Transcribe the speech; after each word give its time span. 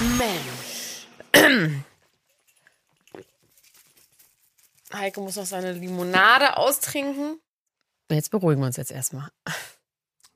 Mensch. 0.00 1.06
Heike 4.92 5.20
muss 5.20 5.36
noch 5.36 5.46
seine 5.46 5.72
Limonade 5.72 6.56
austrinken. 6.56 7.40
Jetzt 8.10 8.30
beruhigen 8.30 8.60
wir 8.60 8.66
uns 8.66 8.76
jetzt 8.76 8.92
erstmal. 8.92 9.30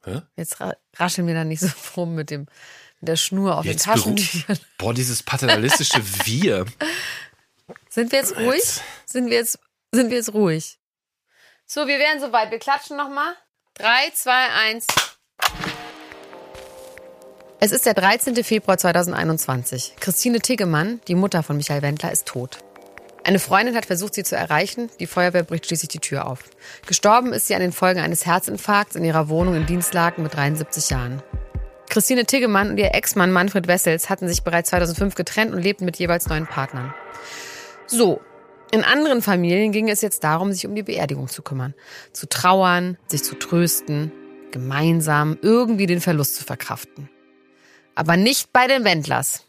Hä? 0.04 0.22
Jetzt 0.36 0.60
ra 0.60 0.74
rascheln 0.96 1.26
wir 1.26 1.34
da 1.34 1.44
nicht 1.44 1.60
so 1.60 1.68
rum 1.96 2.14
mit 2.14 2.30
dem 2.30 2.46
mit 3.00 3.08
der 3.08 3.16
Schnur 3.16 3.58
auf 3.58 3.64
Jetzt 3.64 3.86
den 3.86 3.92
Taschentüchern. 3.92 4.58
Boah, 4.78 4.94
dieses 4.94 5.22
paternalistische 5.22 6.02
Wir. 6.26 6.66
Sind 7.88 8.12
wir 8.12 8.18
jetzt 8.18 8.36
ruhig? 8.36 8.58
Jetzt. 8.58 8.82
Sind 9.06 9.30
wir 9.30 9.36
jetzt, 9.36 9.58
sind 9.92 10.10
wir 10.10 10.16
jetzt 10.16 10.32
ruhig? 10.34 10.78
So, 11.66 11.86
wir 11.86 11.98
wären 11.98 12.20
soweit. 12.20 12.50
Wir 12.50 12.58
klatschen 12.58 12.96
nochmal. 12.96 13.34
Drei, 13.74 14.10
zwei, 14.14 14.48
eins. 14.48 14.86
Es 17.62 17.72
ist 17.72 17.84
der 17.84 17.92
13. 17.92 18.42
Februar 18.42 18.78
2021. 18.78 19.96
Christine 20.00 20.40
Tiggemann, 20.40 21.02
die 21.08 21.14
Mutter 21.14 21.42
von 21.42 21.58
Michael 21.58 21.82
Wendler, 21.82 22.10
ist 22.10 22.24
tot. 22.24 22.60
Eine 23.22 23.38
Freundin 23.38 23.76
hat 23.76 23.84
versucht, 23.84 24.14
sie 24.14 24.24
zu 24.24 24.34
erreichen. 24.34 24.88
Die 24.98 25.06
Feuerwehr 25.06 25.42
bricht 25.42 25.66
schließlich 25.66 25.90
die 25.90 25.98
Tür 25.98 26.26
auf. 26.26 26.42
Gestorben 26.86 27.34
ist 27.34 27.48
sie 27.48 27.54
an 27.54 27.60
den 27.60 27.72
Folgen 27.72 28.00
eines 28.00 28.24
Herzinfarkts 28.24 28.96
in 28.96 29.04
ihrer 29.04 29.28
Wohnung 29.28 29.56
in 29.56 29.66
Dienstlaken 29.66 30.22
mit 30.22 30.34
73 30.34 30.88
Jahren. 30.88 31.22
Christine 31.90 32.24
Tiggemann 32.24 32.70
und 32.70 32.78
ihr 32.78 32.94
Ex-Mann 32.94 33.30
Manfred 33.30 33.66
Wessels 33.66 34.08
hatten 34.08 34.26
sich 34.26 34.42
bereits 34.42 34.70
2005 34.70 35.14
getrennt 35.14 35.52
und 35.52 35.60
lebten 35.60 35.84
mit 35.84 35.98
jeweils 35.98 36.28
neun 36.28 36.46
Partnern. 36.46 36.94
So, 37.86 38.22
in 38.72 38.84
anderen 38.84 39.20
Familien 39.20 39.70
ging 39.70 39.90
es 39.90 40.00
jetzt 40.00 40.24
darum, 40.24 40.50
sich 40.54 40.66
um 40.66 40.74
die 40.74 40.84
Beerdigung 40.84 41.28
zu 41.28 41.42
kümmern. 41.42 41.74
Zu 42.14 42.26
trauern, 42.26 42.96
sich 43.06 43.22
zu 43.22 43.34
trösten, 43.34 44.12
gemeinsam 44.50 45.36
irgendwie 45.42 45.84
den 45.84 46.00
Verlust 46.00 46.36
zu 46.36 46.44
verkraften. 46.44 47.10
Aber 47.94 48.16
nicht 48.16 48.52
bei 48.52 48.66
den 48.66 48.84
Wendlers. 48.84 49.44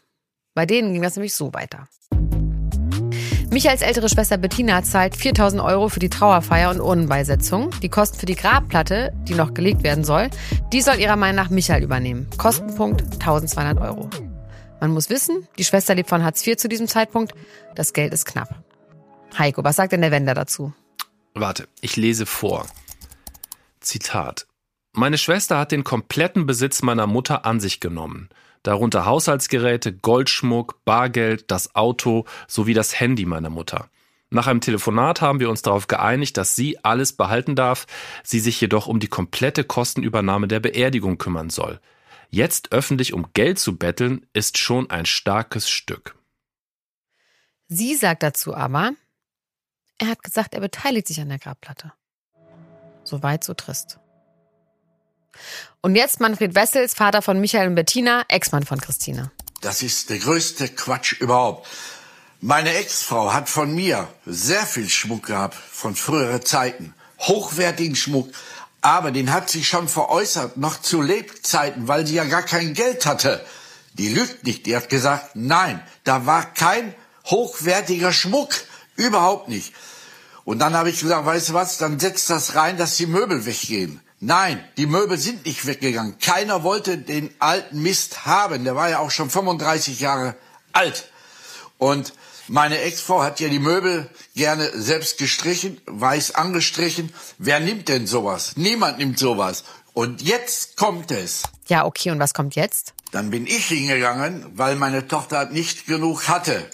Bei 0.54 0.66
denen 0.66 0.92
ging 0.92 1.02
das 1.02 1.16
nämlich 1.16 1.34
so 1.34 1.52
weiter. 1.54 1.88
Michaels 3.50 3.82
ältere 3.82 4.08
Schwester 4.08 4.38
Bettina 4.38 4.82
zahlt 4.82 5.14
4000 5.14 5.60
Euro 5.62 5.90
für 5.90 6.00
die 6.00 6.08
Trauerfeier 6.08 6.70
und 6.70 6.80
Urnenbeisetzung. 6.80 7.70
Die 7.82 7.90
Kosten 7.90 8.18
für 8.18 8.24
die 8.24 8.34
Grabplatte, 8.34 9.12
die 9.28 9.34
noch 9.34 9.52
gelegt 9.52 9.82
werden 9.82 10.04
soll, 10.04 10.30
die 10.72 10.80
soll 10.80 10.98
ihrer 10.98 11.16
Meinung 11.16 11.36
nach 11.36 11.50
Michael 11.50 11.82
übernehmen. 11.82 12.28
Kostenpunkt 12.38 13.02
1200 13.02 13.78
Euro. 13.78 14.08
Man 14.80 14.90
muss 14.92 15.10
wissen, 15.10 15.46
die 15.58 15.64
Schwester 15.64 15.94
lebt 15.94 16.08
von 16.08 16.24
Hartz 16.24 16.46
IV 16.46 16.56
zu 16.56 16.66
diesem 16.66 16.88
Zeitpunkt. 16.88 17.34
Das 17.74 17.92
Geld 17.92 18.14
ist 18.14 18.24
knapp. 18.24 18.64
Heiko, 19.38 19.62
was 19.62 19.76
sagt 19.76 19.92
denn 19.92 20.00
der 20.00 20.10
Wender 20.12 20.34
dazu? 20.34 20.72
Warte, 21.34 21.68
ich 21.82 21.96
lese 21.96 22.24
vor. 22.24 22.66
Zitat. 23.80 24.46
Meine 24.94 25.16
Schwester 25.16 25.58
hat 25.58 25.72
den 25.72 25.84
kompletten 25.84 26.44
Besitz 26.44 26.82
meiner 26.82 27.06
Mutter 27.06 27.46
an 27.46 27.60
sich 27.60 27.80
genommen. 27.80 28.28
Darunter 28.62 29.06
Haushaltsgeräte, 29.06 29.94
Goldschmuck, 29.94 30.84
Bargeld, 30.84 31.50
das 31.50 31.74
Auto 31.74 32.26
sowie 32.46 32.74
das 32.74 33.00
Handy 33.00 33.24
meiner 33.24 33.48
Mutter. 33.48 33.88
Nach 34.28 34.46
einem 34.46 34.60
Telefonat 34.60 35.20
haben 35.22 35.40
wir 35.40 35.48
uns 35.48 35.62
darauf 35.62 35.88
geeinigt, 35.88 36.36
dass 36.36 36.56
sie 36.56 36.82
alles 36.84 37.14
behalten 37.14 37.56
darf, 37.56 37.86
sie 38.22 38.38
sich 38.38 38.60
jedoch 38.60 38.86
um 38.86 39.00
die 39.00 39.08
komplette 39.08 39.64
Kostenübernahme 39.64 40.46
der 40.46 40.60
Beerdigung 40.60 41.16
kümmern 41.16 41.50
soll. 41.50 41.80
Jetzt 42.30 42.72
öffentlich 42.72 43.14
um 43.14 43.32
Geld 43.32 43.58
zu 43.58 43.76
betteln, 43.76 44.26
ist 44.32 44.58
schon 44.58 44.90
ein 44.90 45.06
starkes 45.06 45.70
Stück. 45.70 46.16
Sie 47.68 47.94
sagt 47.94 48.22
dazu 48.22 48.54
aber, 48.54 48.92
er 49.98 50.08
hat 50.08 50.22
gesagt, 50.22 50.54
er 50.54 50.60
beteiligt 50.60 51.08
sich 51.08 51.20
an 51.20 51.30
der 51.30 51.38
Grabplatte. 51.38 51.92
So 53.04 53.22
weit, 53.22 53.44
so 53.44 53.54
trist. 53.54 53.98
Und 55.80 55.96
jetzt 55.96 56.20
Manfred 56.20 56.54
Wessels, 56.54 56.94
Vater 56.94 57.22
von 57.22 57.40
Michael 57.40 57.68
und 57.68 57.74
Bettina, 57.74 58.24
Ex-Mann 58.28 58.64
von 58.64 58.80
Christine. 58.80 59.30
Das 59.60 59.82
ist 59.82 60.10
der 60.10 60.18
größte 60.18 60.68
Quatsch 60.68 61.12
überhaupt. 61.20 61.68
Meine 62.40 62.74
Ex-Frau 62.74 63.32
hat 63.32 63.48
von 63.48 63.72
mir 63.72 64.08
sehr 64.26 64.66
viel 64.66 64.88
Schmuck 64.88 65.26
gehabt 65.26 65.54
von 65.54 65.94
früheren 65.94 66.44
Zeiten. 66.44 66.94
Hochwertigen 67.20 67.94
Schmuck. 67.94 68.30
Aber 68.80 69.12
den 69.12 69.32
hat 69.32 69.48
sie 69.48 69.62
schon 69.62 69.86
veräußert, 69.86 70.56
noch 70.56 70.80
zu 70.80 71.00
Lebzeiten, 71.00 71.86
weil 71.86 72.04
sie 72.04 72.16
ja 72.16 72.24
gar 72.24 72.42
kein 72.42 72.74
Geld 72.74 73.06
hatte. 73.06 73.44
Die 73.94 74.08
lügt 74.08 74.44
nicht. 74.44 74.66
Die 74.66 74.74
hat 74.74 74.88
gesagt, 74.88 75.36
nein, 75.36 75.80
da 76.02 76.26
war 76.26 76.52
kein 76.52 76.92
hochwertiger 77.26 78.12
Schmuck. 78.12 78.50
Überhaupt 78.96 79.48
nicht. 79.48 79.72
Und 80.44 80.58
dann 80.58 80.74
habe 80.74 80.90
ich 80.90 81.00
gesagt, 81.00 81.24
weißt 81.24 81.50
du 81.50 81.54
was, 81.54 81.78
dann 81.78 82.00
setzt 82.00 82.28
das 82.28 82.56
rein, 82.56 82.76
dass 82.76 82.96
die 82.96 83.06
Möbel 83.06 83.46
weggehen. 83.46 84.00
Nein, 84.24 84.64
die 84.76 84.86
Möbel 84.86 85.18
sind 85.18 85.46
nicht 85.46 85.66
weggegangen. 85.66 86.16
Keiner 86.20 86.62
wollte 86.62 86.96
den 86.96 87.34
alten 87.40 87.82
Mist 87.82 88.24
haben. 88.24 88.62
Der 88.62 88.76
war 88.76 88.88
ja 88.88 89.00
auch 89.00 89.10
schon 89.10 89.28
35 89.28 89.98
Jahre 89.98 90.36
alt. 90.72 91.10
Und 91.76 92.12
meine 92.46 92.78
Ex-Frau 92.78 93.24
hat 93.24 93.40
ja 93.40 93.48
die 93.48 93.58
Möbel 93.58 94.08
gerne 94.36 94.70
selbst 94.80 95.18
gestrichen, 95.18 95.80
weiß 95.86 96.36
angestrichen. 96.36 97.12
Wer 97.38 97.58
nimmt 97.58 97.88
denn 97.88 98.06
sowas? 98.06 98.52
Niemand 98.54 98.98
nimmt 98.98 99.18
sowas. 99.18 99.64
Und 99.92 100.22
jetzt 100.22 100.76
kommt 100.76 101.10
es. 101.10 101.42
Ja, 101.66 101.84
okay, 101.84 102.12
und 102.12 102.20
was 102.20 102.32
kommt 102.32 102.54
jetzt? 102.54 102.94
Dann 103.10 103.30
bin 103.30 103.48
ich 103.48 103.66
hingegangen, 103.66 104.46
weil 104.54 104.76
meine 104.76 105.08
Tochter 105.08 105.46
nicht 105.46 105.86
genug 105.86 106.28
hatte. 106.28 106.64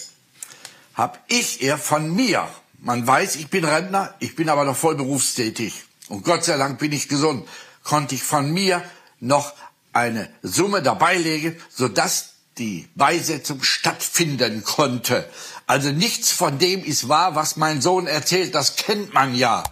Hab 0.93 1.19
ich 1.27 1.63
ihr 1.63 1.79
von 1.79 2.13
mir, 2.15 2.47
man 2.77 3.07
weiß, 3.07 3.37
ich 3.37 3.49
bin 3.49 3.65
Rentner, 3.65 4.13
ich 4.19 4.35
bin 4.35 4.49
aber 4.49 4.65
noch 4.65 4.77
voll 4.77 4.93
berufstätig. 4.93 5.88
Und 6.09 6.25
Gott 6.25 6.43
sei 6.43 6.57
Dank 6.57 6.79
bin 6.79 6.91
ich 6.91 7.07
gesund, 7.07 7.47
konnte 7.83 8.15
ich 8.15 8.23
von 8.23 8.51
mir 8.51 8.83
noch 9.19 9.53
eine 9.93 10.29
Summe 10.41 10.81
dabei 10.81 11.17
legen, 11.17 11.55
sodass 11.69 12.33
die 12.57 12.89
Beisetzung 12.95 13.63
stattfinden 13.63 14.63
konnte. 14.63 15.29
Also 15.65 15.91
nichts 15.91 16.31
von 16.31 16.59
dem 16.59 16.83
ist 16.83 17.07
wahr, 17.07 17.35
was 17.35 17.55
mein 17.55 17.81
Sohn 17.81 18.07
erzählt, 18.07 18.55
das 18.55 18.75
kennt 18.75 19.13
man 19.13 19.35
ja. 19.35 19.63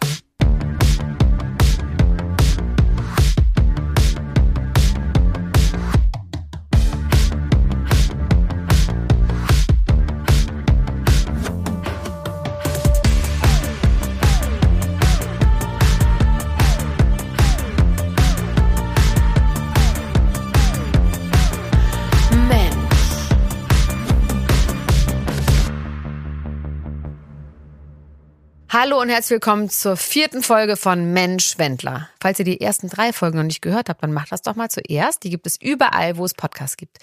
Hallo 28.79 29.01
und 29.01 29.09
herzlich 29.09 29.31
willkommen 29.31 29.71
zur 29.71 29.97
vierten 29.97 30.43
Folge 30.43 30.77
von 30.77 31.11
Mensch 31.11 31.57
Wendler. 31.57 32.09
Falls 32.21 32.37
ihr 32.37 32.45
die 32.45 32.61
ersten 32.61 32.89
drei 32.89 33.11
Folgen 33.11 33.37
noch 33.37 33.43
nicht 33.43 33.63
gehört 33.63 33.89
habt, 33.89 34.03
dann 34.03 34.13
macht 34.13 34.31
das 34.31 34.43
doch 34.43 34.55
mal 34.55 34.69
zuerst. 34.69 35.23
Die 35.23 35.31
gibt 35.31 35.47
es 35.47 35.59
überall, 35.59 36.17
wo 36.17 36.25
es 36.25 36.35
Podcasts 36.35 36.77
gibt. 36.77 36.99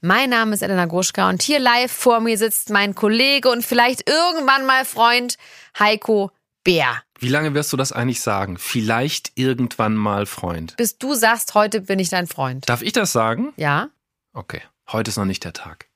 Mein 0.00 0.30
Name 0.30 0.54
ist 0.54 0.62
Elena 0.62 0.86
Gruschka 0.86 1.28
und 1.28 1.42
hier 1.42 1.58
live 1.58 1.92
vor 1.92 2.20
mir 2.20 2.38
sitzt 2.38 2.70
mein 2.70 2.94
Kollege 2.94 3.50
und 3.50 3.62
vielleicht 3.62 4.08
irgendwann 4.08 4.64
mal 4.64 4.86
Freund 4.86 5.36
Heiko 5.78 6.30
Bär. 6.64 7.02
Wie 7.18 7.28
lange 7.28 7.52
wirst 7.52 7.74
du 7.74 7.76
das 7.76 7.92
eigentlich 7.92 8.22
sagen? 8.22 8.56
Vielleicht 8.56 9.32
irgendwann 9.34 9.96
mal 9.96 10.24
Freund. 10.24 10.78
Bis 10.78 10.96
du 10.96 11.12
sagst, 11.12 11.52
heute 11.52 11.82
bin 11.82 11.98
ich 11.98 12.08
dein 12.08 12.26
Freund. 12.26 12.66
Darf 12.70 12.80
ich 12.80 12.94
das 12.94 13.12
sagen? 13.12 13.52
Ja? 13.58 13.90
Okay, 14.32 14.62
heute 14.90 15.10
ist 15.10 15.18
noch 15.18 15.26
nicht 15.26 15.44
der 15.44 15.52
Tag. 15.52 15.87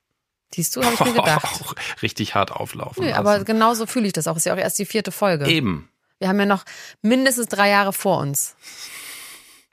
Siehst 0.53 0.75
du, 0.75 0.83
habe 0.83 0.93
ich 0.93 0.99
mir 0.99 1.13
gedacht. 1.21 1.45
Auch 1.45 1.75
richtig 2.01 2.35
hart 2.35 2.51
auflaufen. 2.51 3.05
Nö, 3.05 3.13
aber 3.13 3.43
genauso 3.43 3.85
fühle 3.85 4.07
ich 4.07 4.13
das 4.13 4.27
auch. 4.27 4.37
Ist 4.37 4.45
ja 4.45 4.53
auch 4.53 4.57
erst 4.57 4.77
die 4.79 4.85
vierte 4.85 5.11
Folge. 5.11 5.47
Eben. 5.47 5.89
Wir 6.19 6.27
haben 6.27 6.39
ja 6.39 6.45
noch 6.45 6.63
mindestens 7.01 7.47
drei 7.47 7.69
Jahre 7.69 7.91
vor 7.91 8.19
uns. 8.19 8.55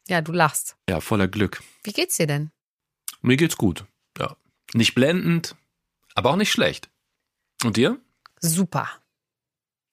Ja, 0.08 0.20
du 0.20 0.32
lachst. 0.32 0.76
Ja, 0.88 1.00
voller 1.00 1.28
Glück. 1.28 1.62
Wie 1.84 1.92
geht's 1.92 2.16
dir 2.16 2.26
denn? 2.26 2.50
Mir 3.20 3.36
geht's 3.36 3.56
gut. 3.56 3.84
Ja. 4.18 4.36
Nicht 4.72 4.94
blendend, 4.94 5.54
aber 6.14 6.30
auch 6.30 6.36
nicht 6.36 6.50
schlecht. 6.50 6.88
Und 7.62 7.76
dir? 7.76 7.98
Super. 8.40 8.88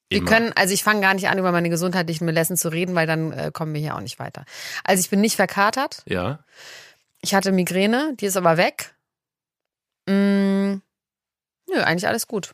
Wir 0.10 0.20
Immer. 0.20 0.30
können, 0.30 0.54
also 0.56 0.74
ich 0.74 0.84
fange 0.84 1.02
gar 1.02 1.14
nicht 1.14 1.28
an, 1.28 1.38
über 1.38 1.52
meine 1.52 1.70
gesundheitlichen 1.70 2.26
Melessen 2.26 2.56
zu 2.56 2.70
reden, 2.70 2.96
weil 2.96 3.08
dann 3.08 3.34
äh, 3.34 3.52
kommen 3.54 3.74
wir 3.74 3.82
hier 3.82 3.96
auch 3.96 4.02
nicht 4.02 4.20
weiter. 4.20 4.46
Also 4.86 5.02
ich 5.02 5.10
bin 5.10 5.20
nicht 5.20 5.36
verkatert. 5.36 6.02
Ja. 6.06 6.40
Ich 7.22 7.36
hatte 7.36 7.52
Migräne, 7.52 8.14
die 8.18 8.26
ist 8.26 8.38
aber 8.38 8.56
weg. 8.56 8.96
Mm, 10.08 10.37
nö, 11.70 11.82
eigentlich 11.82 12.08
alles 12.08 12.28
gut. 12.28 12.52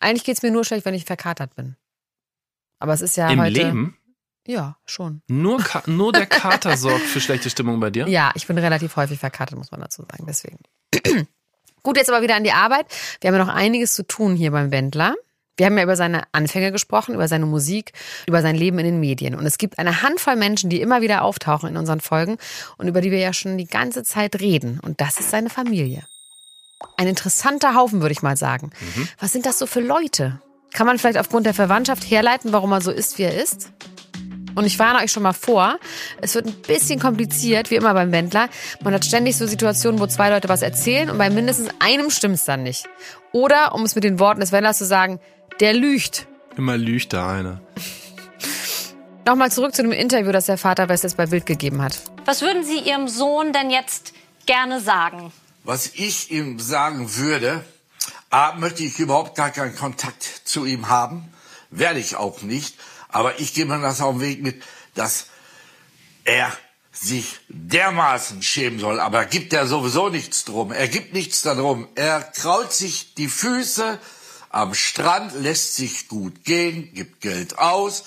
Eigentlich 0.00 0.24
geht's 0.24 0.42
mir 0.42 0.50
nur 0.50 0.64
schlecht, 0.64 0.84
wenn 0.84 0.94
ich 0.94 1.04
verkatert 1.04 1.54
bin. 1.54 1.76
Aber 2.78 2.92
es 2.92 3.00
ist 3.00 3.16
ja 3.16 3.30
Im 3.30 3.40
heute. 3.40 3.52
Leben? 3.52 3.96
Ja, 4.46 4.76
schon. 4.84 5.22
Nur, 5.28 5.58
Ka 5.58 5.82
nur 5.86 6.12
der 6.12 6.26
Kater 6.26 6.76
sorgt 6.76 7.04
für 7.04 7.20
schlechte 7.20 7.48
Stimmung 7.48 7.78
bei 7.78 7.90
dir? 7.90 8.08
Ja, 8.08 8.32
ich 8.34 8.46
bin 8.46 8.58
relativ 8.58 8.96
häufig 8.96 9.20
verkatert, 9.20 9.56
muss 9.56 9.70
man 9.70 9.80
dazu 9.80 10.02
sagen. 10.02 10.26
Deswegen. 10.26 10.58
Gut, 11.84 11.96
jetzt 11.96 12.10
aber 12.10 12.22
wieder 12.22 12.36
an 12.36 12.44
die 12.44 12.52
Arbeit. 12.52 12.86
Wir 13.20 13.28
haben 13.28 13.36
ja 13.36 13.44
noch 13.44 13.54
einiges 13.54 13.94
zu 13.94 14.04
tun 14.04 14.34
hier 14.34 14.50
beim 14.50 14.70
Wendler. 14.70 15.14
Wir 15.56 15.66
haben 15.66 15.76
ja 15.76 15.84
über 15.84 15.96
seine 15.96 16.22
Anfänge 16.32 16.72
gesprochen, 16.72 17.14
über 17.14 17.28
seine 17.28 17.46
Musik, 17.46 17.92
über 18.26 18.40
sein 18.40 18.56
Leben 18.56 18.78
in 18.78 18.86
den 18.86 19.00
Medien. 19.00 19.34
Und 19.34 19.44
es 19.46 19.58
gibt 19.58 19.78
eine 19.78 20.02
Handvoll 20.02 20.36
Menschen, 20.36 20.70
die 20.70 20.80
immer 20.80 21.02
wieder 21.02 21.22
auftauchen 21.22 21.68
in 21.68 21.76
unseren 21.76 22.00
Folgen 22.00 22.38
und 22.78 22.88
über 22.88 23.00
die 23.00 23.10
wir 23.10 23.18
ja 23.18 23.32
schon 23.32 23.58
die 23.58 23.66
ganze 23.66 24.02
Zeit 24.02 24.40
reden. 24.40 24.80
Und 24.80 25.00
das 25.00 25.20
ist 25.20 25.30
seine 25.30 25.50
Familie. 25.50 26.04
Ein 26.96 27.08
interessanter 27.08 27.74
Haufen, 27.74 28.00
würde 28.00 28.12
ich 28.12 28.22
mal 28.22 28.36
sagen. 28.36 28.70
Mhm. 28.96 29.08
Was 29.18 29.32
sind 29.32 29.46
das 29.46 29.58
so 29.58 29.66
für 29.66 29.80
Leute? 29.80 30.40
Kann 30.72 30.86
man 30.86 30.98
vielleicht 30.98 31.18
aufgrund 31.18 31.46
der 31.46 31.54
Verwandtschaft 31.54 32.08
herleiten, 32.10 32.52
warum 32.52 32.72
er 32.72 32.80
so 32.80 32.90
ist, 32.90 33.18
wie 33.18 33.24
er 33.24 33.42
ist? 33.42 33.72
Und 34.54 34.66
ich 34.66 34.78
warne 34.78 35.00
euch 35.00 35.10
schon 35.10 35.22
mal 35.22 35.32
vor, 35.32 35.78
es 36.20 36.34
wird 36.34 36.46
ein 36.46 36.54
bisschen 36.66 37.00
kompliziert, 37.00 37.70
wie 37.70 37.76
immer 37.76 37.94
beim 37.94 38.12
Wendler. 38.12 38.48
Man 38.82 38.92
hat 38.92 39.04
ständig 39.04 39.36
so 39.36 39.46
Situationen, 39.46 40.00
wo 40.00 40.06
zwei 40.06 40.30
Leute 40.30 40.48
was 40.48 40.62
erzählen 40.62 41.10
und 41.10 41.18
bei 41.18 41.30
mindestens 41.30 41.70
einem 41.78 42.10
stimmt's 42.10 42.44
dann 42.44 42.62
nicht. 42.62 42.86
Oder, 43.32 43.74
um 43.74 43.82
es 43.84 43.94
mit 43.94 44.04
den 44.04 44.18
Worten 44.18 44.40
des 44.40 44.52
Wendlers 44.52 44.78
zu 44.78 44.84
sagen, 44.84 45.20
der 45.60 45.72
lügt. 45.72 46.26
Immer 46.56 46.76
lügt 46.76 47.12
da 47.12 47.30
einer. 47.32 47.60
Nochmal 49.26 49.52
zurück 49.52 49.74
zu 49.74 49.82
dem 49.82 49.92
Interview, 49.92 50.32
das 50.32 50.46
der 50.46 50.58
Vater 50.58 50.88
Westes 50.88 51.14
bei 51.14 51.26
Bild 51.26 51.46
gegeben 51.46 51.80
hat. 51.80 52.00
Was 52.24 52.42
würden 52.42 52.64
Sie 52.64 52.78
Ihrem 52.78 53.08
Sohn 53.08 53.52
denn 53.52 53.70
jetzt 53.70 54.12
gerne 54.46 54.80
sagen? 54.80 55.32
Was 55.64 55.92
ich 55.94 56.30
ihm 56.30 56.58
sagen 56.58 57.16
würde, 57.16 57.64
A, 58.30 58.54
möchte 58.54 58.82
ich 58.82 58.98
überhaupt 58.98 59.36
gar 59.36 59.50
keinen 59.50 59.76
Kontakt 59.76 60.22
zu 60.44 60.64
ihm 60.64 60.88
haben, 60.88 61.32
werde 61.70 62.00
ich 62.00 62.16
auch 62.16 62.42
nicht, 62.42 62.74
aber 63.08 63.38
ich 63.38 63.54
gebe 63.54 63.76
mir 63.76 63.82
das 63.82 64.00
auf 64.00 64.14
den 64.14 64.20
Weg 64.22 64.42
mit, 64.42 64.62
dass 64.94 65.26
er 66.24 66.50
sich 66.92 67.38
dermaßen 67.48 68.42
schämen 68.42 68.80
soll, 68.80 68.98
aber 69.00 69.18
er 69.18 69.26
gibt 69.26 69.52
ja 69.52 69.66
sowieso 69.66 70.08
nichts 70.08 70.44
drum. 70.44 70.72
Er 70.72 70.88
gibt 70.88 71.14
nichts 71.14 71.42
darum. 71.42 71.88
Er 71.94 72.20
kraut 72.22 72.72
sich 72.72 73.14
die 73.14 73.28
Füße 73.28 73.98
am 74.50 74.74
Strand, 74.74 75.34
lässt 75.34 75.76
sich 75.76 76.08
gut 76.08 76.44
gehen, 76.44 76.92
gibt 76.92 77.20
Geld 77.20 77.58
aus. 77.58 78.04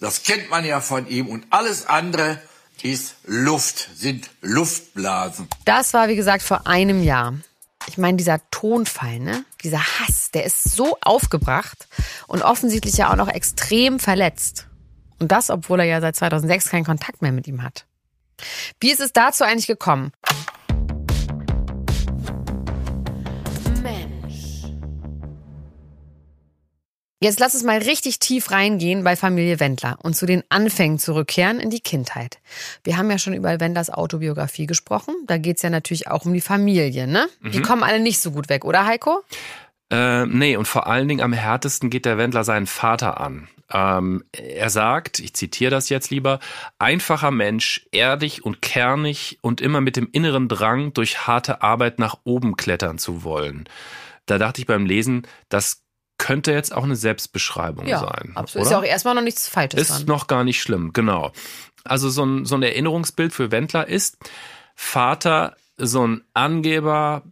Das 0.00 0.22
kennt 0.22 0.50
man 0.50 0.64
ja 0.64 0.80
von 0.80 1.06
ihm 1.06 1.28
und 1.28 1.46
alles 1.50 1.86
andere 1.86 2.40
ist 2.84 3.16
Luft, 3.24 3.90
sind 3.94 4.30
Luftblasen. 4.40 5.48
Das 5.64 5.94
war, 5.94 6.08
wie 6.08 6.16
gesagt, 6.16 6.42
vor 6.42 6.66
einem 6.66 7.02
Jahr. 7.02 7.34
Ich 7.88 7.98
meine, 7.98 8.16
dieser 8.16 8.40
Tonfall, 8.50 9.18
ne? 9.18 9.44
Dieser 9.62 9.80
Hass, 9.80 10.30
der 10.32 10.44
ist 10.44 10.64
so 10.64 10.98
aufgebracht 11.00 11.88
und 12.26 12.42
offensichtlich 12.42 12.96
ja 12.96 13.10
auch 13.10 13.16
noch 13.16 13.28
extrem 13.28 13.98
verletzt. 13.98 14.66
Und 15.18 15.32
das, 15.32 15.50
obwohl 15.50 15.80
er 15.80 15.86
ja 15.86 16.00
seit 16.00 16.16
2006 16.16 16.70
keinen 16.70 16.84
Kontakt 16.84 17.22
mehr 17.22 17.32
mit 17.32 17.46
ihm 17.46 17.62
hat. 17.62 17.86
Wie 18.80 18.90
ist 18.90 19.00
es 19.00 19.12
dazu 19.12 19.44
eigentlich 19.44 19.66
gekommen? 19.66 20.12
Jetzt 27.22 27.38
lass 27.38 27.52
uns 27.52 27.64
mal 27.64 27.76
richtig 27.76 28.18
tief 28.18 28.50
reingehen 28.50 29.04
bei 29.04 29.14
Familie 29.14 29.60
Wendler 29.60 29.98
und 30.02 30.16
zu 30.16 30.24
den 30.24 30.42
Anfängen 30.48 30.98
zurückkehren 30.98 31.60
in 31.60 31.68
die 31.68 31.80
Kindheit. 31.80 32.38
Wir 32.82 32.96
haben 32.96 33.10
ja 33.10 33.18
schon 33.18 33.34
über 33.34 33.60
Wendlers 33.60 33.90
Autobiografie 33.90 34.64
gesprochen. 34.64 35.14
Da 35.26 35.36
geht's 35.36 35.60
ja 35.60 35.68
natürlich 35.68 36.08
auch 36.08 36.24
um 36.24 36.32
die 36.32 36.40
Familie, 36.40 37.06
ne? 37.06 37.28
Die 37.42 37.60
kommen 37.60 37.82
alle 37.82 38.00
nicht 38.00 38.20
so 38.20 38.30
gut 38.30 38.48
weg, 38.48 38.64
oder 38.64 38.86
Heiko? 38.86 39.22
Äh, 39.90 40.24
nee, 40.24 40.56
und 40.56 40.66
vor 40.66 40.86
allen 40.86 41.08
Dingen 41.08 41.20
am 41.20 41.34
härtesten 41.34 41.90
geht 41.90 42.06
der 42.06 42.16
Wendler 42.16 42.42
seinen 42.42 42.66
Vater 42.66 43.20
an. 43.20 43.48
Ähm, 43.70 44.24
er 44.32 44.70
sagt, 44.70 45.18
ich 45.18 45.34
zitiere 45.34 45.70
das 45.70 45.90
jetzt 45.90 46.10
lieber, 46.10 46.40
einfacher 46.78 47.30
Mensch, 47.30 47.86
erdig 47.92 48.46
und 48.46 48.62
kernig 48.62 49.38
und 49.42 49.60
immer 49.60 49.82
mit 49.82 49.96
dem 49.96 50.08
inneren 50.10 50.48
Drang, 50.48 50.94
durch 50.94 51.26
harte 51.26 51.60
Arbeit 51.60 51.98
nach 51.98 52.16
oben 52.24 52.56
klettern 52.56 52.96
zu 52.96 53.24
wollen. 53.24 53.68
Da 54.24 54.38
dachte 54.38 54.62
ich 54.62 54.66
beim 54.66 54.86
Lesen, 54.86 55.26
das 55.50 55.82
könnte 56.20 56.52
jetzt 56.52 56.72
auch 56.74 56.84
eine 56.84 56.96
Selbstbeschreibung 56.96 57.88
sein. 57.88 58.32
absolut. 58.34 58.54
Oder? 58.54 58.62
Ist 58.62 58.70
ja 58.70 58.78
auch 58.78 58.84
erstmal 58.84 59.14
noch 59.14 59.22
nichts 59.22 59.48
Falsches 59.48 59.80
Ist 59.80 59.90
dran. 59.90 60.04
noch 60.06 60.26
gar 60.26 60.44
nicht 60.44 60.60
schlimm, 60.60 60.92
genau. 60.92 61.32
Also 61.82 62.10
so 62.10 62.24
ein, 62.24 62.44
so 62.44 62.54
ein 62.56 62.62
Erinnerungsbild 62.62 63.32
für 63.32 63.50
Wendler 63.50 63.88
ist 63.88 64.18
Vater, 64.76 65.56
so 65.78 66.06
ein 66.06 66.22
Angeber, 66.34 67.22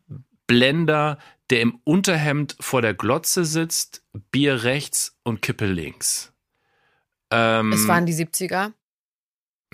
Blender, 0.47 1.19
der 1.51 1.61
im 1.61 1.81
Unterhemd 1.85 2.57
vor 2.61 2.81
der 2.81 2.95
Glotze 2.95 3.45
sitzt, 3.45 4.03
Bier 4.33 4.65
rechts 4.65 5.17
und 5.23 5.43
Kippe 5.43 5.67
links. 5.67 6.33
Ähm, 7.31 7.73
Es 7.73 7.87
waren 7.87 8.07
die 8.07 8.15
70er. 8.15 8.73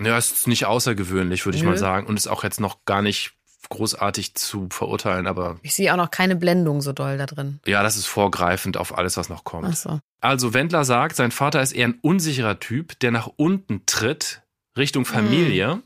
ja, 0.01 0.19
ist 0.19 0.49
nicht 0.49 0.67
außergewöhnlich, 0.67 1.45
würde 1.47 1.57
ich 1.57 1.63
mal 1.65 1.79
sagen. 1.79 2.07
Und 2.09 2.17
ist 2.17 2.27
auch 2.27 2.43
jetzt 2.43 2.59
noch 2.61 2.85
gar 2.85 3.01
nicht 3.01 3.35
großartig 3.69 4.35
zu 4.35 4.69
verurteilen, 4.71 5.27
aber 5.27 5.59
Ich 5.63 5.75
sehe 5.75 5.93
auch 5.93 5.97
noch 5.97 6.11
keine 6.11 6.37
Blendung 6.37 6.81
so 6.83 6.93
doll 6.93 7.19
da 7.19 7.27
drin. 7.27 7.61
ja, 7.67 7.83
das 7.83 7.97
ist 7.97 8.07
vorgreifend 8.07 8.77
auf 8.77 8.97
alles, 8.97 9.17
was 9.17 9.29
noch 9.29 9.45
kommt. 9.45 9.69
Ach 9.71 9.77
so. 9.77 10.01
Also 10.21 10.55
Wendler 10.55 10.85
sagt, 10.85 11.17
sein 11.17 11.31
Vater 11.31 11.61
ist 11.63 11.73
eher 11.73 11.89
ein 11.89 11.99
unsicherer 12.01 12.59
Typ, 12.61 12.99
der 13.01 13.11
nach 13.11 13.29
unten 13.37 13.85
tritt, 13.87 14.43
Richtung 14.77 15.05
Familie. 15.05 15.83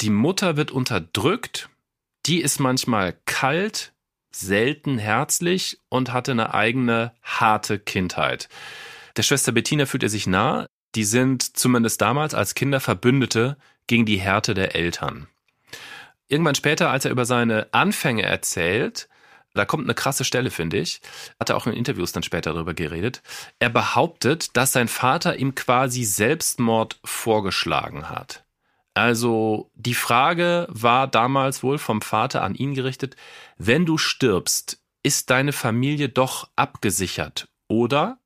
Die 0.00 0.10
Mutter 0.10 0.56
wird 0.56 0.70
unterdrückt, 0.70 1.68
die 2.26 2.40
ist 2.40 2.60
manchmal 2.60 3.14
kalt, 3.26 3.92
selten 4.30 4.98
herzlich 4.98 5.78
und 5.88 6.12
hatte 6.12 6.30
eine 6.32 6.54
eigene 6.54 7.12
harte 7.22 7.78
Kindheit. 7.78 8.48
Der 9.16 9.22
Schwester 9.22 9.52
Bettina 9.52 9.86
fühlt 9.86 10.04
er 10.04 10.08
sich 10.08 10.26
nah, 10.26 10.66
die 10.94 11.04
sind 11.04 11.56
zumindest 11.56 12.00
damals 12.00 12.34
als 12.34 12.54
Kinder 12.54 12.80
Verbündete 12.80 13.56
gegen 13.86 14.06
die 14.06 14.18
Härte 14.18 14.54
der 14.54 14.74
Eltern. 14.74 15.26
Irgendwann 16.32 16.54
später, 16.54 16.88
als 16.88 17.04
er 17.04 17.10
über 17.10 17.26
seine 17.26 17.66
Anfänge 17.72 18.22
erzählt, 18.22 19.06
da 19.52 19.66
kommt 19.66 19.84
eine 19.84 19.92
krasse 19.92 20.24
Stelle, 20.24 20.50
finde 20.50 20.78
ich. 20.78 21.02
Hat 21.38 21.50
er 21.50 21.58
auch 21.58 21.66
in 21.66 21.74
Interviews 21.74 22.12
dann 22.12 22.22
später 22.22 22.54
darüber 22.54 22.72
geredet. 22.72 23.20
Er 23.58 23.68
behauptet, 23.68 24.56
dass 24.56 24.72
sein 24.72 24.88
Vater 24.88 25.36
ihm 25.36 25.54
quasi 25.54 26.04
Selbstmord 26.04 26.98
vorgeschlagen 27.04 28.08
hat. 28.08 28.46
Also 28.94 29.70
die 29.74 29.92
Frage 29.92 30.68
war 30.70 31.06
damals 31.06 31.62
wohl 31.62 31.76
vom 31.76 32.00
Vater 32.00 32.40
an 32.40 32.54
ihn 32.54 32.72
gerichtet, 32.72 33.14
wenn 33.58 33.84
du 33.84 33.98
stirbst, 33.98 34.80
ist 35.02 35.28
deine 35.28 35.52
Familie 35.52 36.08
doch 36.08 36.48
abgesichert, 36.56 37.46
oder? 37.68 38.16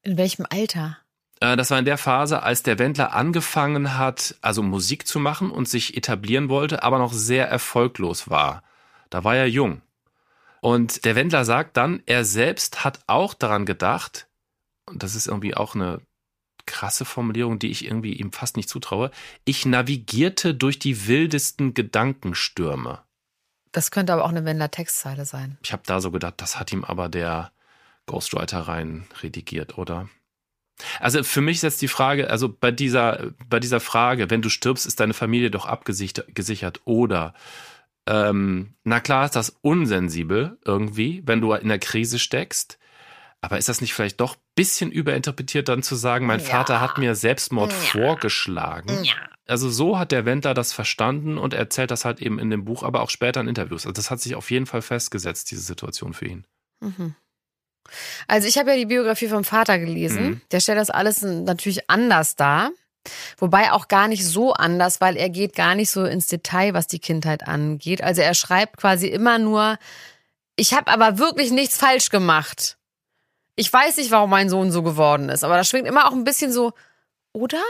In 0.00 0.16
welchem 0.16 0.46
Alter? 0.48 1.01
Äh, 1.42 1.56
Das 1.56 1.70
war 1.70 1.78
in 1.78 1.84
der 1.84 1.98
Phase, 1.98 2.42
als 2.42 2.62
der 2.62 2.78
Wendler 2.78 3.12
angefangen 3.14 3.98
hat, 3.98 4.36
also 4.40 4.62
Musik 4.62 5.06
zu 5.06 5.18
machen 5.18 5.50
und 5.50 5.68
sich 5.68 5.96
etablieren 5.96 6.48
wollte, 6.48 6.82
aber 6.84 6.98
noch 6.98 7.12
sehr 7.12 7.48
erfolglos 7.48 8.30
war. 8.30 8.62
Da 9.10 9.24
war 9.24 9.36
er 9.36 9.48
jung. 9.48 9.82
Und 10.60 11.04
der 11.04 11.16
Wendler 11.16 11.44
sagt 11.44 11.76
dann, 11.76 12.02
er 12.06 12.24
selbst 12.24 12.84
hat 12.84 13.00
auch 13.08 13.34
daran 13.34 13.66
gedacht, 13.66 14.28
und 14.86 15.02
das 15.02 15.16
ist 15.16 15.26
irgendwie 15.26 15.56
auch 15.56 15.74
eine 15.74 16.00
krasse 16.64 17.04
Formulierung, 17.04 17.58
die 17.58 17.72
ich 17.72 17.84
irgendwie 17.84 18.12
ihm 18.12 18.30
fast 18.30 18.56
nicht 18.56 18.68
zutraue, 18.68 19.10
ich 19.44 19.66
navigierte 19.66 20.54
durch 20.54 20.78
die 20.78 21.08
wildesten 21.08 21.74
Gedankenstürme. 21.74 23.00
Das 23.72 23.90
könnte 23.90 24.12
aber 24.12 24.24
auch 24.24 24.28
eine 24.28 24.44
Wendler-Textzeile 24.44 25.24
sein. 25.24 25.58
Ich 25.64 25.72
habe 25.72 25.82
da 25.84 26.00
so 26.00 26.12
gedacht, 26.12 26.34
das 26.36 26.60
hat 26.60 26.72
ihm 26.72 26.84
aber 26.84 27.08
der 27.08 27.50
Ghostwriter 28.06 28.60
rein 28.60 29.06
redigiert, 29.22 29.76
oder? 29.78 30.08
Also 31.00 31.22
für 31.22 31.40
mich 31.40 31.56
ist 31.56 31.62
jetzt 31.62 31.82
die 31.82 31.88
Frage, 31.88 32.30
also 32.30 32.48
bei 32.48 32.70
dieser, 32.70 33.32
bei 33.48 33.60
dieser 33.60 33.80
Frage, 33.80 34.30
wenn 34.30 34.42
du 34.42 34.48
stirbst, 34.48 34.86
ist 34.86 35.00
deine 35.00 35.14
Familie 35.14 35.50
doch 35.50 35.66
abgesichert, 35.66 36.34
gesichert, 36.34 36.80
oder? 36.84 37.34
Ähm, 38.06 38.74
na 38.84 39.00
klar 39.00 39.26
ist 39.26 39.36
das 39.36 39.50
unsensibel 39.60 40.58
irgendwie, 40.64 41.22
wenn 41.24 41.40
du 41.40 41.52
in 41.52 41.68
der 41.68 41.78
Krise 41.78 42.18
steckst. 42.18 42.78
Aber 43.40 43.58
ist 43.58 43.68
das 43.68 43.80
nicht 43.80 43.92
vielleicht 43.92 44.20
doch 44.20 44.36
ein 44.36 44.42
bisschen 44.54 44.92
überinterpretiert, 44.92 45.68
dann 45.68 45.82
zu 45.82 45.96
sagen, 45.96 46.26
mein 46.26 46.40
Vater 46.40 46.80
hat 46.80 46.98
mir 46.98 47.14
Selbstmord 47.14 47.72
vorgeschlagen? 47.72 49.04
Also 49.46 49.68
so 49.68 49.98
hat 49.98 50.12
der 50.12 50.24
Wendler 50.24 50.54
das 50.54 50.72
verstanden 50.72 51.38
und 51.38 51.52
erzählt 51.52 51.90
das 51.90 52.04
halt 52.04 52.22
eben 52.22 52.38
in 52.38 52.50
dem 52.50 52.64
Buch, 52.64 52.84
aber 52.84 53.02
auch 53.02 53.10
später 53.10 53.40
in 53.40 53.48
Interviews. 53.48 53.84
Also 53.84 53.94
das 53.94 54.10
hat 54.10 54.20
sich 54.20 54.36
auf 54.36 54.50
jeden 54.52 54.66
Fall 54.66 54.82
festgesetzt, 54.82 55.50
diese 55.50 55.62
Situation 55.62 56.14
für 56.14 56.26
ihn. 56.26 56.46
Also 58.28 58.48
ich 58.48 58.58
habe 58.58 58.70
ja 58.70 58.76
die 58.76 58.86
Biografie 58.86 59.28
vom 59.28 59.44
Vater 59.44 59.78
gelesen. 59.78 60.22
Mhm. 60.24 60.40
Der 60.50 60.60
stellt 60.60 60.78
das 60.78 60.90
alles 60.90 61.22
natürlich 61.22 61.88
anders 61.90 62.36
dar. 62.36 62.70
Wobei 63.36 63.72
auch 63.72 63.88
gar 63.88 64.06
nicht 64.06 64.24
so 64.24 64.52
anders, 64.52 65.00
weil 65.00 65.16
er 65.16 65.28
geht 65.28 65.56
gar 65.56 65.74
nicht 65.74 65.90
so 65.90 66.04
ins 66.04 66.28
Detail, 66.28 66.72
was 66.72 66.86
die 66.86 67.00
Kindheit 67.00 67.48
angeht. 67.48 68.02
Also 68.02 68.22
er 68.22 68.34
schreibt 68.34 68.76
quasi 68.76 69.08
immer 69.08 69.38
nur, 69.38 69.76
ich 70.54 70.72
habe 70.72 70.90
aber 70.90 71.18
wirklich 71.18 71.50
nichts 71.50 71.76
falsch 71.76 72.10
gemacht. 72.10 72.76
Ich 73.56 73.72
weiß 73.72 73.96
nicht, 73.96 74.10
warum 74.12 74.30
mein 74.30 74.48
Sohn 74.48 74.70
so 74.70 74.82
geworden 74.82 75.28
ist, 75.30 75.42
aber 75.44 75.56
da 75.56 75.64
schwingt 75.64 75.86
immer 75.88 76.06
auch 76.06 76.12
ein 76.12 76.24
bisschen 76.24 76.52
so, 76.52 76.72
oder? 77.32 77.62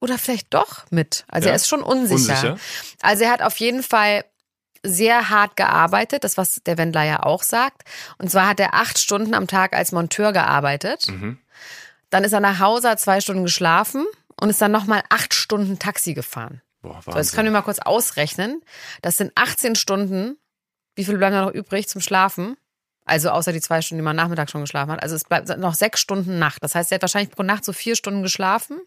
Oder 0.00 0.18
vielleicht 0.18 0.52
doch 0.54 0.84
mit. 0.90 1.24
Also 1.28 1.46
Ja. 1.46 1.52
er 1.52 1.56
ist 1.56 1.68
schon 1.68 1.82
unsicher. 1.82 2.32
Unsicher. 2.52 2.58
Also 3.00 3.24
er 3.24 3.30
hat 3.30 3.42
auf 3.42 3.56
jeden 3.58 3.82
Fall 3.82 4.24
sehr 4.88 5.30
hart 5.30 5.56
gearbeitet, 5.56 6.24
das 6.24 6.36
was 6.36 6.60
der 6.66 6.78
Wendler 6.78 7.02
ja 7.04 7.22
auch 7.22 7.42
sagt. 7.42 7.82
Und 8.18 8.30
zwar 8.30 8.48
hat 8.48 8.60
er 8.60 8.74
acht 8.74 8.98
Stunden 8.98 9.34
am 9.34 9.46
Tag 9.46 9.74
als 9.74 9.92
Monteur 9.92 10.32
gearbeitet. 10.32 11.08
Mhm. 11.08 11.38
Dann 12.10 12.24
ist 12.24 12.32
er 12.32 12.40
nach 12.40 12.58
Hause, 12.58 12.90
hat 12.90 13.00
zwei 13.00 13.20
Stunden 13.20 13.44
geschlafen 13.44 14.06
und 14.40 14.50
ist 14.50 14.60
dann 14.62 14.72
nochmal 14.72 15.02
acht 15.10 15.34
Stunden 15.34 15.78
Taxi 15.78 16.14
gefahren. 16.14 16.62
Boah, 16.82 17.00
So, 17.04 17.12
jetzt 17.12 17.34
können 17.34 17.46
wir 17.46 17.52
mal 17.52 17.62
kurz 17.62 17.80
ausrechnen. 17.80 18.62
Das 19.02 19.16
sind 19.16 19.32
18 19.34 19.74
Stunden. 19.74 20.36
Wie 20.94 21.04
viel 21.04 21.18
bleiben 21.18 21.34
da 21.34 21.44
noch 21.44 21.52
übrig 21.52 21.88
zum 21.88 22.00
Schlafen? 22.00 22.56
Also 23.04 23.30
außer 23.30 23.52
die 23.52 23.60
zwei 23.60 23.80
Stunden, 23.80 24.02
die 24.02 24.04
man 24.04 24.16
Nachmittag 24.16 24.50
schon 24.50 24.60
geschlafen 24.60 24.92
hat. 24.92 25.02
Also 25.02 25.16
es 25.16 25.24
bleibt 25.24 25.48
noch 25.58 25.74
sechs 25.74 26.00
Stunden 26.00 26.38
Nacht. 26.38 26.62
Das 26.62 26.74
heißt, 26.74 26.92
er 26.92 26.96
hat 26.96 27.02
wahrscheinlich 27.02 27.34
pro 27.34 27.42
Nacht 27.42 27.64
so 27.64 27.72
vier 27.72 27.96
Stunden 27.96 28.22
geschlafen. 28.22 28.80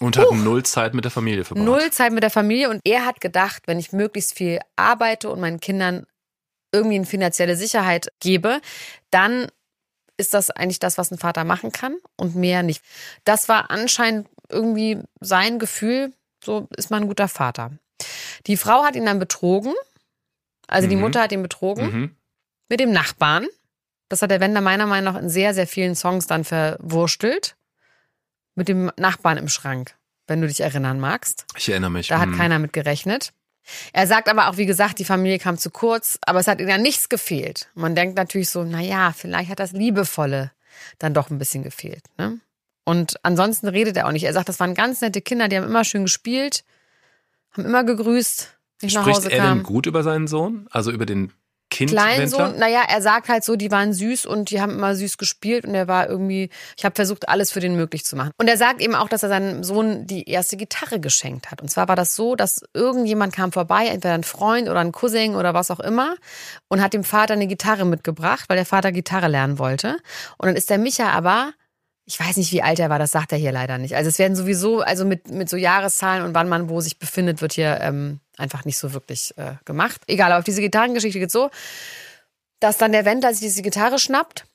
Und 0.00 0.16
hat 0.18 0.30
null 0.32 0.62
Zeit 0.64 0.92
mit 0.94 1.04
der 1.04 1.10
Familie 1.10 1.44
verbracht. 1.44 1.64
Null 1.64 1.90
Zeit 1.90 2.12
mit 2.12 2.22
der 2.22 2.30
Familie 2.30 2.68
und 2.68 2.80
er 2.84 3.06
hat 3.06 3.20
gedacht, 3.20 3.62
wenn 3.66 3.78
ich 3.78 3.92
möglichst 3.92 4.34
viel 4.36 4.60
arbeite 4.76 5.30
und 5.30 5.40
meinen 5.40 5.58
Kindern 5.60 6.06
irgendwie 6.72 6.96
eine 6.96 7.06
finanzielle 7.06 7.56
Sicherheit 7.56 8.08
gebe, 8.20 8.60
dann 9.10 9.46
ist 10.18 10.34
das 10.34 10.50
eigentlich 10.50 10.78
das, 10.80 10.98
was 10.98 11.10
ein 11.10 11.18
Vater 11.18 11.44
machen 11.44 11.72
kann 11.72 11.96
und 12.16 12.34
mehr 12.36 12.62
nicht. 12.62 12.82
Das 13.24 13.48
war 13.48 13.70
anscheinend 13.70 14.28
irgendwie 14.50 14.98
sein 15.20 15.58
Gefühl, 15.58 16.12
so 16.44 16.68
ist 16.76 16.90
man 16.90 17.02
ein 17.04 17.08
guter 17.08 17.28
Vater. 17.28 17.70
Die 18.46 18.56
Frau 18.56 18.84
hat 18.84 18.96
ihn 18.96 19.06
dann 19.06 19.18
betrogen, 19.18 19.72
also 20.68 20.88
die 20.88 20.96
Mhm. 20.96 21.02
Mutter 21.02 21.22
hat 21.22 21.32
ihn 21.32 21.42
betrogen 21.42 21.86
Mhm. 21.86 22.16
mit 22.68 22.80
dem 22.80 22.92
Nachbarn. 22.92 23.46
Das 24.08 24.22
hat 24.22 24.30
der 24.30 24.40
Wender 24.40 24.60
meiner 24.60 24.86
Meinung 24.86 25.14
nach 25.14 25.20
in 25.20 25.28
sehr, 25.30 25.54
sehr 25.54 25.66
vielen 25.66 25.94
Songs 25.96 26.26
dann 26.26 26.44
verwurstelt. 26.44 27.56
Mit 28.56 28.66
dem 28.68 28.90
Nachbarn 28.96 29.36
im 29.38 29.48
Schrank, 29.48 29.94
wenn 30.26 30.40
du 30.40 30.48
dich 30.48 30.60
erinnern 30.60 30.98
magst. 30.98 31.44
Ich 31.56 31.68
erinnere 31.68 31.90
mich. 31.90 32.08
Da 32.08 32.18
hat 32.18 32.30
Mhm. 32.30 32.36
keiner 32.36 32.58
mit 32.58 32.72
gerechnet. 32.72 33.32
Er 33.92 34.06
sagt 34.06 34.28
aber 34.28 34.48
auch, 34.48 34.56
wie 34.56 34.66
gesagt, 34.66 34.98
die 34.98 35.04
Familie 35.04 35.38
kam 35.38 35.58
zu 35.58 35.70
kurz, 35.70 36.18
aber 36.22 36.38
es 36.40 36.46
hat 36.48 36.58
ihnen 36.60 36.68
ja 36.68 36.78
nichts 36.78 37.08
gefehlt. 37.08 37.68
Man 37.74 37.94
denkt 37.94 38.16
natürlich 38.16 38.48
so, 38.50 38.64
na 38.64 38.80
ja, 38.80 39.12
vielleicht 39.12 39.50
hat 39.50 39.60
das 39.60 39.72
Liebevolle 39.72 40.52
dann 40.98 41.14
doch 41.14 41.30
ein 41.30 41.38
bisschen 41.38 41.62
gefehlt. 41.62 42.04
Ne? 42.18 42.40
Und 42.84 43.16
ansonsten 43.24 43.66
redet 43.68 43.96
er 43.96 44.06
auch 44.06 44.12
nicht. 44.12 44.22
Er 44.24 44.32
sagt, 44.32 44.48
das 44.48 44.60
waren 44.60 44.74
ganz 44.74 45.00
nette 45.00 45.20
Kinder, 45.20 45.48
die 45.48 45.56
haben 45.56 45.64
immer 45.64 45.84
schön 45.84 46.04
gespielt, 46.04 46.64
haben 47.52 47.64
immer 47.64 47.82
gegrüßt, 47.84 48.52
Spricht 48.82 48.96
Hause 48.98 49.32
er 49.32 49.38
kam. 49.38 49.58
denn 49.58 49.62
gut 49.64 49.86
über 49.86 50.02
seinen 50.02 50.28
Sohn? 50.28 50.68
Also 50.70 50.92
über 50.92 51.06
den 51.06 51.32
Kind 51.76 51.90
Kleinsohn, 51.90 52.58
naja, 52.58 52.82
er 52.88 53.02
sagt 53.02 53.28
halt 53.28 53.44
so, 53.44 53.54
die 53.56 53.70
waren 53.70 53.92
süß 53.92 54.24
und 54.24 54.50
die 54.50 54.60
haben 54.60 54.72
immer 54.72 54.94
süß 54.94 55.18
gespielt 55.18 55.66
und 55.66 55.74
er 55.74 55.88
war 55.88 56.08
irgendwie, 56.08 56.48
ich 56.76 56.84
habe 56.84 56.94
versucht, 56.94 57.28
alles 57.28 57.52
für 57.52 57.60
den 57.60 57.76
möglich 57.76 58.04
zu 58.04 58.16
machen. 58.16 58.30
Und 58.38 58.48
er 58.48 58.56
sagt 58.56 58.80
eben 58.80 58.94
auch, 58.94 59.08
dass 59.08 59.22
er 59.22 59.28
seinem 59.28 59.62
Sohn 59.62 60.06
die 60.06 60.28
erste 60.28 60.56
Gitarre 60.56 61.00
geschenkt 61.00 61.50
hat. 61.50 61.60
Und 61.60 61.68
zwar 61.68 61.88
war 61.88 61.96
das 61.96 62.16
so, 62.16 62.34
dass 62.34 62.62
irgendjemand 62.72 63.34
kam 63.34 63.52
vorbei, 63.52 63.86
entweder 63.88 64.14
ein 64.14 64.24
Freund 64.24 64.68
oder 64.68 64.80
ein 64.80 64.92
Cousin 64.92 65.34
oder 65.34 65.52
was 65.52 65.70
auch 65.70 65.80
immer, 65.80 66.16
und 66.68 66.82
hat 66.82 66.94
dem 66.94 67.04
Vater 67.04 67.34
eine 67.34 67.46
Gitarre 67.46 67.84
mitgebracht, 67.84 68.46
weil 68.48 68.56
der 68.56 68.66
Vater 68.66 68.90
Gitarre 68.90 69.28
lernen 69.28 69.58
wollte. 69.58 69.98
Und 70.38 70.46
dann 70.46 70.56
ist 70.56 70.70
der 70.70 70.78
Micha 70.78 71.10
aber 71.10 71.52
ich 72.06 72.20
weiß 72.20 72.36
nicht, 72.36 72.52
wie 72.52 72.62
alt 72.62 72.78
er 72.78 72.88
war, 72.88 73.00
das 73.00 73.10
sagt 73.10 73.32
er 73.32 73.38
hier 73.38 73.50
leider 73.50 73.78
nicht. 73.78 73.96
Also 73.96 74.08
es 74.08 74.18
werden 74.18 74.36
sowieso, 74.36 74.80
also 74.80 75.04
mit, 75.04 75.28
mit 75.28 75.50
so 75.50 75.56
Jahreszahlen 75.56 76.24
und 76.24 76.34
wann 76.34 76.48
man 76.48 76.68
wo 76.68 76.80
sich 76.80 76.98
befindet, 76.98 77.42
wird 77.42 77.52
hier 77.52 77.80
ähm, 77.80 78.20
einfach 78.36 78.64
nicht 78.64 78.78
so 78.78 78.92
wirklich 78.92 79.36
äh, 79.36 79.54
gemacht. 79.64 80.00
Egal, 80.06 80.30
aber 80.30 80.38
auf 80.38 80.44
diese 80.44 80.60
Gitarrengeschichte 80.60 81.18
geht 81.18 81.32
so, 81.32 81.50
dass 82.60 82.78
dann 82.78 82.92
der 82.92 83.04
Wendler 83.04 83.32
sich 83.32 83.40
diese 83.40 83.62
Gitarre 83.62 83.98
schnappt, 83.98 84.46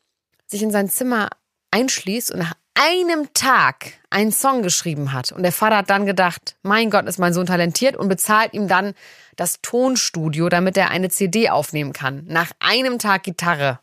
sich 0.48 0.64
in 0.64 0.72
sein 0.72 0.90
Zimmer 0.90 1.30
einschließt 1.72 2.32
und 2.32 2.40
nach 2.40 2.54
einem 2.74 3.34
Tag 3.34 3.94
einen 4.10 4.32
Song 4.32 4.64
geschrieben 4.64 5.12
hat. 5.12 5.34
Und 5.34 5.44
der 5.44 5.52
Vater 5.52 5.78
hat 5.78 5.90
dann 5.90 6.06
gedacht, 6.06 6.56
mein 6.64 6.90
Gott, 6.90 7.06
ist 7.06 7.20
mein 7.20 7.34
Sohn 7.34 7.46
talentiert 7.46 7.98
und 7.98 8.08
bezahlt 8.08 8.54
ihm 8.54 8.70
dann 8.70 8.94
das 9.36 9.60
Tonstudio, 9.62 10.48
damit 10.48 10.78
er 10.78 10.90
eine 10.90 11.10
CD 11.10 11.50
aufnehmen 11.50 11.92
kann. 11.92 12.24
Nach 12.28 12.52
einem 12.60 12.98
Tag 12.98 13.24
Gitarre 13.24 13.80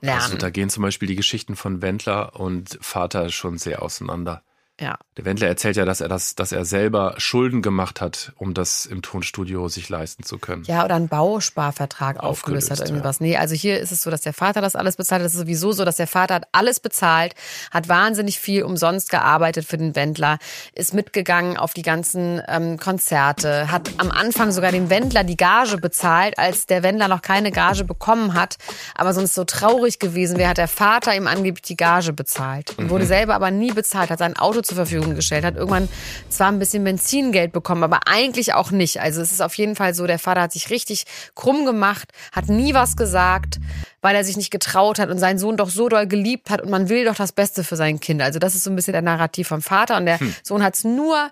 lernen. 0.00 0.22
Also 0.22 0.36
da 0.36 0.50
gehen 0.50 0.70
zum 0.70 0.82
Beispiel 0.82 1.08
die 1.08 1.16
Geschichten 1.16 1.56
von 1.56 1.82
Wendler 1.82 2.38
und 2.38 2.78
Vater 2.80 3.30
schon 3.30 3.58
sehr 3.58 3.82
auseinander. 3.82 4.42
Ja. 4.80 4.98
Der 5.16 5.24
Wendler 5.24 5.48
erzählt 5.48 5.76
ja, 5.76 5.84
dass 5.84 6.00
er 6.00 6.08
das, 6.08 6.36
dass 6.36 6.52
er 6.52 6.64
selber 6.64 7.14
Schulden 7.18 7.62
gemacht 7.62 8.00
hat, 8.00 8.32
um 8.36 8.54
das 8.54 8.86
im 8.86 9.02
Tonstudio 9.02 9.68
sich 9.68 9.88
leisten 9.88 10.22
zu 10.22 10.38
können. 10.38 10.62
Ja, 10.66 10.84
oder 10.84 10.94
einen 10.94 11.08
Bausparvertrag 11.08 12.20
aufgelöst, 12.20 12.70
Aufgelöst, 12.70 12.70
hat, 12.70 12.88
irgendwas. 12.88 13.20
Nee, 13.20 13.36
also 13.36 13.56
hier 13.56 13.80
ist 13.80 13.90
es 13.90 14.02
so, 14.02 14.10
dass 14.10 14.20
der 14.20 14.32
Vater 14.32 14.60
das 14.60 14.76
alles 14.76 14.96
bezahlt. 14.96 15.24
Das 15.24 15.34
ist 15.34 15.40
sowieso 15.40 15.72
so, 15.72 15.84
dass 15.84 15.96
der 15.96 16.06
Vater 16.06 16.36
hat 16.36 16.48
alles 16.52 16.78
bezahlt, 16.78 17.34
hat 17.72 17.88
wahnsinnig 17.88 18.38
viel 18.38 18.62
umsonst 18.62 19.10
gearbeitet 19.10 19.64
für 19.64 19.78
den 19.78 19.96
Wendler, 19.96 20.38
ist 20.72 20.94
mitgegangen 20.94 21.56
auf 21.56 21.74
die 21.74 21.82
ganzen 21.82 22.40
ähm, 22.46 22.78
Konzerte, 22.78 23.72
hat 23.72 23.90
am 23.98 24.12
Anfang 24.12 24.52
sogar 24.52 24.70
dem 24.70 24.90
Wendler 24.90 25.24
die 25.24 25.36
Gage 25.36 25.78
bezahlt, 25.78 26.38
als 26.38 26.66
der 26.66 26.84
Wendler 26.84 27.08
noch 27.08 27.22
keine 27.22 27.50
Gage 27.50 27.82
bekommen 27.82 28.34
hat. 28.34 28.56
Aber 28.94 29.12
sonst 29.12 29.34
so 29.34 29.42
traurig 29.42 29.98
gewesen 29.98 30.38
wäre, 30.38 30.50
hat 30.50 30.58
der 30.58 30.68
Vater 30.68 31.16
ihm 31.16 31.26
angeblich 31.26 31.62
die 31.62 31.76
Gage 31.76 32.12
bezahlt 32.12 32.78
und 32.78 32.90
wurde 32.90 33.06
selber 33.06 33.34
aber 33.34 33.50
nie 33.50 33.72
bezahlt, 33.72 34.10
hat 34.10 34.20
sein 34.20 34.36
Auto 34.36 34.62
zur 34.68 34.76
Verfügung 34.76 35.14
gestellt, 35.14 35.44
hat 35.44 35.56
irgendwann 35.56 35.88
zwar 36.28 36.48
ein 36.48 36.58
bisschen 36.58 36.84
Benzingeld 36.84 37.52
bekommen, 37.52 37.82
aber 37.82 38.00
eigentlich 38.06 38.54
auch 38.54 38.70
nicht. 38.70 39.00
Also 39.00 39.20
es 39.20 39.32
ist 39.32 39.40
auf 39.40 39.54
jeden 39.54 39.74
Fall 39.74 39.94
so, 39.94 40.06
der 40.06 40.18
Vater 40.18 40.42
hat 40.42 40.52
sich 40.52 40.70
richtig 40.70 41.04
krumm 41.34 41.66
gemacht, 41.66 42.12
hat 42.32 42.48
nie 42.48 42.74
was 42.74 42.96
gesagt, 42.96 43.58
weil 44.00 44.14
er 44.14 44.24
sich 44.24 44.36
nicht 44.36 44.50
getraut 44.50 44.98
hat 44.98 45.10
und 45.10 45.18
seinen 45.18 45.38
Sohn 45.38 45.56
doch 45.56 45.70
so 45.70 45.88
doll 45.88 46.06
geliebt 46.06 46.50
hat 46.50 46.60
und 46.62 46.70
man 46.70 46.88
will 46.88 47.04
doch 47.04 47.16
das 47.16 47.32
Beste 47.32 47.64
für 47.64 47.76
sein 47.76 47.98
Kind. 48.00 48.22
Also 48.22 48.38
das 48.38 48.54
ist 48.54 48.64
so 48.64 48.70
ein 48.70 48.76
bisschen 48.76 48.92
der 48.92 49.02
Narrativ 49.02 49.48
vom 49.48 49.62
Vater 49.62 49.96
und 49.96 50.06
der 50.06 50.18
Sohn 50.42 50.62
hat 50.62 50.74
es 50.74 50.84
nur 50.84 51.30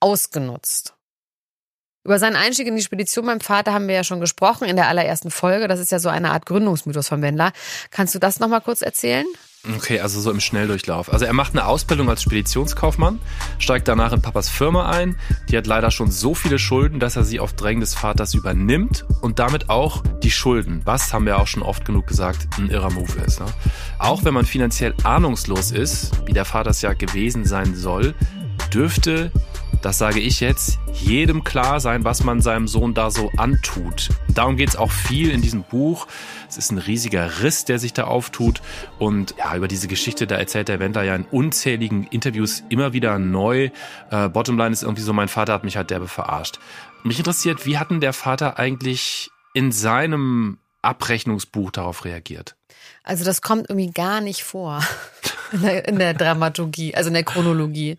ausgenutzt. 0.00 0.94
Über 2.04 2.18
seinen 2.18 2.34
Einstieg 2.34 2.66
in 2.66 2.74
die 2.74 2.82
Spedition 2.82 3.26
beim 3.26 3.40
Vater 3.40 3.72
haben 3.72 3.86
wir 3.86 3.94
ja 3.94 4.04
schon 4.04 4.20
gesprochen 4.20 4.66
in 4.66 4.74
der 4.74 4.88
allerersten 4.88 5.30
Folge. 5.30 5.68
Das 5.68 5.78
ist 5.78 5.92
ja 5.92 6.00
so 6.00 6.08
eine 6.08 6.32
Art 6.32 6.46
Gründungsmythos 6.46 7.08
von 7.08 7.22
Wendler. 7.22 7.52
Kannst 7.90 8.14
du 8.14 8.18
das 8.18 8.40
nochmal 8.40 8.60
kurz 8.60 8.82
erzählen? 8.82 9.26
Okay, 9.64 10.00
also 10.00 10.20
so 10.20 10.32
im 10.32 10.40
Schnelldurchlauf. 10.40 11.12
Also 11.12 11.24
er 11.24 11.32
macht 11.32 11.52
eine 11.52 11.66
Ausbildung 11.66 12.10
als 12.10 12.22
Speditionskaufmann, 12.22 13.20
steigt 13.60 13.86
danach 13.86 14.12
in 14.12 14.20
Papas 14.20 14.48
Firma 14.48 14.90
ein. 14.90 15.16
Die 15.48 15.56
hat 15.56 15.68
leider 15.68 15.92
schon 15.92 16.10
so 16.10 16.34
viele 16.34 16.58
Schulden, 16.58 16.98
dass 16.98 17.14
er 17.14 17.22
sie 17.22 17.38
auf 17.38 17.52
Drängen 17.52 17.80
des 17.80 17.94
Vaters 17.94 18.34
übernimmt 18.34 19.06
und 19.20 19.38
damit 19.38 19.70
auch 19.70 20.02
die 20.20 20.32
Schulden. 20.32 20.82
Was, 20.84 21.12
haben 21.12 21.26
wir 21.26 21.38
auch 21.38 21.46
schon 21.46 21.62
oft 21.62 21.84
genug 21.84 22.08
gesagt, 22.08 22.48
ein 22.58 22.70
irrer 22.70 22.90
Move 22.90 23.20
ist. 23.24 23.38
Ne? 23.38 23.46
Auch 24.00 24.24
wenn 24.24 24.34
man 24.34 24.46
finanziell 24.46 24.94
ahnungslos 25.04 25.70
ist, 25.70 26.26
wie 26.26 26.32
der 26.32 26.44
Vater 26.44 26.70
es 26.70 26.82
ja 26.82 26.92
gewesen 26.92 27.44
sein 27.44 27.76
soll, 27.76 28.14
dürfte, 28.74 29.30
das 29.82 29.98
sage 29.98 30.20
ich 30.20 30.38
jetzt, 30.38 30.78
jedem 30.92 31.42
klar 31.42 31.80
sein, 31.80 32.04
was 32.04 32.22
man 32.22 32.40
seinem 32.40 32.68
Sohn 32.68 32.94
da 32.94 33.10
so 33.10 33.30
antut. 33.36 34.10
Darum 34.28 34.56
geht's 34.56 34.76
auch 34.76 34.92
viel 34.92 35.30
in 35.30 35.42
diesem 35.42 35.64
Buch. 35.64 36.06
Es 36.48 36.56
ist 36.56 36.70
ein 36.70 36.78
riesiger 36.78 37.42
Riss, 37.42 37.64
der 37.64 37.80
sich 37.80 37.92
da 37.92 38.04
auftut. 38.04 38.62
Und 39.00 39.34
ja, 39.38 39.56
über 39.56 39.66
diese 39.66 39.88
Geschichte, 39.88 40.28
da 40.28 40.36
erzählt 40.36 40.68
der 40.68 40.78
Wendler 40.78 41.02
ja 41.02 41.16
in 41.16 41.24
unzähligen 41.24 42.04
Interviews 42.04 42.62
immer 42.68 42.92
wieder 42.92 43.18
neu. 43.18 43.70
Äh, 44.10 44.28
Bottomline 44.28 44.70
ist 44.70 44.84
irgendwie 44.84 45.02
so, 45.02 45.12
mein 45.12 45.28
Vater 45.28 45.52
hat 45.52 45.64
mich 45.64 45.76
halt 45.76 45.90
derbe 45.90 46.06
verarscht. 46.06 46.60
Mich 47.02 47.18
interessiert, 47.18 47.66
wie 47.66 47.78
hat 47.78 47.90
denn 47.90 48.00
der 48.00 48.12
Vater 48.12 48.60
eigentlich 48.60 49.30
in 49.52 49.72
seinem 49.72 50.58
Abrechnungsbuch 50.82 51.72
darauf 51.72 52.04
reagiert? 52.04 52.54
Also 53.02 53.24
das 53.24 53.42
kommt 53.42 53.68
irgendwie 53.68 53.90
gar 53.90 54.20
nicht 54.20 54.44
vor 54.44 54.80
in 55.52 55.62
der, 55.62 55.88
in 55.88 55.98
der 55.98 56.14
Dramaturgie, 56.14 56.94
also 56.94 57.08
in 57.08 57.14
der 57.14 57.24
Chronologie. 57.24 57.98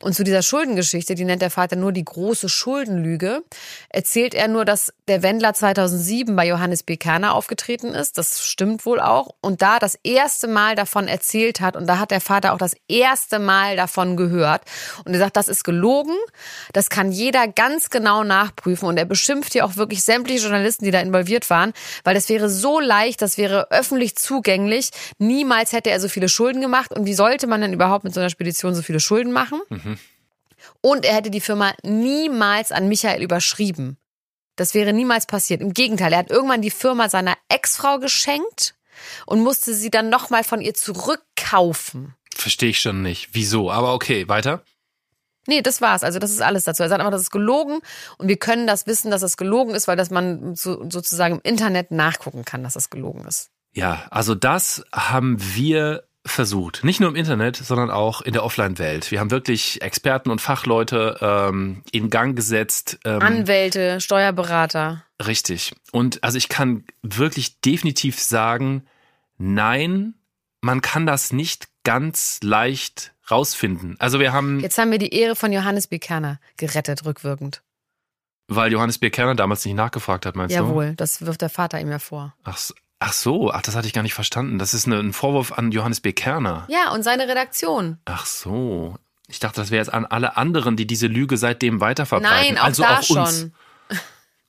Und 0.00 0.14
zu 0.14 0.24
dieser 0.24 0.42
Schuldengeschichte, 0.42 1.14
die 1.14 1.24
nennt 1.24 1.42
der 1.42 1.50
Vater 1.50 1.76
nur 1.76 1.92
die 1.92 2.04
große 2.04 2.48
Schuldenlüge, 2.48 3.42
erzählt 3.88 4.34
er 4.34 4.48
nur, 4.48 4.64
dass 4.64 4.92
der 5.08 5.22
Wendler 5.22 5.54
2007 5.54 6.36
bei 6.36 6.46
Johannes 6.46 6.82
B. 6.82 6.96
Kerner 6.96 7.34
aufgetreten 7.34 7.88
ist. 7.88 8.18
Das 8.18 8.44
stimmt 8.44 8.86
wohl 8.86 9.00
auch. 9.00 9.34
Und 9.40 9.62
da 9.62 9.78
das 9.78 9.98
erste 10.02 10.46
Mal 10.46 10.74
davon 10.76 11.08
erzählt 11.08 11.60
hat 11.60 11.76
und 11.76 11.86
da 11.86 11.98
hat 11.98 12.10
der 12.10 12.20
Vater 12.20 12.52
auch 12.52 12.58
das 12.58 12.74
erste 12.88 13.38
Mal 13.38 13.76
davon 13.76 14.16
gehört. 14.16 14.62
Und 15.04 15.14
er 15.14 15.18
sagt, 15.18 15.36
das 15.36 15.48
ist 15.48 15.64
gelogen. 15.64 16.14
Das 16.72 16.90
kann 16.90 17.12
jeder 17.12 17.48
ganz 17.48 17.90
genau 17.90 18.24
nachprüfen. 18.24 18.88
Und 18.88 18.96
er 18.96 19.04
beschimpft 19.04 19.52
hier 19.52 19.64
auch 19.64 19.76
wirklich 19.76 20.02
sämtliche 20.02 20.42
Journalisten, 20.42 20.84
die 20.84 20.90
da 20.90 21.00
involviert 21.00 21.50
waren, 21.50 21.72
weil 22.04 22.14
das 22.14 22.28
wäre 22.28 22.48
so 22.48 22.80
leicht, 22.80 23.22
das 23.22 23.38
wäre 23.38 23.70
öffentlich 23.70 24.16
zugänglich. 24.16 24.90
Niemals 25.18 25.72
hätte 25.72 25.90
er 25.90 26.00
so 26.00 26.08
viele 26.08 26.28
Schulden 26.28 26.59
gemacht. 26.60 26.92
Und 26.92 27.06
wie 27.06 27.14
sollte 27.14 27.46
man 27.46 27.60
denn 27.60 27.72
überhaupt 27.72 28.04
mit 28.04 28.14
so 28.14 28.20
einer 28.20 28.30
Spedition 28.30 28.74
so 28.74 28.82
viele 28.82 29.00
Schulden 29.00 29.32
machen? 29.32 29.60
Und 30.80 31.04
er 31.04 31.14
hätte 31.14 31.30
die 31.30 31.40
Firma 31.40 31.72
niemals 31.82 32.72
an 32.72 32.88
Michael 32.88 33.22
überschrieben. 33.22 33.96
Das 34.56 34.74
wäre 34.74 34.92
niemals 34.92 35.26
passiert. 35.26 35.60
Im 35.60 35.72
Gegenteil, 35.72 36.12
er 36.12 36.18
hat 36.18 36.30
irgendwann 36.30 36.62
die 36.62 36.70
Firma 36.70 37.08
seiner 37.08 37.36
Ex-Frau 37.48 37.98
geschenkt 37.98 38.74
und 39.26 39.40
musste 39.40 39.74
sie 39.74 39.90
dann 39.90 40.10
nochmal 40.10 40.44
von 40.44 40.60
ihr 40.60 40.74
zurückkaufen. 40.74 42.14
Verstehe 42.34 42.70
ich 42.70 42.80
schon 42.80 43.02
nicht. 43.02 43.30
Wieso? 43.32 43.70
Aber 43.70 43.94
okay, 43.94 44.28
weiter. 44.28 44.62
Nee, 45.46 45.62
das 45.62 45.80
war's. 45.80 46.04
Also 46.04 46.18
das 46.18 46.30
ist 46.30 46.42
alles 46.42 46.64
dazu. 46.64 46.82
Er 46.82 46.88
sagt 46.88 47.00
einfach, 47.00 47.10
das 47.10 47.22
ist 47.22 47.30
gelogen 47.30 47.80
und 48.18 48.28
wir 48.28 48.36
können 48.36 48.66
das 48.66 48.86
wissen, 48.86 49.10
dass 49.10 49.22
es 49.22 49.36
gelogen 49.36 49.74
ist, 49.74 49.88
weil 49.88 49.96
das 49.96 50.10
man 50.10 50.54
so, 50.54 50.88
sozusagen 50.88 51.36
im 51.36 51.40
Internet 51.42 51.90
nachgucken 51.90 52.44
kann, 52.44 52.62
dass 52.62 52.76
es 52.76 52.90
gelogen 52.90 53.24
ist. 53.24 53.50
Ja, 53.72 54.06
also 54.10 54.34
das 54.34 54.84
haben 54.92 55.36
wir 55.38 56.04
versucht. 56.26 56.84
Nicht 56.84 57.00
nur 57.00 57.08
im 57.08 57.16
Internet, 57.16 57.56
sondern 57.56 57.90
auch 57.90 58.20
in 58.20 58.32
der 58.34 58.44
Offline-Welt. 58.44 59.10
Wir 59.10 59.20
haben 59.20 59.30
wirklich 59.30 59.80
Experten 59.82 60.30
und 60.30 60.40
Fachleute 60.40 61.16
ähm, 61.20 61.82
in 61.92 62.10
Gang 62.10 62.36
gesetzt. 62.36 62.98
Ähm, 63.04 63.22
Anwälte, 63.22 64.00
Steuerberater. 64.00 65.04
richtig. 65.26 65.72
Und 65.92 66.22
also 66.22 66.36
ich 66.38 66.48
kann 66.48 66.84
wirklich 67.02 67.60
definitiv 67.62 68.20
sagen, 68.20 68.84
nein, 69.38 70.14
man 70.60 70.82
kann 70.82 71.06
das 71.06 71.32
nicht 71.32 71.68
ganz 71.84 72.40
leicht 72.42 73.12
rausfinden. 73.30 73.96
Also 73.98 74.20
wir 74.20 74.32
haben, 74.32 74.60
Jetzt 74.60 74.76
haben 74.76 74.90
wir 74.90 74.98
die 74.98 75.14
Ehre 75.14 75.36
von 75.36 75.52
Johannes 75.52 75.86
B. 75.86 75.98
Kerner 75.98 76.38
gerettet, 76.58 77.04
rückwirkend. 77.06 77.62
weil 78.48 78.70
Johannes 78.72 78.98
B. 78.98 79.08
Kerner 79.10 79.34
damals 79.36 79.64
nicht 79.64 79.74
nachgefragt 79.74 80.26
hat, 80.26 80.36
meinst 80.36 80.54
du? 80.54 80.60
Jawohl, 80.60 80.94
das 80.96 81.24
wirft 81.24 81.40
der 81.40 81.48
Vater 81.48 81.80
ihm 81.80 81.88
ja 81.90 81.98
vor. 82.00 82.34
Ach, 82.44 82.56
so- 82.58 82.74
ach 83.00 83.12
so, 83.12 83.50
ach, 83.50 83.62
das 83.62 83.74
hatte 83.74 83.86
ich 83.88 83.92
gar 83.92 84.02
nicht 84.02 84.14
verstanden. 84.14 84.58
Das 84.58 84.74
ist 84.74 84.86
eine, 84.86 84.98
ein 84.98 85.12
Vorwurf 85.12 85.52
an 85.52 85.72
Johannes 85.72 86.00
B. 86.00 86.12
Kerner. 86.12 86.66
Ja, 86.68 86.92
und 86.92 87.02
seine 87.02 87.26
Redaktion. 87.26 87.98
Ach 88.04 88.26
so. 88.26 88.94
Ich 89.26 89.40
dachte, 89.40 89.60
das 89.60 89.70
wäre 89.70 89.80
jetzt 89.80 89.92
an 89.92 90.06
alle 90.06 90.36
anderen, 90.36 90.76
die 90.76 90.86
diese 90.86 91.06
Lüge 91.06 91.36
seitdem 91.36 91.80
weiterverbreiten. 91.80 92.54
Nein, 92.54 92.58
auch 92.58 92.64
also 92.64 92.82
da 92.82 92.98
auf 92.98 93.10
uns. 93.10 93.40
schon. 93.40 93.52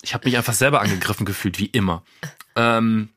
Ich 0.03 0.15
habe 0.15 0.25
mich 0.25 0.35
einfach 0.35 0.53
selber 0.53 0.81
angegriffen 0.81 1.27
gefühlt, 1.27 1.59
wie 1.59 1.67
immer. 1.67 2.01
Ähm, 2.55 3.09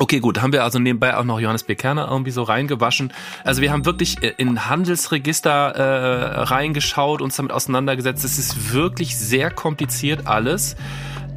Okay, 0.00 0.20
gut, 0.20 0.40
haben 0.40 0.52
wir 0.52 0.62
also 0.62 0.78
nebenbei 0.78 1.16
auch 1.16 1.24
noch 1.24 1.40
Johannes 1.40 1.64
B. 1.64 1.74
Kerner 1.74 2.08
irgendwie 2.08 2.30
so 2.30 2.44
reingewaschen. 2.44 3.12
Also 3.42 3.62
wir 3.62 3.72
haben 3.72 3.84
wirklich 3.84 4.22
äh, 4.22 4.32
in 4.36 4.68
Handelsregister 4.68 5.74
äh, 5.74 6.40
reingeschaut, 6.42 7.20
uns 7.20 7.36
damit 7.36 7.52
auseinandergesetzt. 7.52 8.24
Es 8.24 8.38
ist 8.38 8.72
wirklich 8.72 9.16
sehr 9.16 9.50
kompliziert 9.50 10.26
alles. 10.26 10.76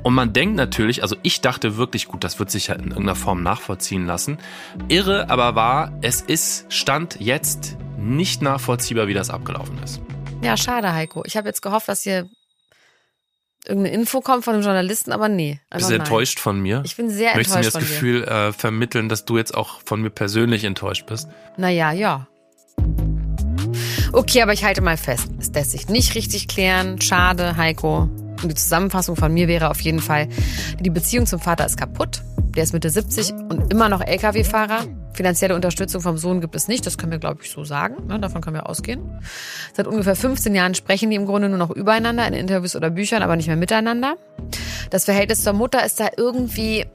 Und 0.03 0.13
man 0.15 0.33
denkt 0.33 0.55
natürlich, 0.55 1.03
also 1.03 1.15
ich 1.21 1.41
dachte 1.41 1.77
wirklich, 1.77 2.07
gut, 2.07 2.23
das 2.23 2.39
wird 2.39 2.49
sich 2.49 2.67
ja 2.67 2.75
in 2.75 2.89
irgendeiner 2.89 3.15
Form 3.15 3.43
nachvollziehen 3.43 4.05
lassen. 4.05 4.39
Irre 4.87 5.29
aber 5.29 5.55
war, 5.55 5.91
es 6.01 6.21
ist 6.21 6.65
Stand 6.73 7.17
jetzt 7.19 7.77
nicht 7.97 8.41
nachvollziehbar, 8.41 9.07
wie 9.07 9.13
das 9.13 9.29
abgelaufen 9.29 9.81
ist. 9.83 10.01
Ja, 10.41 10.57
schade, 10.57 10.93
Heiko. 10.93 11.23
Ich 11.25 11.37
habe 11.37 11.47
jetzt 11.47 11.61
gehofft, 11.61 11.87
dass 11.87 12.01
hier 12.01 12.27
irgendeine 13.65 13.95
Info 13.95 14.21
kommt 14.21 14.43
von 14.43 14.55
einem 14.55 14.63
Journalisten, 14.63 15.11
aber 15.11 15.29
nee. 15.29 15.59
Bist 15.69 15.89
du 15.89 15.93
enttäuscht 15.93 16.39
von 16.39 16.59
mir? 16.59 16.81
Ich 16.83 16.95
bin 16.95 17.11
sehr 17.11 17.35
Möchtest 17.35 17.57
enttäuscht 17.57 17.75
du 17.75 17.79
mir 17.79 17.83
das 17.83 17.91
Gefühl 17.91 18.23
äh, 18.23 18.53
vermitteln, 18.53 19.07
dass 19.07 19.25
du 19.25 19.37
jetzt 19.37 19.53
auch 19.53 19.81
von 19.85 20.01
mir 20.01 20.09
persönlich 20.09 20.63
enttäuscht 20.63 21.05
bist? 21.05 21.29
Naja, 21.57 21.91
ja. 21.91 22.27
Okay, 24.13 24.41
aber 24.41 24.53
ich 24.53 24.63
halte 24.63 24.81
mal 24.81 24.97
fest. 24.97 25.29
Es 25.39 25.51
lässt 25.53 25.71
sich 25.71 25.87
nicht 25.87 26.15
richtig 26.15 26.47
klären. 26.47 26.99
Schade, 26.99 27.55
Heiko. 27.55 28.09
Und 28.41 28.49
die 28.49 28.55
Zusammenfassung 28.55 29.15
von 29.15 29.33
mir 29.33 29.47
wäre 29.47 29.69
auf 29.69 29.81
jeden 29.81 29.99
Fall, 29.99 30.27
die 30.79 30.89
Beziehung 30.89 31.25
zum 31.25 31.39
Vater 31.39 31.65
ist 31.65 31.77
kaputt. 31.77 32.21
Der 32.55 32.63
ist 32.63 32.73
Mitte 32.73 32.89
70 32.89 33.33
und 33.49 33.71
immer 33.71 33.87
noch 33.87 34.01
Lkw-Fahrer. 34.01 34.83
Finanzielle 35.13 35.55
Unterstützung 35.55 36.01
vom 36.01 36.17
Sohn 36.17 36.41
gibt 36.41 36.55
es 36.55 36.67
nicht, 36.67 36.85
das 36.85 36.97
können 36.97 37.11
wir, 37.11 37.19
glaube 37.19 37.41
ich, 37.43 37.49
so 37.49 37.63
sagen. 37.63 38.07
Ne? 38.07 38.19
Davon 38.19 38.41
können 38.41 38.55
wir 38.55 38.67
ausgehen. 38.67 39.21
Seit 39.73 39.87
ungefähr 39.87 40.15
15 40.15 40.53
Jahren 40.53 40.75
sprechen 40.75 41.09
die 41.09 41.15
im 41.15 41.25
Grunde 41.25 41.47
nur 41.47 41.57
noch 41.57 41.69
übereinander 41.69 42.27
in 42.27 42.33
Interviews 42.33 42.75
oder 42.75 42.89
Büchern, 42.89 43.23
aber 43.23 43.35
nicht 43.35 43.47
mehr 43.47 43.55
miteinander. 43.55 44.15
Das 44.89 45.05
Verhältnis 45.05 45.43
zur 45.43 45.53
Mutter 45.53 45.85
ist 45.85 45.99
da 45.99 46.09
irgendwie 46.17 46.85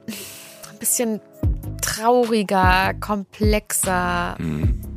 ein 0.70 0.78
bisschen 0.78 1.20
trauriger, 1.80 2.94
komplexer. 3.00 4.36
Mhm. 4.38 4.95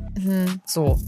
So. 0.64 0.98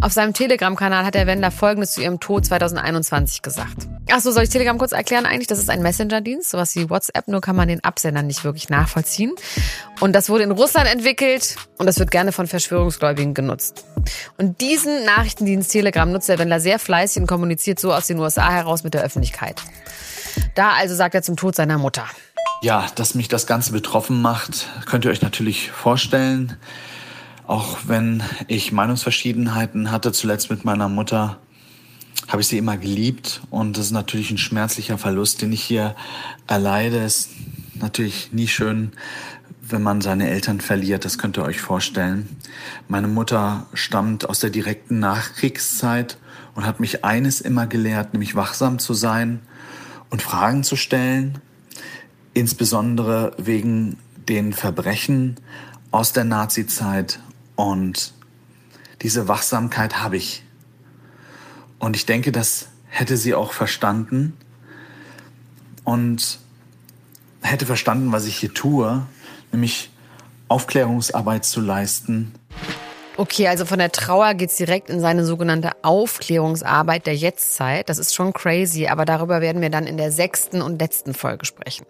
Auf 0.00 0.12
seinem 0.12 0.32
Telegram-Kanal 0.34 1.04
hat 1.04 1.14
der 1.14 1.26
Wendler 1.26 1.50
Folgendes 1.50 1.92
zu 1.92 2.02
ihrem 2.02 2.20
Tod 2.20 2.44
2021 2.46 3.42
gesagt. 3.42 3.88
Achso, 4.10 4.30
soll 4.30 4.44
ich 4.44 4.50
Telegram 4.50 4.78
kurz 4.78 4.92
erklären 4.92 5.26
eigentlich? 5.26 5.46
Das 5.46 5.58
ist 5.58 5.70
ein 5.70 5.82
Messenger-Dienst, 5.82 6.50
sowas 6.50 6.74
wie 6.76 6.90
WhatsApp, 6.90 7.28
nur 7.28 7.40
kann 7.40 7.56
man 7.56 7.68
den 7.68 7.82
Absender 7.84 8.22
nicht 8.22 8.44
wirklich 8.44 8.68
nachvollziehen. 8.68 9.32
Und 10.00 10.12
das 10.12 10.28
wurde 10.28 10.44
in 10.44 10.50
Russland 10.50 10.88
entwickelt 10.88 11.56
und 11.78 11.86
das 11.86 11.98
wird 11.98 12.10
gerne 12.10 12.32
von 12.32 12.46
Verschwörungsgläubigen 12.46 13.34
genutzt. 13.34 13.84
Und 14.38 14.60
diesen 14.60 15.04
Nachrichtendienst 15.04 15.70
Telegram 15.70 16.10
nutzt 16.10 16.28
der 16.28 16.38
Wendler 16.38 16.60
sehr 16.60 16.78
fleißig 16.78 17.22
und 17.22 17.26
kommuniziert 17.26 17.78
so 17.78 17.92
aus 17.92 18.06
den 18.06 18.18
USA 18.18 18.50
heraus 18.50 18.84
mit 18.84 18.94
der 18.94 19.02
Öffentlichkeit. 19.02 19.62
Da 20.54 20.72
also 20.72 20.94
sagt 20.94 21.14
er 21.14 21.22
zum 21.22 21.36
Tod 21.36 21.54
seiner 21.54 21.78
Mutter. 21.78 22.04
Ja, 22.62 22.86
dass 22.94 23.14
mich 23.14 23.28
das 23.28 23.46
Ganze 23.46 23.72
betroffen 23.72 24.20
macht, 24.20 24.68
könnt 24.86 25.04
ihr 25.04 25.10
euch 25.10 25.22
natürlich 25.22 25.70
vorstellen. 25.70 26.56
Auch 27.50 27.78
wenn 27.88 28.22
ich 28.46 28.70
Meinungsverschiedenheiten 28.70 29.90
hatte, 29.90 30.12
zuletzt 30.12 30.50
mit 30.50 30.64
meiner 30.64 30.88
Mutter, 30.88 31.38
habe 32.28 32.42
ich 32.42 32.46
sie 32.46 32.58
immer 32.58 32.76
geliebt. 32.76 33.40
Und 33.50 33.76
das 33.76 33.86
ist 33.86 33.90
natürlich 33.90 34.30
ein 34.30 34.38
schmerzlicher 34.38 34.98
Verlust, 34.98 35.42
den 35.42 35.50
ich 35.50 35.60
hier 35.60 35.96
erleide. 36.46 36.98
Ist 36.98 37.30
natürlich 37.74 38.32
nie 38.32 38.46
schön, 38.46 38.92
wenn 39.62 39.82
man 39.82 40.00
seine 40.00 40.30
Eltern 40.30 40.60
verliert. 40.60 41.04
Das 41.04 41.18
könnt 41.18 41.38
ihr 41.38 41.42
euch 41.42 41.60
vorstellen. 41.60 42.28
Meine 42.86 43.08
Mutter 43.08 43.66
stammt 43.74 44.28
aus 44.28 44.38
der 44.38 44.50
direkten 44.50 45.00
Nachkriegszeit 45.00 46.18
und 46.54 46.64
hat 46.64 46.78
mich 46.78 47.04
eines 47.04 47.40
immer 47.40 47.66
gelehrt, 47.66 48.12
nämlich 48.12 48.36
wachsam 48.36 48.78
zu 48.78 48.94
sein 48.94 49.40
und 50.08 50.22
Fragen 50.22 50.62
zu 50.62 50.76
stellen. 50.76 51.40
Insbesondere 52.32 53.32
wegen 53.38 53.96
den 54.28 54.52
Verbrechen 54.52 55.34
aus 55.90 56.12
der 56.12 56.22
Nazizeit 56.22 57.18
und 57.56 58.12
diese 59.02 59.28
Wachsamkeit 59.28 60.02
habe 60.02 60.16
ich. 60.16 60.42
Und 61.78 61.96
ich 61.96 62.06
denke, 62.06 62.32
das 62.32 62.68
hätte 62.88 63.16
sie 63.16 63.34
auch 63.34 63.52
verstanden 63.52 64.36
und 65.84 66.38
hätte 67.42 67.66
verstanden, 67.66 68.12
was 68.12 68.26
ich 68.26 68.36
hier 68.36 68.52
tue, 68.52 69.06
nämlich 69.52 69.90
Aufklärungsarbeit 70.48 71.44
zu 71.44 71.60
leisten. 71.60 72.34
Okay, 73.16 73.48
also 73.48 73.64
von 73.64 73.78
der 73.78 73.92
Trauer 73.92 74.34
geht's 74.34 74.56
direkt 74.56 74.88
in 74.88 75.00
seine 75.00 75.24
sogenannte 75.24 75.72
Aufklärungsarbeit 75.82 77.06
der 77.06 77.14
Jetztzeit. 77.14 77.88
Das 77.88 77.98
ist 77.98 78.14
schon 78.14 78.32
crazy, 78.32 78.86
aber 78.86 79.04
darüber 79.04 79.40
werden 79.40 79.60
wir 79.62 79.70
dann 79.70 79.86
in 79.86 79.96
der 79.96 80.10
sechsten 80.10 80.62
und 80.62 80.80
letzten 80.80 81.12
Folge 81.14 81.44
sprechen. 81.44 81.84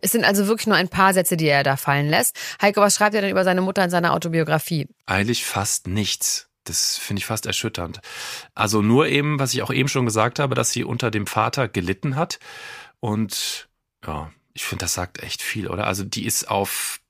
Es 0.00 0.12
sind 0.12 0.24
also 0.24 0.46
wirklich 0.46 0.66
nur 0.66 0.76
ein 0.76 0.88
paar 0.88 1.14
Sätze, 1.14 1.36
die 1.36 1.48
er 1.48 1.62
da 1.62 1.76
fallen 1.76 2.08
lässt. 2.08 2.36
Heiko, 2.60 2.80
was 2.80 2.96
schreibt 2.96 3.14
er 3.14 3.20
denn 3.20 3.30
über 3.30 3.44
seine 3.44 3.60
Mutter 3.60 3.84
in 3.84 3.90
seiner 3.90 4.12
Autobiografie? 4.12 4.88
Eigentlich 5.06 5.44
fast 5.44 5.86
nichts. 5.86 6.48
Das 6.64 6.96
finde 6.96 7.20
ich 7.20 7.26
fast 7.26 7.46
erschütternd. 7.46 8.00
Also 8.54 8.82
nur 8.82 9.06
eben, 9.06 9.38
was 9.38 9.54
ich 9.54 9.62
auch 9.62 9.72
eben 9.72 9.88
schon 9.88 10.04
gesagt 10.04 10.38
habe, 10.38 10.54
dass 10.54 10.72
sie 10.72 10.84
unter 10.84 11.10
dem 11.10 11.26
Vater 11.26 11.68
gelitten 11.68 12.16
hat. 12.16 12.38
Und 13.00 13.68
ja, 14.04 14.32
ich 14.52 14.64
finde, 14.64 14.84
das 14.84 14.94
sagt 14.94 15.22
echt 15.22 15.42
viel, 15.42 15.68
oder? 15.68 15.86
Also 15.86 16.02
die 16.02 16.26
ist 16.26 16.50
auf 16.50 17.00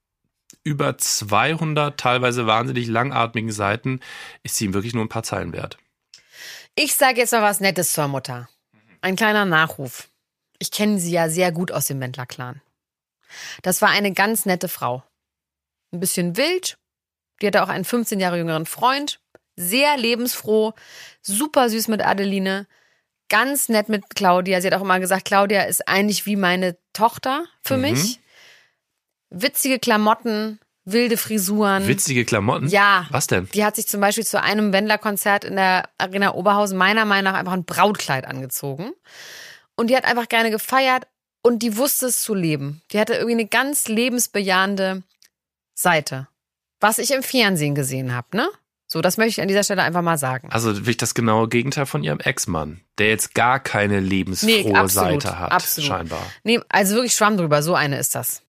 über 0.63 0.99
200 0.99 1.99
teilweise 1.99 2.47
wahnsinnig 2.47 2.89
langatmigen 2.89 3.53
Seiten, 3.53 4.01
ist 4.43 4.57
sie 4.57 4.67
ihm 4.67 4.75
wirklich 4.75 4.95
nur 4.95 5.05
ein 5.05 5.09
paar 5.09 5.23
Zeilen 5.23 5.53
wert. 5.53 5.79
Ich 6.75 6.95
sage 6.95 7.21
jetzt 7.21 7.33
mal 7.33 7.43
was 7.43 7.61
Nettes 7.61 7.93
zur 7.93 8.09
Mutter. 8.09 8.49
Ein 9.01 9.17
kleiner 9.17 9.45
Nachruf. 9.45 10.09
Ich 10.59 10.71
kenne 10.71 10.99
sie 10.99 11.13
ja 11.13 11.29
sehr 11.29 11.53
gut 11.53 11.73
aus 11.73 11.87
dem 11.87 12.01
Wendler-Clan. 12.01 12.61
Das 13.63 13.83
war 13.83 13.91
eine 13.91 14.13
ganz 14.13 14.47
nette 14.47 14.69
Frau. 14.69 15.03
Ein 15.93 16.01
bisschen 16.01 16.37
wild. 16.37 16.79
Die 17.41 17.47
hatte 17.47 17.63
auch 17.63 17.69
einen 17.69 17.85
15 17.85 18.21
Jahre 18.21 18.39
jüngeren 18.39 18.67
Freund. 18.67 19.21
Sehr 19.57 19.97
lebensfroh. 19.97 20.75
Super 21.23 21.69
süß 21.69 21.89
mit 21.89 22.05
Adeline. 22.05 22.67
Ganz 23.29 23.69
nett 23.69 23.89
mit 23.89 24.15
Claudia. 24.15 24.61
Sie 24.61 24.69
hat 24.69 24.75
auch 24.75 24.83
immer 24.83 25.01
gesagt, 25.01 25.25
Claudia 25.25 25.63
ist 25.63 25.89
eigentlich 25.89 26.27
wie 26.27 26.37
meine 26.37 26.77
Tochter 26.93 27.45
für 27.63 27.77
mhm. 27.77 27.83
mich. 27.83 28.21
Witzige 29.31 29.79
Klamotten, 29.79 30.61
wilde 30.85 31.17
Frisuren. 31.17 31.89
Witzige 31.89 32.25
Klamotten? 32.25 32.69
Ja. 32.69 33.07
Was 33.11 33.27
denn? 33.27 33.49
Die 33.53 33.65
hat 33.65 33.77
sich 33.77 33.89
zum 33.89 34.01
Beispiel 34.01 34.25
zu 34.25 34.41
einem 34.41 34.73
Wendler-Konzert 34.73 35.45
in 35.45 35.57
der 35.57 35.89
Arena 35.99 36.35
Oberhausen 36.35 36.79
meiner 36.79 37.05
Meinung 37.05 37.33
nach 37.33 37.39
einfach 37.39 37.53
ein 37.53 37.65
Brautkleid 37.65 38.27
angezogen. 38.27 38.93
Und 39.77 39.89
die 39.89 39.97
hat 39.97 40.05
einfach 40.05 40.29
gerne 40.29 40.51
gefeiert 40.51 41.07
und 41.43 41.61
die 41.61 41.77
wusste 41.77 42.07
es 42.07 42.23
zu 42.23 42.35
leben. 42.35 42.83
Die 42.91 42.99
hatte 42.99 43.15
irgendwie 43.15 43.35
eine 43.35 43.47
ganz 43.47 43.89
lebensbejahende 43.89 45.03
Seite. 45.75 46.29
Was 46.81 46.99
ich 46.99 47.13
im 47.13 47.23
Fernsehen 47.23 47.75
gesehen 47.75 48.15
habe, 48.15 48.37
ne? 48.37 48.49
So, 48.89 49.01
das 49.01 49.17
möchte 49.17 49.31
ich 49.31 49.41
an 49.41 49.49
dieser 49.49 49.65
Stelle 49.65 49.83
einfach 49.83 50.03
mal 50.03 50.17
sagen. 50.17 50.49
Also 50.53 50.77
wirklich 50.77 50.97
das 50.97 51.15
genaue 51.15 51.49
Gegenteil 51.49 51.87
von 51.87 52.05
ihrem 52.05 52.21
Ex-Mann, 52.21 52.81
der 52.99 53.09
jetzt 53.09 53.35
gar 53.35 53.59
keine 53.59 53.99
lebensfrohe 53.99 54.51
nee, 54.51 54.75
absolut, 54.75 55.23
Seite 55.23 55.39
hat, 55.39 55.51
absolut. 55.51 55.89
scheinbar. 55.89 56.23
Nee, 56.45 56.61
also 56.69 56.95
wirklich 56.95 57.15
schwamm 57.15 57.37
drüber, 57.37 57.63
so 57.63 57.75
eine 57.75 57.99
ist 57.99 58.15
das. 58.15 58.43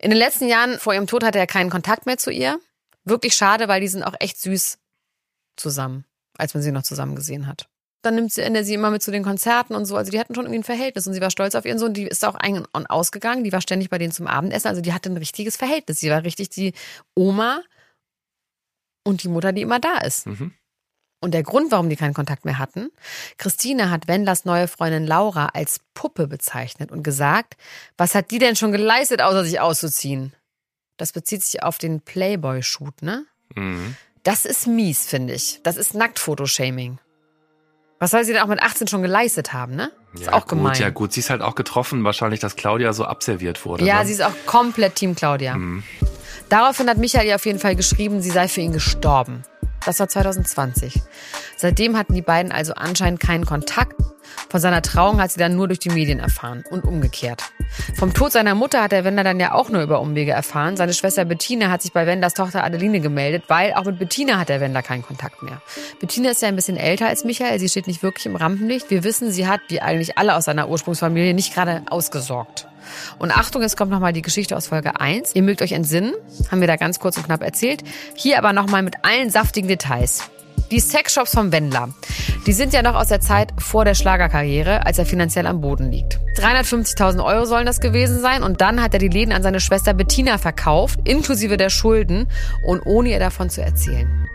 In 0.00 0.10
den 0.10 0.18
letzten 0.18 0.48
Jahren 0.48 0.78
vor 0.78 0.94
ihrem 0.94 1.06
Tod 1.06 1.22
hatte 1.24 1.38
er 1.38 1.46
keinen 1.46 1.70
Kontakt 1.70 2.06
mehr 2.06 2.18
zu 2.18 2.30
ihr. 2.30 2.60
Wirklich 3.04 3.34
schade, 3.34 3.68
weil 3.68 3.80
die 3.80 3.88
sind 3.88 4.02
auch 4.02 4.14
echt 4.18 4.40
süß 4.40 4.78
zusammen, 5.56 6.04
als 6.36 6.54
man 6.54 6.62
sie 6.62 6.72
noch 6.72 6.82
zusammen 6.82 7.16
gesehen 7.16 7.46
hat. 7.46 7.68
Dann 8.02 8.14
nimmt 8.14 8.32
sie, 8.32 8.42
sie 8.62 8.74
immer 8.74 8.90
mit 8.90 9.02
zu 9.02 9.10
den 9.10 9.24
Konzerten 9.24 9.74
und 9.74 9.84
so. 9.84 9.96
Also 9.96 10.12
die 10.12 10.20
hatten 10.20 10.34
schon 10.34 10.44
irgendwie 10.44 10.60
ein 10.60 10.64
Verhältnis 10.64 11.06
und 11.06 11.14
sie 11.14 11.20
war 11.20 11.30
stolz 11.30 11.54
auf 11.54 11.64
ihren 11.64 11.78
Sohn. 11.78 11.94
Die 11.94 12.04
ist 12.04 12.24
auch 12.24 12.36
ein- 12.36 12.64
und 12.72 12.86
ausgegangen. 12.86 13.42
Die 13.42 13.52
war 13.52 13.60
ständig 13.60 13.90
bei 13.90 13.98
denen 13.98 14.12
zum 14.12 14.26
Abendessen. 14.28 14.68
Also 14.68 14.80
die 14.80 14.92
hatte 14.92 15.10
ein 15.10 15.16
richtiges 15.16 15.56
Verhältnis. 15.56 15.98
Sie 16.00 16.10
war 16.10 16.22
richtig 16.22 16.48
die 16.50 16.74
Oma 17.16 17.60
und 19.04 19.24
die 19.24 19.28
Mutter, 19.28 19.52
die 19.52 19.62
immer 19.62 19.80
da 19.80 19.98
ist. 19.98 20.26
Mhm. 20.26 20.52
Und 21.20 21.32
der 21.34 21.42
Grund, 21.42 21.72
warum 21.72 21.88
die 21.88 21.96
keinen 21.96 22.14
Kontakt 22.14 22.44
mehr 22.44 22.58
hatten, 22.58 22.90
Christine 23.38 23.90
hat 23.90 24.06
Wendlers 24.06 24.44
neue 24.44 24.68
Freundin 24.68 25.04
Laura 25.04 25.46
als 25.46 25.80
Puppe 25.94 26.28
bezeichnet 26.28 26.92
und 26.92 27.02
gesagt, 27.02 27.56
was 27.96 28.14
hat 28.14 28.30
die 28.30 28.38
denn 28.38 28.54
schon 28.54 28.70
geleistet, 28.70 29.20
außer 29.20 29.44
sich 29.44 29.58
auszuziehen? 29.58 30.32
Das 30.96 31.12
bezieht 31.12 31.42
sich 31.42 31.62
auf 31.62 31.78
den 31.78 32.00
Playboy-Shoot, 32.00 33.02
ne? 33.02 33.26
Mhm. 33.56 33.96
Das 34.22 34.44
ist 34.44 34.66
mies, 34.66 35.06
finde 35.06 35.34
ich. 35.34 35.60
Das 35.64 35.76
ist 35.76 35.94
Nacktfotoshaming. 35.94 36.98
Was 37.98 38.12
soll 38.12 38.24
sie 38.24 38.32
denn 38.32 38.42
auch 38.42 38.48
mit 38.48 38.62
18 38.62 38.86
schon 38.86 39.02
geleistet 39.02 39.52
haben, 39.52 39.74
ne? 39.74 39.90
Ist 40.14 40.26
ja, 40.26 40.32
auch 40.32 40.42
gut, 40.42 40.50
gemein. 40.50 40.80
Ja 40.80 40.90
gut, 40.90 41.12
sie 41.12 41.20
ist 41.20 41.30
halt 41.30 41.42
auch 41.42 41.54
getroffen, 41.54 42.04
wahrscheinlich, 42.04 42.40
dass 42.40 42.56
Claudia 42.56 42.92
so 42.92 43.04
abserviert 43.04 43.64
wurde. 43.66 43.84
Ja, 43.84 44.00
ne? 44.00 44.06
sie 44.06 44.12
ist 44.12 44.22
auch 44.22 44.34
komplett 44.46 44.94
Team 44.94 45.14
Claudia. 45.14 45.56
Mhm. 45.56 45.82
Daraufhin 46.48 46.88
hat 46.88 46.96
Michael 46.98 47.26
ihr 47.26 47.34
auf 47.34 47.44
jeden 47.44 47.58
Fall 47.58 47.76
geschrieben, 47.76 48.22
sie 48.22 48.30
sei 48.30 48.48
für 48.48 48.60
ihn 48.60 48.72
gestorben. 48.72 49.42
Das 49.84 50.00
war 50.00 50.08
2020. 50.08 51.02
Seitdem 51.56 51.96
hatten 51.96 52.14
die 52.14 52.22
beiden 52.22 52.52
also 52.52 52.74
anscheinend 52.74 53.20
keinen 53.20 53.44
Kontakt. 53.44 53.94
Von 54.50 54.60
seiner 54.60 54.82
Trauung 54.82 55.20
hat 55.20 55.30
sie 55.30 55.38
dann 55.38 55.56
nur 55.56 55.68
durch 55.68 55.78
die 55.78 55.90
Medien 55.90 56.20
erfahren 56.20 56.64
und 56.70 56.84
umgekehrt. 56.84 57.44
Vom 57.94 58.14
Tod 58.14 58.32
seiner 58.32 58.54
Mutter 58.54 58.82
hat 58.82 58.92
der 58.92 59.04
Wender 59.04 59.24
dann 59.24 59.40
ja 59.40 59.52
auch 59.52 59.68
nur 59.68 59.82
über 59.82 60.00
Umwege 60.00 60.32
erfahren. 60.32 60.76
Seine 60.76 60.94
Schwester 60.94 61.24
Bettina 61.24 61.70
hat 61.70 61.82
sich 61.82 61.92
bei 61.92 62.06
Wenders 62.06 62.34
Tochter 62.34 62.64
Adeline 62.64 63.00
gemeldet, 63.00 63.44
weil 63.48 63.74
auch 63.74 63.84
mit 63.84 63.98
Bettina 63.98 64.38
hat 64.38 64.48
der 64.48 64.60
Wender 64.60 64.82
keinen 64.82 65.02
Kontakt 65.02 65.42
mehr. 65.42 65.60
Bettina 66.00 66.30
ist 66.30 66.42
ja 66.42 66.48
ein 66.48 66.56
bisschen 66.56 66.76
älter 66.76 67.08
als 67.08 67.24
Michael, 67.24 67.58
sie 67.58 67.68
steht 67.68 67.86
nicht 67.86 68.02
wirklich 68.02 68.26
im 68.26 68.36
Rampenlicht. 68.36 68.90
Wir 68.90 69.04
wissen, 69.04 69.30
sie 69.30 69.46
hat, 69.46 69.60
wie 69.68 69.80
eigentlich 69.80 70.16
alle 70.16 70.34
aus 70.34 70.46
seiner 70.46 70.68
Ursprungsfamilie, 70.68 71.34
nicht 71.34 71.54
gerade 71.54 71.82
ausgesorgt. 71.90 72.66
Und 73.18 73.36
Achtung, 73.36 73.62
es 73.62 73.76
kommt 73.76 73.90
nochmal 73.90 74.12
die 74.12 74.22
Geschichte 74.22 74.56
aus 74.56 74.68
Folge 74.68 74.98
1. 74.98 75.34
Ihr 75.34 75.42
mögt 75.42 75.60
euch 75.60 75.72
entsinnen, 75.72 76.14
haben 76.50 76.60
wir 76.60 76.68
da 76.68 76.76
ganz 76.76 76.98
kurz 76.98 77.16
und 77.16 77.24
knapp 77.24 77.42
erzählt. 77.42 77.82
Hier 78.14 78.38
aber 78.38 78.52
nochmal 78.52 78.82
mit 78.82 79.04
allen 79.04 79.30
saftigen 79.30 79.68
Details. 79.68 80.30
Die 80.70 80.80
Sexshops 80.80 81.32
vom 81.32 81.50
Wendler, 81.50 81.94
die 82.46 82.52
sind 82.52 82.74
ja 82.74 82.82
noch 82.82 82.94
aus 82.94 83.08
der 83.08 83.22
Zeit 83.22 83.54
vor 83.58 83.86
der 83.86 83.94
Schlagerkarriere, 83.94 84.84
als 84.84 84.98
er 84.98 85.06
finanziell 85.06 85.46
am 85.46 85.62
Boden 85.62 85.90
liegt. 85.90 86.20
350.000 86.36 87.24
Euro 87.24 87.46
sollen 87.46 87.64
das 87.64 87.80
gewesen 87.80 88.20
sein 88.20 88.42
und 88.42 88.60
dann 88.60 88.82
hat 88.82 88.92
er 88.92 88.98
die 88.98 89.08
Läden 89.08 89.32
an 89.32 89.42
seine 89.42 89.60
Schwester 89.60 89.94
Bettina 89.94 90.36
verkauft, 90.36 91.00
inklusive 91.04 91.56
der 91.56 91.70
Schulden 91.70 92.28
und 92.66 92.82
ohne 92.84 93.08
ihr 93.10 93.18
davon 93.18 93.48
zu 93.48 93.62
erzählen. 93.62 94.28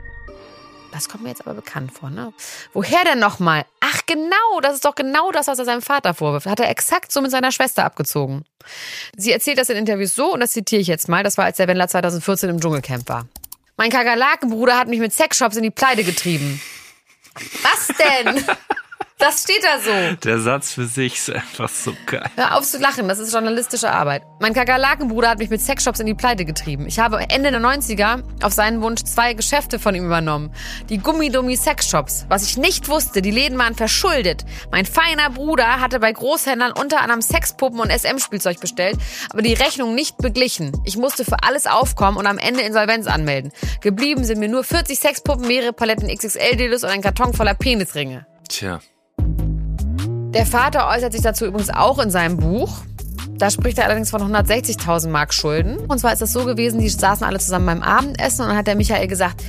Das 0.92 1.08
kommt 1.08 1.24
mir 1.24 1.30
jetzt 1.30 1.42
aber 1.42 1.54
bekannt 1.54 1.92
vor, 1.92 2.10
ne? 2.10 2.34
Woher 2.74 3.04
denn 3.04 3.20
nochmal? 3.20 3.66
Ach 3.80 4.02
genau, 4.08 4.60
das 4.62 4.76
ist 4.76 4.86
doch 4.86 4.96
genau 4.96 5.32
das, 5.32 5.48
was 5.48 5.60
er 5.60 5.66
seinem 5.66 5.82
Vater 5.84 6.16
vorwirft. 6.16 6.48
Hat 6.48 6.60
er 6.60 6.70
exakt 6.70 7.12
so 7.12 7.22
mit 7.22 7.30
seiner 7.30 7.52
Schwester 7.52 7.86
abgezogen. 7.86 8.44
Sie 9.18 9.32
erzählt 9.32 9.60
das 9.60 9.70
in 9.70 9.78
Interviews 9.78 10.16
so 10.16 10.34
und 10.34 10.40
das 10.40 10.52
zitiere 10.52 10.82
ich 10.82 10.88
jetzt 10.88 11.10
mal. 11.10 11.24
Das 11.24 11.38
war, 11.38 11.46
als 11.46 11.58
der 11.58 11.68
Wendler 11.68 11.88
2014 11.88 12.50
im 12.50 12.60
Dschungelcamp 12.60 13.08
war. 13.10 13.28
Mein 13.78 13.90
Kakerlakenbruder 13.90 14.78
hat 14.78 14.88
mich 14.88 15.00
mit 15.00 15.14
Sexshops 15.14 15.58
in 15.58 15.64
die 15.64 15.72
Pleite 15.72 16.04
getrieben. 16.04 16.62
Was 17.64 17.88
denn? 17.88 18.46
Das 19.24 19.44
steht 19.44 19.64
da 19.64 19.80
so. 19.80 20.16
Der 20.26 20.38
Satz 20.38 20.74
für 20.74 20.86
sich 20.86 21.14
ist 21.14 21.32
einfach 21.32 21.70
so 21.70 21.96
geil. 22.08 22.30
Hör 22.36 22.58
auf 22.58 22.66
zu 22.66 22.78
lachen, 22.78 23.08
das 23.08 23.20
ist 23.20 23.32
journalistische 23.32 23.90
Arbeit. 23.90 24.24
Mein 24.42 24.54
Kakerlakenbruder 24.54 25.30
hat 25.30 25.38
mich 25.38 25.50
mit 25.50 25.62
Sexshops 25.62 26.02
in 26.02 26.08
die 26.08 26.14
Pleite 26.14 26.44
getrieben. 26.44 26.88
Ich 26.88 27.00
habe 27.00 27.22
Ende 27.30 27.50
der 27.50 27.62
90er 27.62 28.22
auf 28.44 28.52
seinen 28.52 28.82
Wunsch 28.82 29.02
zwei 29.04 29.34
Geschäfte 29.34 29.80
von 29.80 29.96
ihm 29.96 30.04
übernommen. 30.04 30.54
Die 30.90 30.98
Gummidummi 30.98 31.56
Sexshops. 31.56 32.26
Was 32.28 32.44
ich 32.44 32.58
nicht 32.58 32.90
wusste, 32.90 33.22
die 33.22 33.32
Läden 33.32 33.58
waren 33.58 33.76
verschuldet. 33.76 34.44
Mein 34.72 34.86
feiner 34.86 35.30
Bruder 35.30 35.80
hatte 35.80 36.02
bei 36.02 36.12
Großhändlern 36.12 36.74
unter 36.74 37.00
anderem 37.00 37.22
Sexpuppen 37.22 37.80
und 37.80 37.94
SM-Spielzeug 37.94 38.60
bestellt, 38.60 38.98
aber 39.30 39.42
die 39.42 39.54
Rechnung 39.54 39.96
nicht 39.96 40.18
beglichen. 40.18 40.74
Ich 40.84 40.98
musste 40.98 41.24
für 41.24 41.44
alles 41.44 41.66
aufkommen 41.66 42.18
und 42.18 42.28
am 42.28 42.40
Ende 42.40 42.60
Insolvenz 42.60 43.08
anmelden. 43.08 43.54
Geblieben 43.80 44.26
sind 44.26 44.40
mir 44.40 44.50
nur 44.50 44.66
40 44.66 45.00
Sexpuppen, 45.00 45.48
mehrere 45.48 45.72
Paletten 45.72 46.14
XXL-Delos 46.14 46.84
und 46.84 46.90
ein 46.90 47.02
Karton 47.02 47.34
voller 47.34 47.54
Penisringe. 47.54 48.26
Tja. 48.50 48.82
Der 50.34 50.48
Vater 50.48 50.90
äußert 50.90 51.14
sich 51.14 51.22
dazu 51.22 51.46
übrigens 51.46 51.70
auch 51.70 52.00
in 52.00 52.10
seinem 52.10 52.38
Buch. 52.38 52.80
Da 53.38 53.52
spricht 53.52 53.78
er 53.78 53.86
allerdings 53.86 54.10
von 54.10 54.20
160.000 54.20 55.10
Mark 55.10 55.32
Schulden. 55.32 55.78
Und 55.78 56.00
zwar 56.00 56.12
ist 56.12 56.24
es 56.24 56.34
so 56.34 56.44
gewesen, 56.44 56.80
die 56.80 56.90
saßen 56.90 57.24
alle 57.24 57.38
zusammen 57.38 57.68
beim 57.68 57.84
Abendessen 57.84 58.42
und 58.42 58.48
dann 58.48 58.58
hat 58.58 58.66
der 58.66 58.76
Michael 58.76 59.08
gesagt, 59.08 59.44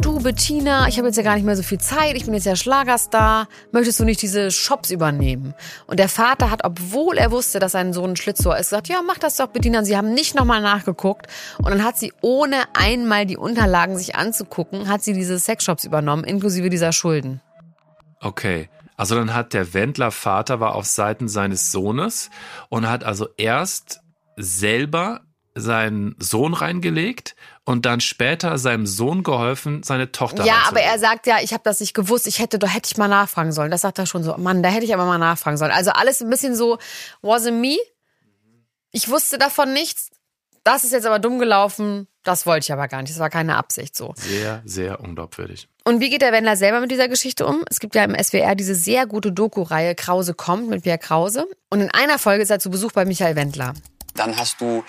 du 0.00 0.18
Bettina, 0.20 0.88
ich 0.88 0.98
habe 0.98 1.06
jetzt 1.06 1.16
ja 1.16 1.22
gar 1.22 1.36
nicht 1.36 1.44
mehr 1.44 1.54
so 1.54 1.62
viel 1.62 1.78
Zeit, 1.78 2.16
ich 2.16 2.24
bin 2.24 2.34
jetzt 2.34 2.46
ja 2.46 2.56
Schlagerstar, 2.56 3.46
möchtest 3.70 4.00
du 4.00 4.04
nicht 4.04 4.20
diese 4.22 4.50
Shops 4.50 4.90
übernehmen? 4.90 5.54
Und 5.86 6.00
der 6.00 6.08
Vater 6.08 6.50
hat, 6.50 6.64
obwohl 6.64 7.16
er 7.16 7.30
wusste, 7.30 7.60
dass 7.60 7.72
sein 7.72 7.92
Sohn 7.92 8.10
ein 8.10 8.16
Schlitzohr 8.16 8.58
ist, 8.58 8.70
gesagt, 8.70 8.88
ja, 8.88 9.02
mach 9.06 9.18
das 9.18 9.36
doch 9.36 9.46
Bettina. 9.46 9.78
Und 9.78 9.84
sie 9.84 9.96
haben 9.96 10.14
nicht 10.14 10.34
nochmal 10.34 10.60
nachgeguckt. 10.62 11.28
Und 11.58 11.70
dann 11.70 11.84
hat 11.84 11.96
sie, 11.96 12.12
ohne 12.22 12.56
einmal 12.72 13.24
die 13.24 13.36
Unterlagen 13.36 13.96
sich 13.96 14.16
anzugucken, 14.16 14.88
hat 14.88 15.04
sie 15.04 15.12
diese 15.12 15.38
Sexshops 15.38 15.84
übernommen, 15.84 16.24
inklusive 16.24 16.70
dieser 16.70 16.92
Schulden. 16.92 17.40
Okay. 18.20 18.68
Also 18.96 19.14
dann 19.16 19.34
hat 19.34 19.52
der 19.52 19.74
Wendler 19.74 20.10
Vater 20.10 20.60
war 20.60 20.74
auf 20.74 20.86
Seiten 20.86 21.28
seines 21.28 21.72
Sohnes 21.72 22.30
und 22.68 22.88
hat 22.88 23.04
also 23.04 23.28
erst 23.36 24.00
selber 24.36 25.22
seinen 25.54 26.16
Sohn 26.18 26.52
reingelegt 26.52 27.36
und 27.64 27.86
dann 27.86 28.00
später 28.00 28.58
seinem 28.58 28.86
Sohn 28.86 29.22
geholfen, 29.22 29.82
seine 29.82 30.10
Tochter 30.10 30.44
Ja, 30.44 30.64
aber 30.68 30.80
er 30.80 30.98
sagt 30.98 31.26
ja, 31.26 31.38
ich 31.40 31.52
habe 31.52 31.62
das 31.64 31.80
nicht 31.80 31.94
gewusst, 31.94 32.26
ich 32.26 32.40
hätte, 32.40 32.58
da 32.58 32.66
hätte 32.66 32.88
ich 32.90 32.96
mal 32.96 33.08
nachfragen 33.08 33.52
sollen. 33.52 33.70
Das 33.70 33.82
sagt 33.82 33.98
er 33.98 34.06
schon 34.06 34.24
so, 34.24 34.36
Mann, 34.36 34.62
da 34.62 34.68
hätte 34.68 34.84
ich 34.84 34.92
aber 34.92 35.04
mal 35.04 35.18
nachfragen 35.18 35.56
sollen. 35.56 35.70
Also 35.70 35.90
alles 35.90 36.20
ein 36.20 36.30
bisschen 36.30 36.56
so, 36.56 36.78
was 37.22 37.46
it 37.46 37.54
me? 37.54 37.76
Ich 38.90 39.08
wusste 39.08 39.38
davon 39.38 39.72
nichts. 39.72 40.10
Das 40.64 40.82
ist 40.82 40.92
jetzt 40.92 41.06
aber 41.06 41.18
dumm 41.18 41.38
gelaufen. 41.38 42.08
Das 42.22 42.46
wollte 42.46 42.64
ich 42.64 42.72
aber 42.72 42.88
gar 42.88 43.02
nicht. 43.02 43.12
Das 43.12 43.20
war 43.20 43.30
keine 43.30 43.56
Absicht 43.56 43.94
so. 43.94 44.14
Sehr, 44.16 44.62
sehr 44.64 45.00
unglaubwürdig. 45.00 45.68
Und 45.86 46.00
wie 46.00 46.08
geht 46.08 46.22
der 46.22 46.32
Wendler 46.32 46.56
selber 46.56 46.80
mit 46.80 46.90
dieser 46.90 47.08
Geschichte 47.08 47.46
um? 47.46 47.62
Es 47.68 47.78
gibt 47.78 47.94
ja 47.94 48.04
im 48.04 48.14
SWR 48.14 48.54
diese 48.54 48.74
sehr 48.74 49.06
gute 49.06 49.32
Doku-Reihe 49.32 49.94
Krause 49.94 50.32
kommt 50.32 50.68
mit 50.68 50.82
Pierre 50.82 50.98
Krause. 50.98 51.46
Und 51.68 51.82
in 51.82 51.90
einer 51.90 52.18
Folge 52.18 52.42
ist 52.42 52.50
er 52.50 52.58
zu 52.58 52.70
Besuch 52.70 52.92
bei 52.92 53.04
Michael 53.04 53.36
Wendler. 53.36 53.74
Dann 54.14 54.34
hast 54.38 54.62
du 54.62 54.82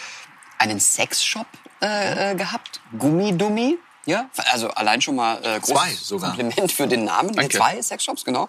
einen 0.57 0.79
Sexshop 0.79 1.47
äh, 1.81 2.31
äh, 2.31 2.35
gehabt, 2.35 2.79
Gummidummi. 2.97 3.77
Ja, 4.05 4.29
also 4.51 4.69
allein 4.69 5.01
schon 5.01 5.15
mal 5.15 5.37
äh, 5.43 5.59
großes 5.59 5.67
Zwei 5.67 5.93
sogar. 5.95 6.35
Kompliment 6.35 6.71
für 6.71 6.87
den 6.87 7.03
Namen. 7.03 7.33
Danke. 7.33 7.57
zwei 7.57 7.81
Sexshops, 7.81 8.23
genau. 8.23 8.47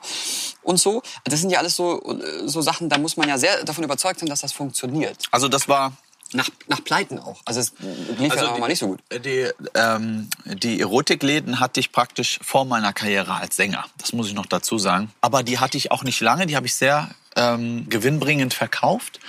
Und 0.62 0.78
so, 0.78 1.02
das 1.24 1.40
sind 1.40 1.50
ja 1.50 1.58
alles 1.58 1.74
so, 1.74 2.00
äh, 2.00 2.46
so 2.46 2.60
Sachen, 2.60 2.88
da 2.88 2.98
muss 2.98 3.16
man 3.16 3.28
ja 3.28 3.38
sehr 3.38 3.64
davon 3.64 3.82
überzeugt 3.82 4.20
sein, 4.20 4.28
dass 4.28 4.42
das 4.42 4.52
funktioniert. 4.52 5.16
Also 5.32 5.48
das 5.48 5.66
war 5.66 5.94
Nach, 6.32 6.48
nach 6.66 6.82
Pleiten 6.82 7.18
auch. 7.18 7.40
Also 7.44 7.60
es 7.60 7.72
lief 8.18 8.34
ja 8.34 8.50
auch 8.50 8.58
mal 8.58 8.68
nicht 8.68 8.80
so 8.80 8.88
gut. 8.88 9.00
Die, 9.24 9.48
ähm, 9.74 10.28
die 10.44 10.80
Erotikläden 10.80 11.60
hatte 11.60 11.78
ich 11.78 11.92
praktisch 11.92 12.40
vor 12.42 12.64
meiner 12.64 12.92
Karriere 12.92 13.34
als 13.34 13.56
Sänger. 13.56 13.84
Das 13.98 14.12
muss 14.12 14.26
ich 14.26 14.34
noch 14.34 14.46
dazu 14.46 14.78
sagen. 14.78 15.12
Aber 15.20 15.42
die 15.42 15.58
hatte 15.58 15.76
ich 15.76 15.92
auch 15.92 16.02
nicht 16.02 16.20
lange. 16.20 16.46
Die 16.46 16.56
habe 16.56 16.66
ich 16.66 16.74
sehr 16.74 17.10
ähm, 17.36 17.88
gewinnbringend 17.88 18.54
verkauft 18.54 19.20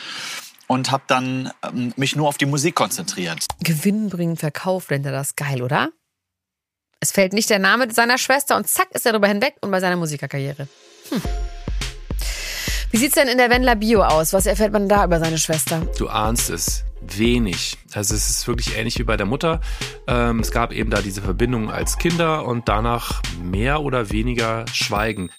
und 0.68 0.92
habe 0.92 1.04
dann 1.08 1.52
ähm, 1.64 1.94
mich 1.98 2.16
nur 2.16 2.28
auf 2.28 2.38
die 2.38 2.46
Musik 2.46 2.76
konzentriert. 2.76 3.46
Gewinnbringend 3.62 4.40
verkauft, 4.40 4.92
nennt 4.92 5.06
er 5.06 5.12
das 5.12 5.36
geil, 5.36 5.62
oder? 5.62 5.90
Es 7.00 7.12
fällt 7.12 7.34
nicht 7.34 7.50
der 7.50 7.60
Name 7.60 7.92
seiner 7.94 8.18
Schwester 8.18 8.58
und 8.58 8.68
zack 8.68 8.88
ist 8.92 9.06
er 9.06 9.12
darüber 9.12 9.28
hinweg 9.28 9.56
und 9.62 9.70
bei 9.70 9.80
seiner 9.80 9.98
Musikerkarriere. 9.98 10.68
Hm. 11.10 11.22
Wie 12.90 12.98
sieht's 12.98 13.16
denn 13.16 13.28
in 13.28 13.38
der 13.38 13.50
Wendler 13.50 13.76
Bio 13.76 14.02
aus? 14.02 14.34
Was 14.34 14.46
erfährt 14.46 14.72
man 14.72 14.88
da 14.88 15.06
über 15.06 15.20
seine 15.20 15.38
Schwester? 15.38 15.86
Du 15.98 16.08
ahnst 16.08 16.50
es. 16.50 16.84
Wenig. 17.18 17.78
Also 17.94 18.16
es 18.16 18.30
ist 18.30 18.48
wirklich 18.48 18.78
ähnlich 18.78 19.00
wie 19.00 19.04
bei 19.04 19.18
der 19.18 19.26
Mutter. 19.26 19.62
Ähm, 20.08 20.40
es 20.40 20.52
gab 20.52 20.72
eben 20.72 20.90
da 20.90 21.02
diese 21.02 21.22
Verbindung 21.22 21.72
als 21.72 21.98
Kinder 21.98 22.46
und 22.46 22.68
danach 22.68 23.22
mehr 23.42 23.82
oder 23.82 24.12
weniger 24.12 24.66
Schweigen. 24.74 25.30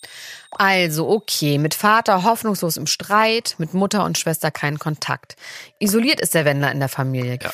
Also, 0.52 1.08
okay, 1.08 1.58
mit 1.58 1.74
Vater 1.74 2.24
hoffnungslos 2.24 2.76
im 2.78 2.86
Streit, 2.86 3.56
mit 3.58 3.74
Mutter 3.74 4.04
und 4.04 4.16
Schwester 4.16 4.50
keinen 4.50 4.78
Kontakt. 4.78 5.36
Isoliert 5.78 6.20
ist 6.20 6.34
der 6.34 6.44
Wendler 6.44 6.72
in 6.72 6.80
der 6.80 6.88
Familie. 6.88 7.38
Ja. 7.42 7.50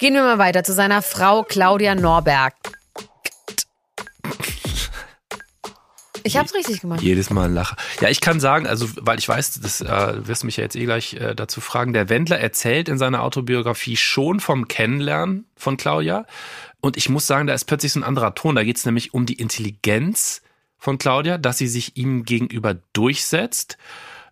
Gehen 0.00 0.14
wir 0.14 0.22
mal 0.22 0.38
weiter 0.38 0.64
zu 0.64 0.72
seiner 0.72 1.02
Frau 1.02 1.44
Claudia 1.44 1.94
Norberg. 1.94 2.54
Ich 6.26 6.36
hab's 6.36 6.54
richtig 6.54 6.80
gemacht. 6.80 7.00
Jedes 7.00 7.30
Mal 7.30 7.46
ein 7.46 7.54
Lacher. 7.54 7.76
Ja, 8.00 8.08
ich 8.08 8.20
kann 8.20 8.40
sagen, 8.40 8.66
also 8.66 8.88
weil 9.00 9.18
ich 9.18 9.28
weiß, 9.28 9.60
das 9.60 9.80
äh, 9.80 10.26
wirst 10.26 10.42
du 10.42 10.46
mich 10.46 10.56
ja 10.56 10.64
jetzt 10.64 10.76
eh 10.76 10.84
gleich 10.84 11.14
äh, 11.14 11.34
dazu 11.34 11.60
fragen. 11.60 11.92
Der 11.92 12.08
Wendler 12.08 12.38
erzählt 12.38 12.88
in 12.88 12.98
seiner 12.98 13.22
Autobiografie 13.22 13.96
schon 13.96 14.40
vom 14.40 14.68
Kennenlernen 14.68 15.46
von 15.56 15.76
Claudia. 15.76 16.26
Und 16.80 16.96
ich 16.96 17.08
muss 17.08 17.26
sagen, 17.26 17.46
da 17.46 17.54
ist 17.54 17.64
plötzlich 17.64 17.92
so 17.92 18.00
ein 18.00 18.04
anderer 18.04 18.34
Ton. 18.34 18.54
Da 18.54 18.64
geht 18.64 18.76
es 18.76 18.84
nämlich 18.84 19.14
um 19.14 19.26
die 19.26 19.34
Intelligenz 19.34 20.42
von 20.78 20.98
Claudia, 20.98 21.38
dass 21.38 21.58
sie 21.58 21.68
sich 21.68 21.96
ihm 21.96 22.24
gegenüber 22.24 22.76
durchsetzt. 22.92 23.78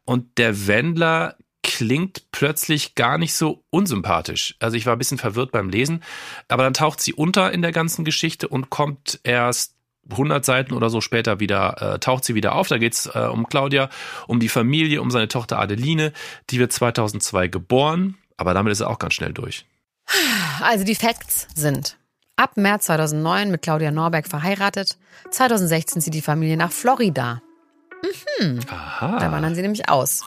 Und 0.04 0.38
der 0.38 0.66
Wendler 0.66 1.36
klingt 1.64 2.30
plötzlich 2.30 2.94
gar 2.94 3.18
nicht 3.18 3.34
so 3.34 3.64
unsympathisch. 3.70 4.54
Also 4.60 4.76
ich 4.76 4.86
war 4.86 4.94
ein 4.94 4.98
bisschen 4.98 5.18
verwirrt 5.18 5.50
beim 5.50 5.70
Lesen, 5.70 6.02
aber 6.46 6.62
dann 6.62 6.74
taucht 6.74 7.00
sie 7.00 7.14
unter 7.14 7.52
in 7.52 7.62
der 7.62 7.72
ganzen 7.72 8.04
Geschichte 8.04 8.48
und 8.48 8.68
kommt 8.68 9.18
erst 9.24 9.73
100 10.10 10.44
Seiten 10.44 10.74
oder 10.74 10.90
so 10.90 11.00
später 11.00 11.40
wieder, 11.40 11.94
äh, 11.94 11.98
taucht 11.98 12.24
sie 12.24 12.34
wieder 12.34 12.54
auf. 12.54 12.68
Da 12.68 12.78
geht's 12.78 13.06
äh, 13.06 13.20
um 13.20 13.46
Claudia, 13.46 13.88
um 14.26 14.40
die 14.40 14.48
Familie, 14.48 15.00
um 15.00 15.10
seine 15.10 15.28
Tochter 15.28 15.58
Adeline. 15.58 16.12
Die 16.50 16.58
wird 16.58 16.72
2002 16.72 17.48
geboren, 17.48 18.16
aber 18.36 18.54
damit 18.54 18.72
ist 18.72 18.80
er 18.80 18.90
auch 18.90 18.98
ganz 18.98 19.14
schnell 19.14 19.32
durch. 19.32 19.66
Also 20.60 20.84
die 20.84 20.94
Facts 20.94 21.48
sind. 21.54 21.96
Ab 22.36 22.56
März 22.56 22.86
2009 22.86 23.50
mit 23.50 23.62
Claudia 23.62 23.90
Norberg 23.90 24.26
verheiratet. 24.26 24.98
2016 25.30 26.02
zieht 26.02 26.14
die 26.14 26.22
Familie 26.22 26.56
nach 26.56 26.72
Florida. 26.72 27.40
Aha. 28.68 29.18
Da 29.18 29.32
wandern 29.32 29.54
sie 29.54 29.62
nämlich 29.62 29.88
aus. 29.88 30.22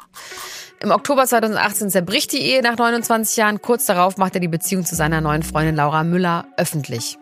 Im 0.79 0.91
Oktober 0.91 1.25
2018 1.25 1.89
zerbricht 1.89 2.31
die 2.31 2.41
Ehe 2.41 2.61
nach 2.61 2.77
29 2.77 3.35
Jahren. 3.37 3.61
Kurz 3.61 3.85
darauf 3.85 4.17
macht 4.17 4.35
er 4.35 4.41
die 4.41 4.47
Beziehung 4.47 4.85
zu 4.85 4.95
seiner 4.95 5.21
neuen 5.21 5.43
Freundin 5.43 5.75
Laura 5.75 6.03
Müller 6.03 6.45
öffentlich. 6.55 7.17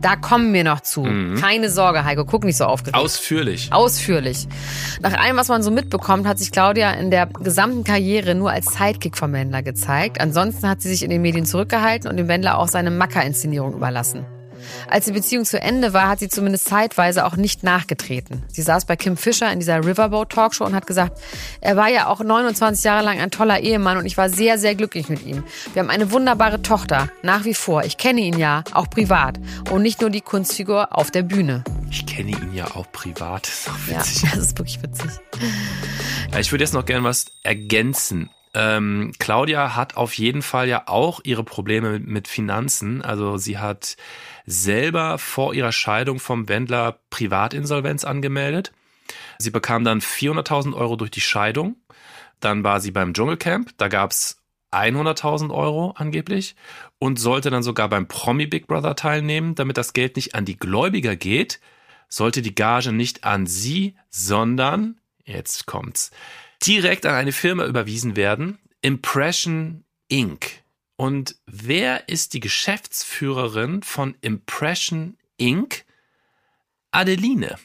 Da 0.00 0.16
kommen 0.16 0.52
wir 0.52 0.64
noch 0.64 0.80
zu. 0.80 1.02
Keine 1.40 1.70
Sorge, 1.70 2.04
Heiko, 2.04 2.26
guck 2.26 2.44
nicht 2.44 2.58
so 2.58 2.66
aufgeregt. 2.66 2.94
Ausführlich. 2.94 3.72
Ausführlich. 3.72 4.46
Nach 5.00 5.14
allem, 5.14 5.38
was 5.38 5.48
man 5.48 5.62
so 5.62 5.70
mitbekommt, 5.70 6.26
hat 6.26 6.38
sich 6.38 6.52
Claudia 6.52 6.90
in 6.90 7.10
der 7.10 7.24
gesamten 7.26 7.84
Karriere 7.84 8.34
nur 8.34 8.50
als 8.50 8.66
Sidekick 8.66 9.16
vom 9.16 9.32
Wendler 9.32 9.62
gezeigt. 9.62 10.20
Ansonsten 10.20 10.68
hat 10.68 10.82
sie 10.82 10.90
sich 10.90 11.04
in 11.04 11.08
den 11.08 11.22
Medien 11.22 11.46
zurückgehalten 11.46 12.10
und 12.10 12.18
dem 12.18 12.28
Wendler 12.28 12.58
auch 12.58 12.68
seine 12.68 12.90
Macker-Inszenierung 12.90 13.72
überlassen. 13.72 14.26
Als 14.88 15.06
die 15.06 15.12
Beziehung 15.12 15.44
zu 15.44 15.60
Ende 15.60 15.92
war, 15.92 16.08
hat 16.08 16.18
sie 16.20 16.28
zumindest 16.28 16.68
zeitweise 16.68 17.24
auch 17.26 17.36
nicht 17.36 17.62
nachgetreten. 17.62 18.42
Sie 18.52 18.62
saß 18.62 18.84
bei 18.84 18.96
Kim 18.96 19.16
Fischer 19.16 19.50
in 19.52 19.58
dieser 19.60 19.84
Riverboat 19.84 20.30
Talkshow 20.30 20.64
und 20.64 20.74
hat 20.74 20.86
gesagt, 20.86 21.18
er 21.60 21.76
war 21.76 21.88
ja 21.88 22.06
auch 22.08 22.20
29 22.20 22.84
Jahre 22.84 23.04
lang 23.04 23.18
ein 23.20 23.30
toller 23.30 23.60
Ehemann 23.60 23.96
und 23.98 24.06
ich 24.06 24.16
war 24.16 24.28
sehr, 24.28 24.58
sehr 24.58 24.74
glücklich 24.74 25.08
mit 25.08 25.24
ihm. 25.24 25.44
Wir 25.72 25.82
haben 25.82 25.90
eine 25.90 26.10
wunderbare 26.12 26.62
Tochter, 26.62 27.08
nach 27.22 27.44
wie 27.44 27.54
vor. 27.54 27.84
Ich 27.84 27.96
kenne 27.96 28.20
ihn 28.20 28.38
ja, 28.38 28.64
auch 28.72 28.88
privat. 28.90 29.38
Und 29.70 29.82
nicht 29.82 30.00
nur 30.00 30.10
die 30.10 30.20
Kunstfigur 30.20 30.96
auf 30.96 31.10
der 31.10 31.22
Bühne. 31.22 31.64
Ich 31.90 32.06
kenne 32.06 32.30
ihn 32.32 32.52
ja 32.54 32.66
auch 32.74 32.90
privat. 32.92 33.46
Das 33.46 33.54
ist 33.60 33.68
auch 33.70 33.88
Ja, 33.92 33.98
witzig. 34.00 34.22
das 34.30 34.38
ist 34.38 34.58
wirklich 34.58 34.82
witzig. 34.82 35.10
Ja, 36.32 36.38
Ich 36.40 36.50
würde 36.52 36.64
jetzt 36.64 36.74
noch 36.74 36.84
gerne 36.86 37.04
was 37.04 37.26
ergänzen. 37.42 38.30
Ähm, 38.56 39.12
Claudia 39.18 39.74
hat 39.74 39.96
auf 39.96 40.14
jeden 40.14 40.42
Fall 40.42 40.68
ja 40.68 40.84
auch 40.86 41.20
ihre 41.24 41.42
Probleme 41.44 41.90
mit, 41.90 42.06
mit 42.06 42.28
Finanzen. 42.28 43.02
Also 43.02 43.36
sie 43.36 43.58
hat 43.58 43.96
selber 44.46 45.18
vor 45.18 45.54
ihrer 45.54 45.72
Scheidung 45.72 46.18
vom 46.18 46.48
Wendler 46.48 47.00
Privatinsolvenz 47.10 48.04
angemeldet. 48.04 48.72
Sie 49.38 49.50
bekam 49.50 49.84
dann 49.84 50.00
400.000 50.00 50.74
Euro 50.74 50.96
durch 50.96 51.10
die 51.10 51.20
Scheidung. 51.20 51.76
Dann 52.40 52.64
war 52.64 52.80
sie 52.80 52.90
beim 52.90 53.14
Dschungelcamp. 53.14 53.72
Da 53.76 53.88
gab's 53.88 54.42
100.000 54.72 55.52
Euro 55.52 55.94
angeblich 55.96 56.56
und 56.98 57.18
sollte 57.18 57.50
dann 57.50 57.62
sogar 57.62 57.88
beim 57.88 58.08
Promi 58.08 58.46
Big 58.46 58.66
Brother 58.66 58.96
teilnehmen, 58.96 59.54
damit 59.54 59.78
das 59.78 59.92
Geld 59.92 60.16
nicht 60.16 60.34
an 60.34 60.44
die 60.44 60.56
Gläubiger 60.56 61.16
geht, 61.16 61.60
sollte 62.08 62.42
die 62.42 62.54
Gage 62.54 62.92
nicht 62.92 63.24
an 63.24 63.46
sie, 63.46 63.96
sondern, 64.10 65.00
jetzt 65.24 65.66
kommt's, 65.66 66.10
direkt 66.66 67.06
an 67.06 67.14
eine 67.14 67.32
Firma 67.32 67.66
überwiesen 67.66 68.16
werden, 68.16 68.58
Impression 68.82 69.84
Inc. 70.08 70.63
Und 70.96 71.36
wer 71.46 72.08
ist 72.08 72.34
die 72.34 72.40
Geschäftsführerin 72.40 73.82
von 73.82 74.16
Impression 74.20 75.18
Inc? 75.36 75.84
Adeline, 76.92 77.56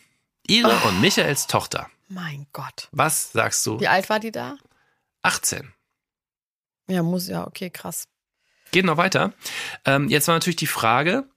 ihre 0.47 0.75
und 0.87 1.01
Michaels 1.01 1.45
Tochter. 1.45 1.87
Mein 2.07 2.47
Gott. 2.53 2.89
Was 2.91 3.31
sagst 3.31 3.63
du? 3.67 3.79
Wie 3.79 3.87
alt 3.87 4.09
war 4.09 4.19
die 4.19 4.31
da? 4.31 4.57
18. 5.21 5.71
Ja, 6.87 7.03
muss 7.03 7.27
ja, 7.27 7.45
okay, 7.45 7.69
krass. 7.69 8.07
Geht 8.71 8.85
noch 8.85 8.97
weiter. 8.97 9.33
Ähm, 9.85 10.09
jetzt 10.09 10.27
war 10.27 10.35
natürlich 10.35 10.55
die 10.55 10.65
Frage, 10.65 11.29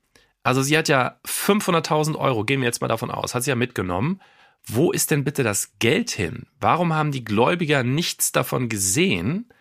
also 0.42 0.62
sie 0.62 0.76
hat 0.76 0.88
ja 0.88 1.20
500.000 1.26 2.16
Euro, 2.16 2.44
gehen 2.44 2.61
wir 2.61 2.66
jetzt 2.66 2.81
mal 2.81 2.88
davon 2.88 3.11
aus, 3.11 3.35
hat 3.35 3.44
sie 3.44 3.50
ja 3.50 3.57
mitgenommen. 3.57 4.20
Wo 4.64 4.92
ist 4.92 5.11
denn 5.11 5.24
bitte 5.24 5.42
das 5.42 5.72
Geld 5.78 6.11
hin? 6.11 6.46
Warum 6.61 6.94
haben 6.94 7.12
die 7.12 7.24
Gläubiger 7.24 7.83
nichts 7.83 8.33
davon 8.33 8.68
gesehen? 8.68 9.52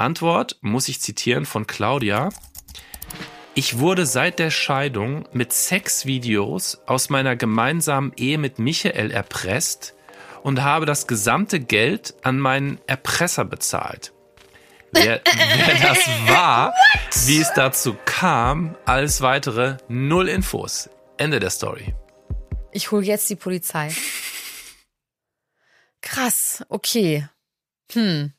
Antwort 0.00 0.56
muss 0.62 0.88
ich 0.88 1.00
zitieren 1.00 1.46
von 1.46 1.66
Claudia. 1.66 2.30
Ich 3.54 3.78
wurde 3.78 4.06
seit 4.06 4.38
der 4.38 4.50
Scheidung 4.50 5.28
mit 5.32 5.52
Sexvideos 5.52 6.80
aus 6.86 7.10
meiner 7.10 7.36
gemeinsamen 7.36 8.12
Ehe 8.16 8.38
mit 8.38 8.58
Michael 8.58 9.10
erpresst 9.10 9.94
und 10.42 10.62
habe 10.62 10.86
das 10.86 11.06
gesamte 11.06 11.60
Geld 11.60 12.14
an 12.22 12.38
meinen 12.38 12.78
Erpresser 12.86 13.44
bezahlt. 13.44 14.12
Wer, 14.92 15.20
wer 15.24 15.74
das 15.74 16.06
war, 16.28 16.74
wie 17.26 17.40
es 17.40 17.52
dazu 17.52 17.96
kam, 18.04 18.76
alles 18.86 19.20
weitere, 19.20 19.76
null 19.88 20.28
Infos. 20.28 20.90
Ende 21.18 21.38
der 21.38 21.50
Story. 21.50 21.94
Ich 22.72 22.90
hole 22.90 23.04
jetzt 23.04 23.28
die 23.28 23.36
Polizei. 23.36 23.94
Krass, 26.00 26.64
okay. 26.68 27.28
Hm. 27.92 28.32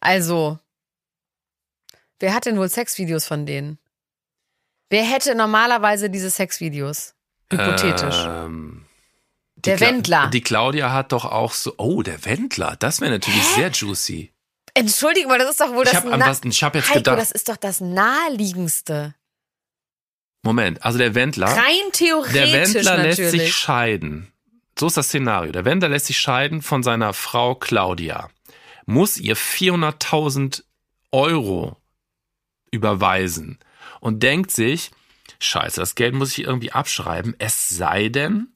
Also, 0.00 0.58
wer 2.20 2.32
hat 2.34 2.46
denn 2.46 2.56
wohl 2.56 2.68
Sexvideos 2.68 3.26
von 3.26 3.44
denen? 3.46 3.78
Wer 4.88 5.04
hätte 5.04 5.34
normalerweise 5.34 6.10
diese 6.10 6.30
Sexvideos? 6.30 7.14
Hypothetisch. 7.52 8.24
Ähm, 8.26 8.86
Der 9.56 9.76
Cla- 9.76 9.80
Wendler. 9.80 10.26
Die 10.28 10.40
Claudia 10.40 10.92
hat 10.92 11.12
doch 11.12 11.24
auch 11.24 11.52
so. 11.52 11.74
Oh, 11.78 12.02
der 12.02 12.24
Wendler. 12.24 12.76
Das 12.78 13.00
wäre 13.00 13.10
natürlich 13.10 13.42
sehr 13.44 13.70
juicy. 13.70 14.32
Entschuldige 14.74 15.26
mal, 15.28 15.38
das 15.38 15.50
ist 15.50 15.60
doch 15.60 15.72
wohl 15.72 15.82
Ich 15.84 15.90
das 15.90 16.04
hab 16.04 16.20
was- 16.20 16.40
ich 16.44 16.62
hab 16.62 16.74
jetzt 16.76 16.88
Heiko, 16.88 16.98
gedacht- 17.00 17.18
das 17.18 17.32
ist 17.32 17.48
doch 17.48 17.56
das 17.56 17.80
naheliegendste. 17.80 19.14
Moment, 20.42 20.82
also 20.84 20.96
der 20.98 21.14
Wendler. 21.14 21.48
Rein 21.48 21.92
theoretisch 21.92 22.32
Der 22.32 22.52
Wendler 22.52 22.96
lässt 22.98 23.18
natürlich. 23.20 23.42
sich 23.42 23.54
scheiden. 23.54 24.32
So 24.78 24.86
ist 24.86 24.96
das 24.96 25.08
Szenario. 25.08 25.52
Der 25.52 25.64
Wendler 25.66 25.88
lässt 25.90 26.06
sich 26.06 26.18
scheiden 26.18 26.62
von 26.62 26.82
seiner 26.82 27.12
Frau 27.12 27.54
Claudia. 27.54 28.30
Muss 28.86 29.18
ihr 29.18 29.36
400.000 29.36 30.64
Euro 31.12 31.76
überweisen 32.70 33.58
und 34.00 34.22
denkt 34.22 34.50
sich, 34.50 34.90
scheiße, 35.38 35.80
das 35.80 35.94
Geld 35.94 36.14
muss 36.14 36.36
ich 36.36 36.44
irgendwie 36.44 36.72
abschreiben, 36.72 37.34
es 37.38 37.68
sei 37.68 38.08
denn, 38.08 38.48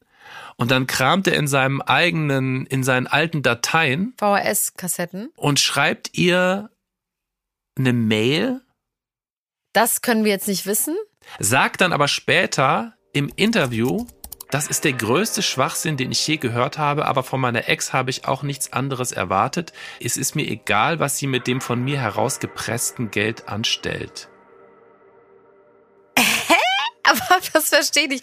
und 0.57 0.71
dann 0.71 0.87
kramt 0.87 1.27
er 1.27 1.35
in 1.37 1.49
seinem 1.49 1.81
eigenen, 1.83 2.65
in 2.67 2.85
seinen 2.85 3.07
alten 3.09 3.43
Dateien 3.43 4.15
VHS-Kassetten. 4.19 5.31
und 5.37 5.59
schreibt 5.59 6.17
ihr 6.17 6.71
eine 7.77 7.93
Mail, 7.93 8.61
Das 9.73 10.01
können 10.01 10.25
wir 10.25 10.31
jetzt 10.31 10.47
nicht 10.49 10.65
wissen. 10.67 10.97
sagt 11.41 11.81
dann 11.81 11.93
aber 11.93 12.07
später 12.09 12.95
im 13.13 13.33
Interview, 13.35 14.07
das 14.55 14.69
ist 14.69 14.85
der 14.85 14.93
größte 14.93 15.43
Schwachsinn, 15.43 15.97
den 15.97 16.13
ich 16.13 16.25
je 16.29 16.37
gehört 16.37 16.79
habe, 16.79 17.07
aber 17.07 17.25
von 17.25 17.41
meiner 17.41 17.69
Ex 17.69 17.93
habe 17.93 18.11
ich 18.11 18.29
auch 18.29 18.45
nichts 18.45 18.73
anderes 18.73 19.11
erwartet. 19.11 19.73
Es 20.01 20.17
ist 20.17 20.37
mir 20.37 20.47
egal, 20.47 21.01
was 21.01 21.19
sie 21.19 21.27
mit 21.27 21.49
dem 21.49 21.61
von 21.61 21.83
mir 21.83 22.01
herausgepressten 22.01 23.11
Geld 23.11 23.49
anstellt. 23.49 24.29
Aber 27.03 27.41
das 27.53 27.69
verstehe 27.69 28.07
ich. 28.15 28.23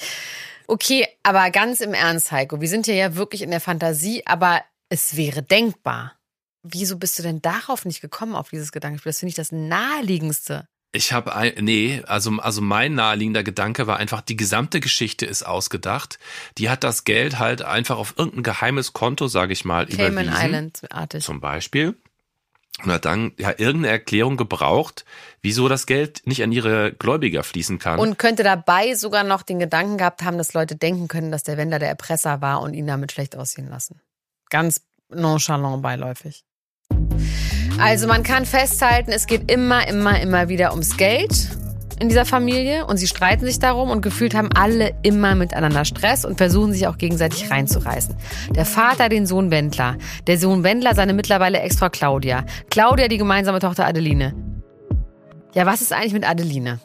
Okay, 0.67 1.05
aber 1.21 1.51
ganz 1.51 1.81
im 1.81 1.93
Ernst, 1.93 2.31
Heiko, 2.31 2.61
wir 2.61 2.69
sind 2.69 2.87
ja 2.87 2.93
ja 2.93 3.15
wirklich 3.15 3.41
in 3.41 3.51
der 3.51 3.59
Fantasie, 3.59 4.23
aber 4.25 4.63
es 4.87 5.17
wäre 5.17 5.43
denkbar. 5.43 6.17
Wieso 6.63 6.97
bist 6.97 7.19
du 7.19 7.23
denn 7.23 7.41
darauf 7.41 7.83
nicht 7.83 7.99
gekommen, 7.99 8.35
auf 8.35 8.49
dieses 8.49 8.71
Gedankenspiel? 8.71 9.09
Das 9.09 9.19
finde 9.19 9.31
ich 9.31 9.35
das 9.35 9.51
naheliegendste. 9.51 10.67
Ich 10.93 11.13
habe 11.13 11.33
ein, 11.33 11.53
nee, 11.61 12.01
also, 12.05 12.31
also 12.39 12.61
mein 12.61 12.95
naheliegender 12.95 13.43
Gedanke 13.43 13.87
war 13.87 13.97
einfach, 13.97 14.21
die 14.21 14.35
gesamte 14.35 14.81
Geschichte 14.81 15.25
ist 15.25 15.43
ausgedacht. 15.43 16.19
Die 16.57 16.69
hat 16.69 16.83
das 16.83 17.05
Geld 17.05 17.39
halt 17.39 17.61
einfach 17.61 17.97
auf 17.97 18.15
irgendein 18.17 18.43
geheimes 18.43 18.91
Konto, 18.91 19.27
sage 19.27 19.53
ich 19.53 19.63
mal, 19.63 19.85
Cayman 19.87 20.25
überwiesen. 20.25 20.45
Island-artig. 20.45 21.23
zum 21.23 21.39
Beispiel 21.39 21.95
und 22.83 22.91
hat 22.91 23.05
dann 23.05 23.33
ja 23.37 23.49
irgendeine 23.49 23.89
Erklärung 23.89 24.37
gebraucht, 24.37 25.05
wieso 25.41 25.67
das 25.67 25.85
Geld 25.85 26.21
nicht 26.25 26.43
an 26.43 26.51
ihre 26.51 26.93
Gläubiger 26.93 27.43
fließen 27.43 27.79
kann. 27.79 27.99
Und 27.99 28.17
könnte 28.17 28.43
dabei 28.43 28.95
sogar 28.95 29.23
noch 29.23 29.43
den 29.43 29.59
Gedanken 29.59 29.97
gehabt 29.97 30.23
haben, 30.23 30.37
dass 30.37 30.53
Leute 30.53 30.75
denken 30.75 31.07
können, 31.07 31.31
dass 31.31 31.43
der 31.43 31.57
Wender 31.57 31.79
der 31.79 31.89
Erpresser 31.89 32.41
war 32.41 32.61
und 32.61 32.73
ihn 32.73 32.87
damit 32.87 33.11
schlecht 33.11 33.35
aussehen 33.35 33.69
lassen. 33.69 34.01
Ganz 34.49 34.81
nonchalant 35.09 35.81
beiläufig. 35.81 36.43
Also 37.81 38.07
man 38.07 38.21
kann 38.21 38.45
festhalten, 38.45 39.11
es 39.11 39.25
geht 39.25 39.51
immer, 39.51 39.87
immer, 39.87 40.21
immer 40.21 40.49
wieder 40.49 40.69
ums 40.71 40.97
Geld 40.97 41.49
in 41.99 42.09
dieser 42.09 42.25
Familie 42.25 42.85
und 42.85 42.97
sie 42.97 43.07
streiten 43.07 43.43
sich 43.43 43.57
darum 43.57 43.89
und 43.89 44.01
gefühlt 44.01 44.35
haben 44.35 44.49
alle 44.53 44.93
immer 45.01 45.33
miteinander 45.33 45.83
Stress 45.83 46.23
und 46.23 46.37
versuchen 46.37 46.73
sich 46.73 46.85
auch 46.85 46.99
gegenseitig 46.99 47.49
reinzureißen. 47.49 48.15
Der 48.55 48.65
Vater 48.65 49.09
den 49.09 49.25
Sohn 49.25 49.49
Wendler, 49.49 49.97
der 50.27 50.37
Sohn 50.37 50.63
Wendler 50.63 50.93
seine 50.93 51.13
mittlerweile 51.13 51.59
Ex-Frau 51.59 51.89
Claudia, 51.89 52.45
Claudia 52.69 53.07
die 53.07 53.17
gemeinsame 53.17 53.59
Tochter 53.59 53.87
Adeline. 53.87 54.35
Ja, 55.55 55.65
was 55.65 55.81
ist 55.81 55.91
eigentlich 55.91 56.13
mit 56.13 56.27
Adeline? 56.27 56.79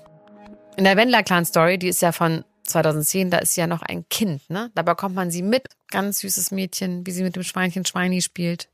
In 0.79 0.85
der 0.85 0.97
Wendler-Clan-Story, 0.97 1.79
die 1.79 1.89
ist 1.89 2.01
ja 2.01 2.13
von 2.13 2.43
2010, 2.65 3.31
da 3.31 3.39
ist 3.39 3.53
sie 3.53 3.61
ja 3.61 3.67
noch 3.67 3.83
ein 3.83 4.09
Kind, 4.09 4.49
ne? 4.49 4.71
Da 4.75 4.81
bekommt 4.81 5.15
man 5.15 5.31
sie 5.31 5.43
mit. 5.43 5.69
Ganz 5.91 6.21
süßes 6.21 6.53
Mädchen, 6.53 7.07
wie 7.07 7.11
sie 7.11 7.23
mit 7.23 7.37
dem 7.37 7.43
Schweinchen 7.43 7.85
Schweini 7.85 8.23
spielt. 8.23 8.69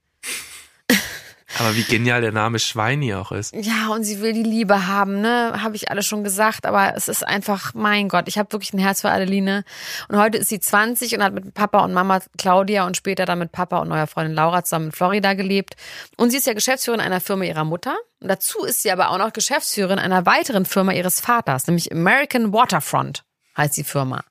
Aber 1.58 1.76
wie 1.76 1.82
genial 1.82 2.20
der 2.20 2.32
Name 2.32 2.58
Schweini 2.58 3.14
auch 3.14 3.32
ist. 3.32 3.54
Ja, 3.54 3.88
und 3.88 4.04
sie 4.04 4.20
will 4.20 4.32
die 4.32 4.42
Liebe 4.42 4.86
haben, 4.86 5.20
ne? 5.20 5.62
Habe 5.62 5.76
ich 5.76 5.90
alles 5.90 6.06
schon 6.06 6.24
gesagt, 6.24 6.66
aber 6.66 6.94
es 6.96 7.08
ist 7.08 7.26
einfach, 7.26 7.74
mein 7.74 8.08
Gott, 8.08 8.28
ich 8.28 8.38
habe 8.38 8.52
wirklich 8.52 8.72
ein 8.72 8.78
Herz 8.78 9.02
für 9.02 9.10
Adeline. 9.10 9.64
Und 10.08 10.18
heute 10.18 10.38
ist 10.38 10.48
sie 10.48 10.60
20 10.60 11.14
und 11.16 11.22
hat 11.22 11.34
mit 11.34 11.54
Papa 11.54 11.84
und 11.84 11.92
Mama 11.92 12.20
Claudia 12.38 12.86
und 12.86 12.96
später 12.96 13.26
dann 13.26 13.38
mit 13.38 13.52
Papa 13.52 13.78
und 13.78 13.88
neuer 13.88 14.06
Freundin 14.06 14.34
Laura 14.34 14.64
zusammen 14.64 14.86
in 14.86 14.92
Florida 14.92 15.34
gelebt. 15.34 15.74
Und 16.16 16.30
sie 16.30 16.38
ist 16.38 16.46
ja 16.46 16.54
Geschäftsführerin 16.54 17.04
einer 17.04 17.20
Firma 17.20 17.44
ihrer 17.44 17.64
Mutter. 17.64 17.96
Und 18.20 18.28
dazu 18.28 18.64
ist 18.64 18.82
sie 18.82 18.90
aber 18.90 19.10
auch 19.10 19.18
noch 19.18 19.32
Geschäftsführerin 19.32 19.98
einer 19.98 20.26
weiteren 20.26 20.64
Firma 20.64 20.92
ihres 20.92 21.20
Vaters, 21.20 21.66
nämlich 21.66 21.92
American 21.92 22.52
Waterfront 22.52 23.24
heißt 23.56 23.76
die 23.76 23.84
Firma. 23.84 24.24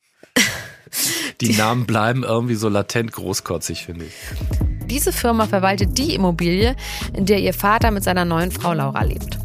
Die 1.42 1.54
Namen 1.54 1.86
bleiben 1.86 2.24
irgendwie 2.24 2.56
so 2.56 2.70
latent 2.70 3.12
großkotzig, 3.12 3.86
finde 3.86 4.06
ich. 4.06 4.71
Diese 4.92 5.14
Firma 5.14 5.48
verwaltet 5.48 5.98
die 5.98 6.14
Immobilie, 6.16 6.76
in 7.14 7.26
der 7.26 7.40
ihr 7.40 7.54
Vater 7.54 7.92
mit 7.92 8.04
seiner 8.04 8.26
neuen 8.26 8.52
Frau 8.52 8.74
Laura 8.74 9.04
lebt. 9.04 9.40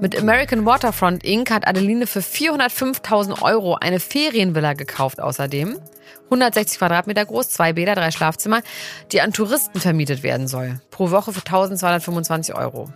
Mit 0.00 0.16
American 0.16 0.64
Waterfront 0.64 1.24
Inc. 1.24 1.50
hat 1.50 1.66
Adeline 1.66 2.06
für 2.06 2.20
405.000 2.20 3.42
Euro 3.42 3.74
eine 3.74 3.98
Ferienvilla 3.98 4.74
gekauft 4.74 5.20
außerdem. 5.20 5.76
160 6.26 6.78
Quadratmeter 6.78 7.24
groß, 7.24 7.48
zwei 7.48 7.72
Bäder, 7.72 7.96
drei 7.96 8.12
Schlafzimmer, 8.12 8.62
die 9.10 9.20
an 9.20 9.32
Touristen 9.32 9.80
vermietet 9.80 10.22
werden 10.22 10.46
soll. 10.46 10.80
Pro 10.92 11.10
Woche 11.10 11.32
für 11.32 11.40
1225 11.40 12.54
Euro. 12.54 12.88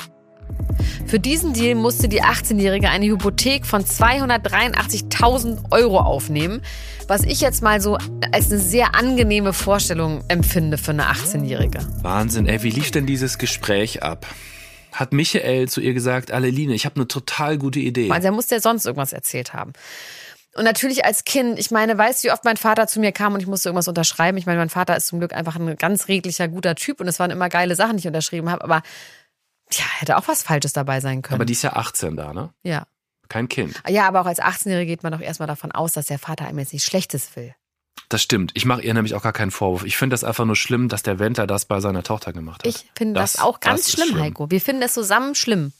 Für 1.07 1.19
diesen 1.19 1.53
Deal 1.53 1.75
musste 1.75 2.09
die 2.09 2.23
18-Jährige 2.23 2.89
eine 2.89 3.07
Hypothek 3.07 3.67
von 3.67 3.85
283.000 3.85 5.71
Euro 5.71 5.99
aufnehmen, 5.99 6.63
was 7.09 7.25
ich 7.25 7.41
jetzt 7.41 7.63
mal 7.63 7.81
so 7.81 7.99
als 8.33 8.51
eine 8.51 8.61
sehr 8.61 8.95
angenehme 8.95 9.53
Vorstellung 9.53 10.23
empfinde 10.29 10.79
für 10.79 10.93
eine 10.93 11.07
18-Jährige. 11.07 11.81
Wahnsinn, 12.03 12.47
ey, 12.47 12.63
wie 12.63 12.71
lief 12.71 12.91
denn 12.91 13.07
dieses 13.07 13.39
Gespräch 13.39 14.03
ab? 14.03 14.27
Hat 14.93 15.13
Michael 15.13 15.69
zu 15.69 15.81
ihr 15.81 15.95
gesagt, 15.95 16.33
Aleline, 16.33 16.75
ich 16.75 16.85
habe 16.85 16.97
eine 16.97 17.09
total 17.09 17.59
gute 17.59 17.81
Idee. 17.81 18.11
Also 18.11 18.27
er 18.27 18.33
musste 18.33 18.57
ja 18.57 18.61
sonst 18.61 18.87
irgendwas 18.87 19.13
erzählt 19.13 19.53
haben. 19.53 19.73
Und 20.57 20.65
natürlich 20.65 21.05
als 21.05 21.25
Kind, 21.25 21.59
ich 21.61 21.71
meine, 21.71 21.97
weißt 21.97 22.25
du, 22.25 22.29
wie 22.29 22.33
oft 22.33 22.45
mein 22.45 22.57
Vater 22.57 22.89
zu 22.89 22.99
mir 22.99 23.13
kam 23.13 23.35
und 23.35 23.41
ich 23.41 23.47
musste 23.47 23.69
irgendwas 23.69 23.87
unterschreiben? 23.87 24.37
Ich 24.37 24.47
meine, 24.47 24.59
mein 24.59 24.69
Vater 24.69 24.97
ist 24.97 25.07
zum 25.07 25.21
Glück 25.21 25.33
einfach 25.33 25.57
ein 25.57 25.77
ganz 25.77 26.09
redlicher, 26.09 26.49
guter 26.49 26.75
Typ 26.75 27.01
und 27.01 27.07
es 27.07 27.21
waren 27.21 27.31
immer 27.31 27.49
geile 27.49 27.77
Sachen, 27.77 27.97
die 27.97 28.01
ich 28.01 28.07
unterschrieben 28.09 28.51
habe, 28.51 28.65
aber 28.65 28.83
ja, 29.73 29.85
hätte 29.99 30.17
auch 30.17 30.29
was 30.29 30.43
Falsches 30.43 30.73
dabei 30.73 31.01
sein 31.01 31.23
können. 31.23 31.37
Aber 31.37 31.45
die 31.45 31.53
ist 31.53 31.63
ja 31.63 31.75
18 31.75 32.17
da, 32.17 32.33
ne? 32.33 32.51
ja. 32.63 32.87
Kein 33.29 33.49
Kind. 33.49 33.81
Ja, 33.89 34.09
aber 34.09 34.23
auch 34.23 34.27
als 34.27 34.41
18-Jährige 34.41 34.87
geht 34.91 35.03
man 35.05 35.13
doch 35.13 35.21
erstmal 35.21 35.47
davon 35.47 35.71
aus, 35.71 35.93
dass 35.93 36.07
der 36.07 36.19
Vater 36.19 36.47
einem 36.47 36.59
jetzt 36.59 36.73
nichts 36.73 36.89
Schlechtes 36.89 37.37
will. 37.37 37.55
Das 38.09 38.23
stimmt. 38.23 38.51
Ich 38.55 38.65
mache 38.65 38.83
ihr 38.83 38.93
nämlich 38.93 39.15
auch 39.15 39.23
gar 39.23 39.33
keinen 39.33 39.53
Vorwurf. 39.53 39.85
Ich 39.85 39.97
finde 39.97 40.15
das 40.15 40.25
einfach 40.25 40.45
nur 40.45 40.57
schlimm, 40.57 40.89
dass 40.89 41.05
der 41.05 41.21
Wendler 41.21 41.47
das 41.47 41.65
bei 41.65 41.79
seiner 41.79 42.03
Tochter 42.03 42.33
gemacht 42.33 42.65
hat. 42.65 42.67
Ich 42.67 42.91
finde 42.97 43.21
das, 43.21 43.39
auch 43.39 43.61
ganz 43.61 43.83
ist 43.83 43.93
schlimm, 43.93 44.19
Heiko. 44.21 44.51
Wir 44.51 44.61
finden 44.61 44.83
es 44.83 44.95
zusammen 44.95 45.37
schlimm. 45.37 45.73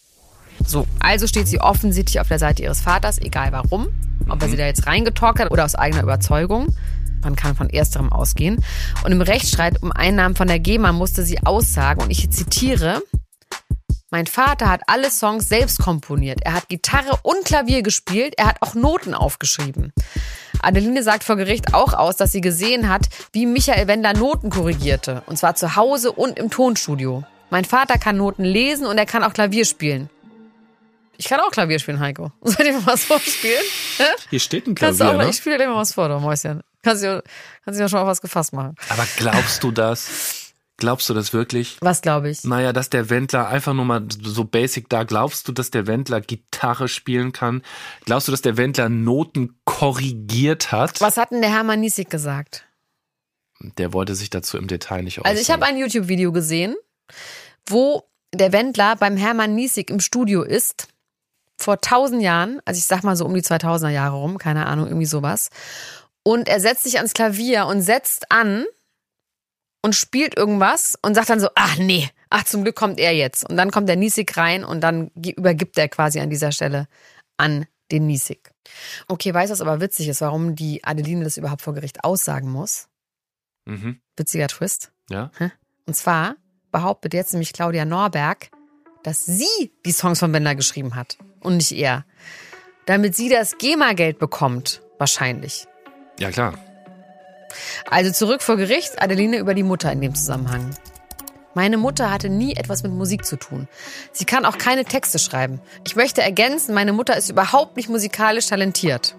So, 0.65 0.87
also 1.01 1.27
steht 1.27 1.49
sie 1.49 1.61
offensichtlich 1.61 2.21
auf 2.21 2.29
der 2.29 2.39
Seite 2.39 2.63
ihres 2.63 2.83
Vaters, 2.83 3.19
egal 3.19 3.51
warum. 3.51 3.89
Ob 4.29 4.41
er 4.43 4.49
sie 4.49 4.57
da 4.57 4.67
jetzt 4.67 4.87
reingetalkt 4.87 5.41
hat 5.41 5.51
oder 5.51 5.65
aus 5.65 5.75
eigener 5.75 6.05
Überzeugung. 6.05 6.77
Man 7.23 7.35
kann 7.35 7.57
von 7.57 7.69
ersterem 7.69 8.13
ausgehen. 8.13 8.65
Und 9.05 9.11
im 9.11 9.23
Rechtsstreit 9.23 9.83
um 9.83 9.91
Einnahmen 9.91 10.37
von 10.37 10.47
der 10.47 10.61
GEMA 10.61 10.93
musste 10.93 11.25
sie 11.25 11.45
aussagen, 11.45 12.01
und 12.01 12.11
ich 12.11 12.31
zitiere, 12.31 13.03
mein 14.11 14.27
Vater 14.27 14.69
hat 14.69 14.83
alle 14.89 15.11
Songs 15.11 15.49
selbst 15.49 15.79
komponiert. 15.79 16.41
Er 16.43 16.55
hat 16.55 16.69
Gitarre 16.69 17.21
und 17.23 17.45
Klavier 17.45 17.83
gespielt. 17.83 18.35
Er 18.37 18.47
hat 18.47 18.57
auch 18.61 18.75
Noten 18.75 19.15
aufgeschrieben. 19.15 19.93
Adeline 20.61 21.03
sagt 21.03 21.23
vor 21.23 21.37
Gericht 21.37 21.75
auch 21.75 21.93
aus, 21.93 22.17
dass 22.17 22.33
sie 22.33 22.41
gesehen 22.41 22.89
hat, 22.89 23.09
wie 23.33 23.47
Michael 23.47 23.87
Wendler 23.87 24.15
Noten 24.15 24.51
korrigierte. 24.51 25.23
Und 25.27 25.39
zwar 25.39 25.55
zu 25.55 25.77
Hause 25.77 26.11
und 26.13 26.39
im 26.39 26.51
Tonstudio. 26.51 27.25
Mein 27.51 27.65
Vater 27.65 27.99
kann 27.99 28.17
Noten 28.17 28.45
lesen 28.45 28.87
und 28.87 28.99
er 28.99 29.07
kann 29.07 29.23
auch 29.23 29.33
Klavier 29.33 29.65
spielen. 29.65 30.11
Ich 31.17 31.27
kann 31.27 31.39
auch 31.41 31.51
Klavier 31.51 31.79
spielen, 31.79 32.01
Heiko. 32.01 32.33
Soll 32.43 32.67
ich 32.67 32.73
dir 32.73 32.81
mal 32.81 32.87
was 32.87 33.05
vorspielen? 33.05 33.63
Hier 34.31 34.41
steht 34.41 34.67
ein 34.67 34.75
Kannst 34.75 35.01
du 35.01 35.05
Klavier, 35.05 35.21
auch 35.21 35.25
ne? 35.25 35.31
ich 35.31 35.37
spiele 35.37 35.59
dir 35.59 35.69
mal 35.69 35.77
was 35.77 35.95
vor, 35.95 36.09
du 36.09 36.19
Mäuschen. 36.19 36.63
Kannst 36.83 37.05
du 37.05 37.23
kannst 37.65 37.79
du 37.79 37.83
ja 37.83 37.89
schon 37.89 38.01
mal 38.01 38.07
was 38.07 38.21
gefasst 38.21 38.53
machen. 38.53 38.75
Aber 38.89 39.07
glaubst 39.17 39.63
du 39.63 39.71
das? 39.71 40.40
Glaubst 40.81 41.09
du 41.11 41.15
das 41.15 41.33
wirklich? 41.33 41.77
Was 41.81 42.01
glaube 42.01 42.31
ich? 42.31 42.43
Naja, 42.45 42.73
dass 42.73 42.91
der 42.91 43.11
Wendler 43.11 43.49
einfach 43.49 43.75
nur 43.75 43.85
mal 43.85 44.07
so 44.23 44.45
basic 44.45 44.89
da, 44.89 45.05
glaubst 45.05 45.47
du, 45.47 45.53
dass 45.53 45.71
der 45.71 45.87
Wendler 45.87 46.21
Gitarre 46.21 46.89
spielen 46.89 47.33
kann? 47.33 47.63
Glaubst 48.07 48.27
du, 48.27 48.33
dass 48.33 48.43
der 48.43 48.57
Wendler 48.57 48.89
Noten 48.89 49.61
korrigiert 49.65 50.73
hat? 50.73 51.01
Was 51.01 51.19
hat 51.19 51.31
denn 51.31 51.43
der 51.43 51.51
Hermann 51.51 51.81
Niesig 51.81 52.11
gesagt? 52.11 52.65
Der 53.61 53.93
wollte 53.93 54.15
sich 54.15 54.31
dazu 54.31 54.57
im 54.57 54.69
Detail 54.69 55.03
nicht 55.03 55.19
äußern. 55.19 55.31
Also 55.31 55.43
ich 55.43 55.51
habe 55.51 55.67
ein 55.67 55.77
YouTube-Video 55.77 56.33
gesehen, 56.33 56.75
wo 57.67 58.05
der 58.33 58.53
Wendler 58.53 58.97
beim 58.97 59.19
Hermann 59.19 59.55
Niesig 59.55 59.91
im 59.91 60.01
Studio 60.01 60.43
ist, 60.43 60.89
vor 61.59 61.83
tausend 61.83 62.23
Jahren, 62.23 62.61
also 62.65 62.79
ich 62.79 62.87
sag 62.87 63.03
mal 63.05 63.17
so 63.17 63.27
um 63.27 63.35
die 63.35 63.43
2000er 63.43 63.91
Jahre 63.91 64.17
rum, 64.17 64.39
keine 64.39 64.65
Ahnung, 64.65 64.87
irgendwie 64.87 65.07
sowas. 65.07 65.51
Und 66.23 66.49
er 66.49 66.61
setzt 66.61 66.85
sich 66.85 66.97
ans 66.97 67.13
Klavier 67.13 67.67
und 67.67 67.83
setzt 67.83 68.33
an 68.33 68.65
und 69.83 69.95
spielt 69.95 70.37
irgendwas 70.37 70.97
und 71.03 71.15
sagt 71.15 71.31
dann 71.31 71.41
so, 71.41 71.49
ach 71.55 71.79
nee, 71.79 72.09
ach 72.29 72.45
zum 72.45 72.63
Glück 72.63 72.77
kommt 72.77 73.01
er 73.01 73.13
jetzt. 73.15 73.49
Und 73.49 73.57
dann 73.57 73.71
kommt 73.71 73.89
der 73.89 73.97
Niesig 73.97 74.37
rein 74.37 74.65
und 74.65 74.81
dann 74.81 75.11
übergibt 75.15 75.79
er 75.79 75.89
quasi 75.89 76.21
an 76.21 76.31
dieser 76.31 76.53
Stelle 76.53 76.87
an 77.37 77.67
den 77.91 78.07
Niesig. 78.07 78.53
Okay, 79.09 79.33
weißt 79.35 79.51
du, 79.51 79.53
was 79.53 79.61
aber 79.61 79.81
witzig 79.81 80.09
ist, 80.09 80.21
warum 80.21 80.55
die 80.55 80.85
Adeline 80.85 81.25
das 81.25 81.37
überhaupt 81.37 81.63
vor 81.63 81.75
Gericht 81.75 82.05
aussagen 82.05 82.51
muss? 82.51 82.89
Mhm. 83.65 84.01
Witziger 84.17 84.49
Twist. 84.49 84.93
Ja? 85.09 85.31
Und 85.87 85.95
zwar 85.95 86.37
behauptet 86.71 87.15
jetzt 87.15 87.33
nämlich 87.33 87.53
Claudia 87.53 87.85
Norberg, 87.85 88.51
dass 89.03 89.25
sie 89.25 89.73
die 89.85 89.93
Songs 89.93 90.19
von 90.19 90.33
Wendler 90.33 90.55
geschrieben 90.55 90.95
hat 90.95 91.19
und 91.41 91.57
nicht 91.57 91.73
er. 91.73 92.05
Damit 92.87 93.17
sie 93.17 93.29
das 93.29 93.59
GEMA-Geld 93.59 94.19
bekommt, 94.19 94.83
wahrscheinlich. 94.99 95.67
Ja, 96.19 96.31
klar. 96.31 96.55
Also 97.89 98.13
zurück 98.13 98.43
vor 98.43 98.57
Gericht, 98.57 99.01
Adeline 99.03 99.39
über 99.39 99.55
die 99.55 99.63
Mutter 99.63 99.91
in 99.93 100.01
dem 100.01 100.15
Zusammenhang. 100.15 100.75
Meine 101.55 101.79
Mutter 101.79 102.11
hatte 102.11 102.29
nie 102.29 102.55
etwas 102.55 102.85
mit 102.85 102.93
Musik 102.93 103.25
zu 103.25 103.37
tun. 103.37 103.67
Sie 104.13 104.25
kann 104.25 104.45
auch 104.45 104.57
keine 104.57 104.85
Texte 104.85 105.19
schreiben. 105.19 105.61
Ich 105.85 105.97
möchte 105.97 106.23
ergänzen, 106.23 106.75
meine 106.75 106.93
Mutter 106.93 107.17
ist 107.17 107.29
überhaupt 107.29 107.77
nicht 107.77 107.89
musikalisch 107.89 108.47
talentiert. 108.47 109.17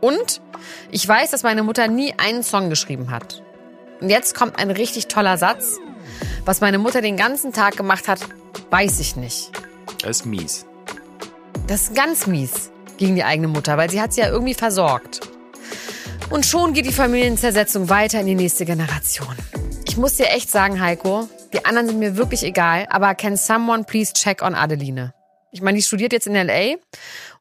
Und 0.00 0.40
ich 0.90 1.06
weiß, 1.06 1.30
dass 1.30 1.42
meine 1.42 1.62
Mutter 1.62 1.88
nie 1.88 2.14
einen 2.18 2.42
Song 2.42 2.70
geschrieben 2.70 3.10
hat. 3.10 3.42
Und 4.00 4.08
jetzt 4.08 4.34
kommt 4.34 4.58
ein 4.58 4.70
richtig 4.70 5.08
toller 5.08 5.36
Satz. 5.36 5.76
Was 6.44 6.60
meine 6.60 6.78
Mutter 6.78 7.02
den 7.02 7.16
ganzen 7.16 7.52
Tag 7.52 7.76
gemacht 7.76 8.08
hat, 8.08 8.20
weiß 8.70 9.00
ich 9.00 9.16
nicht. 9.16 9.50
Das 10.00 10.18
ist 10.18 10.26
mies. 10.26 10.66
Das 11.66 11.84
ist 11.84 11.94
ganz 11.94 12.26
mies 12.26 12.70
gegen 12.96 13.14
die 13.14 13.24
eigene 13.24 13.48
Mutter, 13.48 13.76
weil 13.76 13.90
sie 13.90 14.00
hat 14.00 14.12
sie 14.12 14.20
ja 14.20 14.28
irgendwie 14.28 14.54
versorgt. 14.54 15.20
Und 16.30 16.46
schon 16.46 16.72
geht 16.72 16.86
die 16.86 16.92
Familienzersetzung 16.92 17.88
weiter 17.88 18.20
in 18.20 18.26
die 18.26 18.34
nächste 18.34 18.64
Generation. 18.64 19.36
Ich 19.86 19.96
muss 19.96 20.16
dir 20.16 20.28
echt 20.30 20.50
sagen, 20.50 20.80
Heiko, 20.80 21.28
die 21.52 21.64
anderen 21.64 21.88
sind 21.88 21.98
mir 21.98 22.16
wirklich 22.16 22.42
egal, 22.42 22.86
aber 22.90 23.14
can 23.14 23.36
someone 23.36 23.84
please 23.84 24.12
check 24.12 24.42
on 24.42 24.54
Adeline? 24.54 25.14
Ich 25.52 25.62
meine, 25.62 25.76
die 25.76 25.82
studiert 25.82 26.12
jetzt 26.12 26.26
in 26.26 26.34
L.A. 26.34 26.76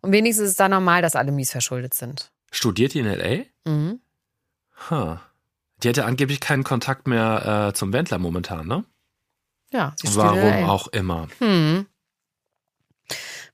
und 0.02 0.12
wenigstens 0.12 0.46
ist 0.46 0.52
es 0.52 0.58
da 0.58 0.70
normal, 0.70 1.02
dass 1.02 1.16
alle 1.16 1.32
mies 1.32 1.52
verschuldet 1.52 1.96
sind. 1.96 2.32
Studiert 2.52 2.94
die 2.94 3.00
in 3.00 3.08
L.A.? 3.08 3.70
Mhm. 3.70 4.02
Huh. 4.90 5.18
Die 5.82 5.88
hätte 5.88 6.06
angeblich 6.06 6.40
keinen 6.40 6.64
Kontakt 6.64 7.08
mehr 7.08 7.70
äh, 7.70 7.74
zum 7.74 7.92
Wendler 7.92 8.20
momentan, 8.20 8.68
ne? 8.68 8.86
Ja, 9.72 9.96
sie 9.96 10.16
Warum 10.16 10.70
auch 10.70 10.88
immer. 10.90 11.28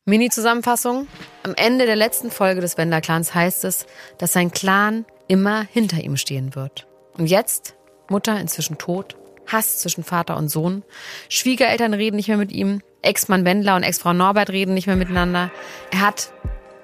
Mini-Zusammenfassung. 0.04 1.08
Am 1.44 1.56
Ende 1.56 1.86
der 1.86 1.96
letzten 1.96 2.30
Folge 2.30 2.60
des 2.60 2.78
Wender-Clans 2.78 3.34
heißt 3.34 3.64
es, 3.64 3.86
dass 4.18 4.34
sein 4.34 4.52
Clan 4.52 5.06
immer 5.30 5.66
hinter 5.72 6.04
ihm 6.04 6.18
stehen 6.18 6.56
wird. 6.56 6.88
Und 7.18 7.28
jetzt, 7.28 7.76
Mutter 8.10 8.38
inzwischen 8.40 8.78
tot, 8.78 9.16
Hass 9.48 9.80
zwischen 9.80 10.04
Vater 10.04 10.36
und 10.36 10.50
Sohn, 10.50 10.84
Schwiegereltern 11.30 11.94
reden 11.94 12.18
nicht 12.18 12.28
mehr 12.28 12.38
mit 12.38 12.52
ihm, 12.52 12.82
Ex-Mann 13.02 13.46
Wendler 13.46 13.78
und 13.78 13.84
Ex-Frau 13.84 14.12
Norbert 14.12 14.50
reden 14.50 14.74
nicht 14.74 14.88
mehr 14.88 14.98
miteinander. 14.98 15.52
Er 15.92 16.02
hat 16.02 16.34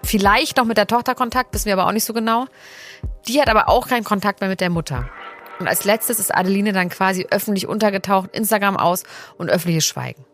vielleicht 0.03 0.57
noch 0.57 0.65
mit 0.65 0.77
der 0.77 0.87
Tochter 0.87 1.15
Kontakt, 1.15 1.53
wissen 1.53 1.65
wir 1.65 1.73
aber 1.73 1.87
auch 1.87 1.91
nicht 1.91 2.05
so 2.05 2.13
genau. 2.13 2.45
Die 3.27 3.41
hat 3.41 3.49
aber 3.49 3.67
auch 3.67 3.87
keinen 3.87 4.03
Kontakt 4.03 4.39
mehr 4.39 4.49
mit 4.49 4.61
der 4.61 4.69
Mutter. 4.69 5.09
Und 5.59 5.67
als 5.67 5.83
letztes 5.83 6.19
ist 6.19 6.33
Adeline 6.33 6.73
dann 6.73 6.89
quasi 6.89 7.27
öffentlich 7.29 7.67
untergetaucht, 7.67 8.35
Instagram 8.35 8.77
aus 8.77 9.03
und 9.37 9.49
öffentliches 9.49 9.85
Schweigen. 9.85 10.25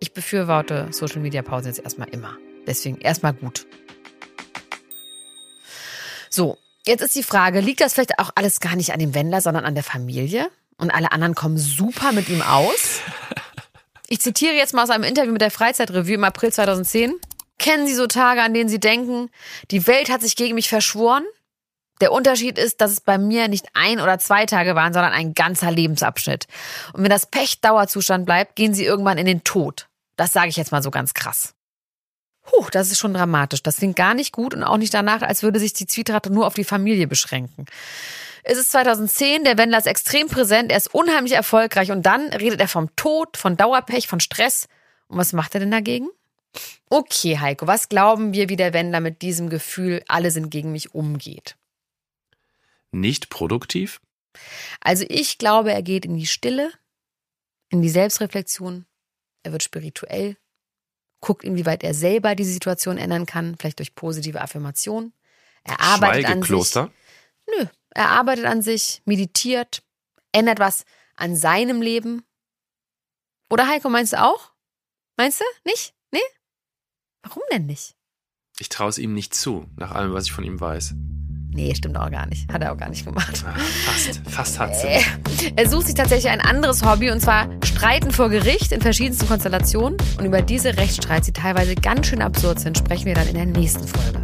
Ich 0.00 0.12
befürworte 0.12 0.88
Social 0.90 1.20
Media 1.20 1.42
Pause 1.42 1.68
jetzt 1.68 1.80
erstmal 1.80 2.08
immer. 2.08 2.36
Deswegen 2.66 2.98
erstmal 2.98 3.34
gut. 3.34 3.66
So, 6.30 6.58
jetzt 6.86 7.02
ist 7.02 7.14
die 7.14 7.22
Frage, 7.22 7.60
liegt 7.60 7.80
das 7.80 7.94
vielleicht 7.94 8.18
auch 8.18 8.30
alles 8.34 8.60
gar 8.60 8.76
nicht 8.76 8.92
an 8.92 8.98
dem 8.98 9.14
Wendler, 9.14 9.40
sondern 9.40 9.64
an 9.64 9.74
der 9.74 9.84
Familie? 9.84 10.50
Und 10.76 10.90
alle 10.90 11.12
anderen 11.12 11.34
kommen 11.34 11.56
super 11.58 12.12
mit 12.12 12.28
ihm 12.28 12.42
aus? 12.42 13.00
Ich 14.08 14.20
zitiere 14.20 14.54
jetzt 14.54 14.74
mal 14.74 14.82
aus 14.82 14.90
einem 14.90 15.04
Interview 15.04 15.32
mit 15.32 15.40
der 15.40 15.50
Freizeitrevue 15.50 16.14
im 16.14 16.24
April 16.24 16.52
2010. 16.52 17.14
Kennen 17.58 17.86
Sie 17.86 17.94
so 17.94 18.06
Tage, 18.06 18.42
an 18.42 18.52
denen 18.52 18.68
Sie 18.68 18.80
denken, 18.80 19.30
die 19.70 19.86
Welt 19.86 20.10
hat 20.10 20.20
sich 20.20 20.36
gegen 20.36 20.54
mich 20.54 20.68
verschworen? 20.68 21.24
Der 22.00 22.12
Unterschied 22.12 22.58
ist, 22.58 22.80
dass 22.80 22.90
es 22.90 23.00
bei 23.00 23.18
mir 23.18 23.48
nicht 23.48 23.68
ein 23.72 24.00
oder 24.00 24.18
zwei 24.18 24.46
Tage 24.46 24.74
waren, 24.74 24.92
sondern 24.92 25.12
ein 25.12 25.32
ganzer 25.32 25.70
Lebensabschnitt. 25.70 26.46
Und 26.92 27.04
wenn 27.04 27.10
das 27.10 27.26
Pech 27.26 27.60
Dauerzustand 27.60 28.26
bleibt, 28.26 28.56
gehen 28.56 28.74
sie 28.74 28.84
irgendwann 28.84 29.16
in 29.16 29.26
den 29.26 29.44
Tod. 29.44 29.88
Das 30.16 30.32
sage 30.32 30.48
ich 30.48 30.56
jetzt 30.56 30.72
mal 30.72 30.82
so 30.82 30.90
ganz 30.90 31.14
krass. 31.14 31.53
Puh, 32.44 32.66
das 32.70 32.90
ist 32.90 32.98
schon 32.98 33.14
dramatisch. 33.14 33.62
Das 33.62 33.76
klingt 33.76 33.96
gar 33.96 34.14
nicht 34.14 34.32
gut 34.32 34.54
und 34.54 34.62
auch 34.62 34.76
nicht 34.76 34.94
danach, 34.94 35.22
als 35.22 35.42
würde 35.42 35.58
sich 35.58 35.72
die 35.72 35.86
Zwietracht 35.86 36.28
nur 36.30 36.46
auf 36.46 36.54
die 36.54 36.64
Familie 36.64 37.06
beschränken. 37.06 37.66
Es 38.42 38.58
ist 38.58 38.70
2010, 38.72 39.44
der 39.44 39.56
Wendler 39.56 39.78
ist 39.78 39.86
extrem 39.86 40.28
präsent, 40.28 40.70
er 40.70 40.76
ist 40.76 40.94
unheimlich 40.94 41.32
erfolgreich 41.32 41.90
und 41.90 42.04
dann 42.04 42.28
redet 42.28 42.60
er 42.60 42.68
vom 42.68 42.94
Tod, 42.94 43.38
von 43.38 43.56
Dauerpech, 43.56 44.06
von 44.06 44.20
Stress. 44.20 44.68
Und 45.08 45.16
was 45.16 45.32
macht 45.32 45.54
er 45.54 45.60
denn 45.60 45.70
dagegen? 45.70 46.08
Okay, 46.90 47.38
Heiko, 47.38 47.66
was 47.66 47.88
glauben 47.88 48.34
wir, 48.34 48.50
wie 48.50 48.56
der 48.56 48.74
Wendler 48.74 49.00
mit 49.00 49.22
diesem 49.22 49.48
Gefühl, 49.48 50.02
alle 50.06 50.30
sind 50.30 50.50
gegen 50.50 50.72
mich 50.72 50.94
umgeht? 50.94 51.56
Nicht 52.92 53.30
produktiv? 53.30 54.00
Also 54.80 55.06
ich 55.08 55.38
glaube, 55.38 55.72
er 55.72 55.82
geht 55.82 56.04
in 56.04 56.16
die 56.16 56.26
Stille, 56.26 56.70
in 57.70 57.80
die 57.80 57.88
Selbstreflexion, 57.88 58.84
er 59.42 59.52
wird 59.52 59.62
spirituell, 59.62 60.36
guckt, 61.24 61.42
inwieweit 61.42 61.82
er 61.82 61.94
selber 61.94 62.34
diese 62.34 62.52
Situation 62.52 62.98
ändern 62.98 63.24
kann, 63.24 63.56
vielleicht 63.58 63.78
durch 63.78 63.94
positive 63.94 64.40
Affirmation. 64.40 65.12
Er 65.64 65.80
arbeitet 65.80 66.26
an 66.26 66.42
sich. 66.42 66.74
Nö, 66.74 67.66
er 67.90 68.10
arbeitet 68.10 68.44
an 68.44 68.60
sich, 68.60 69.00
meditiert, 69.06 69.82
ändert 70.32 70.58
was 70.58 70.84
an 71.16 71.34
seinem 71.34 71.80
Leben. 71.80 72.24
Oder 73.48 73.68
Heiko, 73.68 73.88
meinst 73.88 74.12
du 74.12 74.22
auch? 74.22 74.52
Meinst 75.16 75.40
du? 75.40 75.44
Nicht? 75.64 75.94
Nee? 76.10 76.20
Warum 77.22 77.42
denn 77.50 77.66
nicht? 77.66 77.94
Ich 78.58 78.68
traue 78.68 78.90
es 78.90 78.98
ihm 78.98 79.14
nicht 79.14 79.34
zu, 79.34 79.66
nach 79.76 79.92
allem, 79.92 80.12
was 80.12 80.26
ich 80.26 80.32
von 80.32 80.44
ihm 80.44 80.60
weiß. 80.60 80.94
Nee, 81.54 81.72
stimmt 81.74 81.96
auch 81.96 82.10
gar 82.10 82.26
nicht. 82.26 82.52
Hat 82.52 82.62
er 82.62 82.72
auch 82.72 82.76
gar 82.76 82.88
nicht 82.88 83.04
gemacht. 83.04 83.44
Ah, 83.46 83.54
fast, 83.56 84.20
fast 84.28 84.58
hat 84.58 84.76
sie. 84.76 84.88
Er 85.56 85.68
sucht 85.68 85.86
sich 85.86 85.94
tatsächlich 85.94 86.30
ein 86.32 86.40
anderes 86.40 86.84
Hobby 86.84 87.10
und 87.10 87.20
zwar 87.20 87.48
Streiten 87.76 88.12
vor 88.12 88.30
Gericht 88.30 88.70
in 88.70 88.80
verschiedensten 88.80 89.26
Konstellationen. 89.26 89.98
Und 90.18 90.24
über 90.24 90.42
diese 90.42 90.76
Rechtsstreits, 90.76 91.26
die 91.26 91.32
teilweise 91.32 91.74
ganz 91.74 92.06
schön 92.06 92.22
absurd 92.22 92.60
sind, 92.60 92.78
sprechen 92.78 93.06
wir 93.06 93.14
dann 93.14 93.26
in 93.26 93.34
der 93.34 93.46
nächsten 93.46 93.86
Folge. 93.86 94.20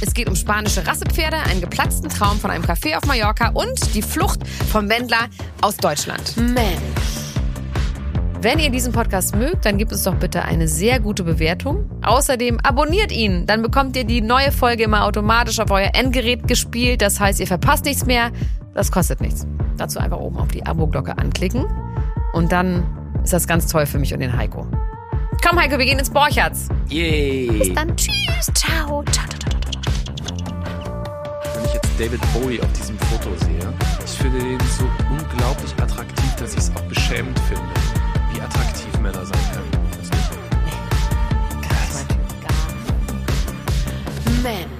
Es 0.00 0.14
geht 0.14 0.26
um 0.26 0.34
spanische 0.34 0.86
Rassepferde, 0.86 1.36
einen 1.36 1.60
geplatzten 1.60 2.08
Traum 2.08 2.40
von 2.40 2.50
einem 2.50 2.64
Café 2.64 2.96
auf 2.96 3.04
Mallorca 3.04 3.50
und 3.50 3.94
die 3.94 4.00
Flucht 4.00 4.40
vom 4.72 4.88
Wendler 4.88 5.28
aus 5.60 5.76
Deutschland. 5.76 6.34
Mensch. 6.38 6.78
Wenn 8.40 8.58
ihr 8.58 8.70
diesen 8.70 8.92
Podcast 8.92 9.36
mögt, 9.36 9.66
dann 9.66 9.76
gebt 9.76 9.92
uns 9.92 10.04
doch 10.04 10.14
bitte 10.14 10.42
eine 10.42 10.66
sehr 10.66 10.98
gute 10.98 11.24
Bewertung. 11.24 11.90
Außerdem 12.02 12.58
abonniert 12.60 13.12
ihn, 13.12 13.44
dann 13.44 13.60
bekommt 13.62 13.96
ihr 13.96 14.04
die 14.04 14.22
neue 14.22 14.50
Folge 14.50 14.84
immer 14.84 15.04
automatisch 15.04 15.58
auf 15.58 15.70
euer 15.70 15.90
Endgerät 15.92 16.48
gespielt. 16.48 17.02
Das 17.02 17.20
heißt, 17.20 17.38
ihr 17.40 17.48
verpasst 17.48 17.84
nichts 17.84 18.06
mehr. 18.06 18.30
Das 18.74 18.90
kostet 18.90 19.20
nichts. 19.20 19.46
Dazu 19.76 19.98
einfach 19.98 20.18
oben 20.18 20.38
auf 20.38 20.48
die 20.48 20.64
Abo-Glocke 20.64 21.18
anklicken. 21.18 21.66
Und 22.38 22.52
dann 22.52 22.84
ist 23.24 23.32
das 23.32 23.48
ganz 23.48 23.66
toll 23.66 23.84
für 23.84 23.98
mich 23.98 24.14
und 24.14 24.20
den 24.20 24.36
Heiko. 24.36 24.64
Komm, 25.44 25.58
Heiko, 25.58 25.76
wir 25.76 25.84
gehen 25.84 25.98
ins 25.98 26.08
Borchertz. 26.08 26.68
Yay! 26.88 27.50
Bis 27.50 27.74
dann. 27.74 27.96
Tschüss. 27.96 28.46
Ciao. 28.54 29.02
Ciao, 29.10 29.26
ciao, 29.26 29.60
ciao, 29.60 29.82
ciao. 30.44 31.02
Wenn 31.56 31.64
ich 31.64 31.74
jetzt 31.74 31.90
David 31.98 32.20
Bowie 32.32 32.60
auf 32.60 32.72
diesem 32.74 32.96
Foto 32.96 33.30
sehe, 33.44 33.74
ich 34.04 34.12
finde 34.12 34.38
den 34.38 34.60
so 34.60 34.84
unglaublich 35.10 35.72
attraktiv, 35.82 36.36
dass 36.38 36.52
ich 36.52 36.58
es 36.58 36.70
auch 36.76 36.82
beschämend 36.82 37.36
finde, 37.40 37.64
wie 38.32 38.40
attraktiv 38.40 39.00
Männer 39.00 39.26
sein 39.26 39.40
können. 39.52 39.72
Weißt 39.98 40.14
du? 40.14 41.66
Krass. 41.66 42.06
Mensch. 44.44 44.77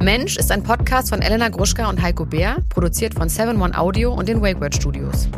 Mensch 0.00 0.36
ist 0.36 0.52
ein 0.52 0.62
Podcast 0.62 1.10
von 1.10 1.22
Elena 1.22 1.48
Gruschka 1.48 1.88
und 1.88 2.00
Heiko 2.00 2.24
Bär, 2.24 2.58
produziert 2.68 3.14
von 3.14 3.28
7 3.28 3.60
One 3.60 3.76
Audio 3.76 4.14
und 4.14 4.28
den 4.28 4.40
Wakeword 4.40 4.76
Studios. 4.76 5.28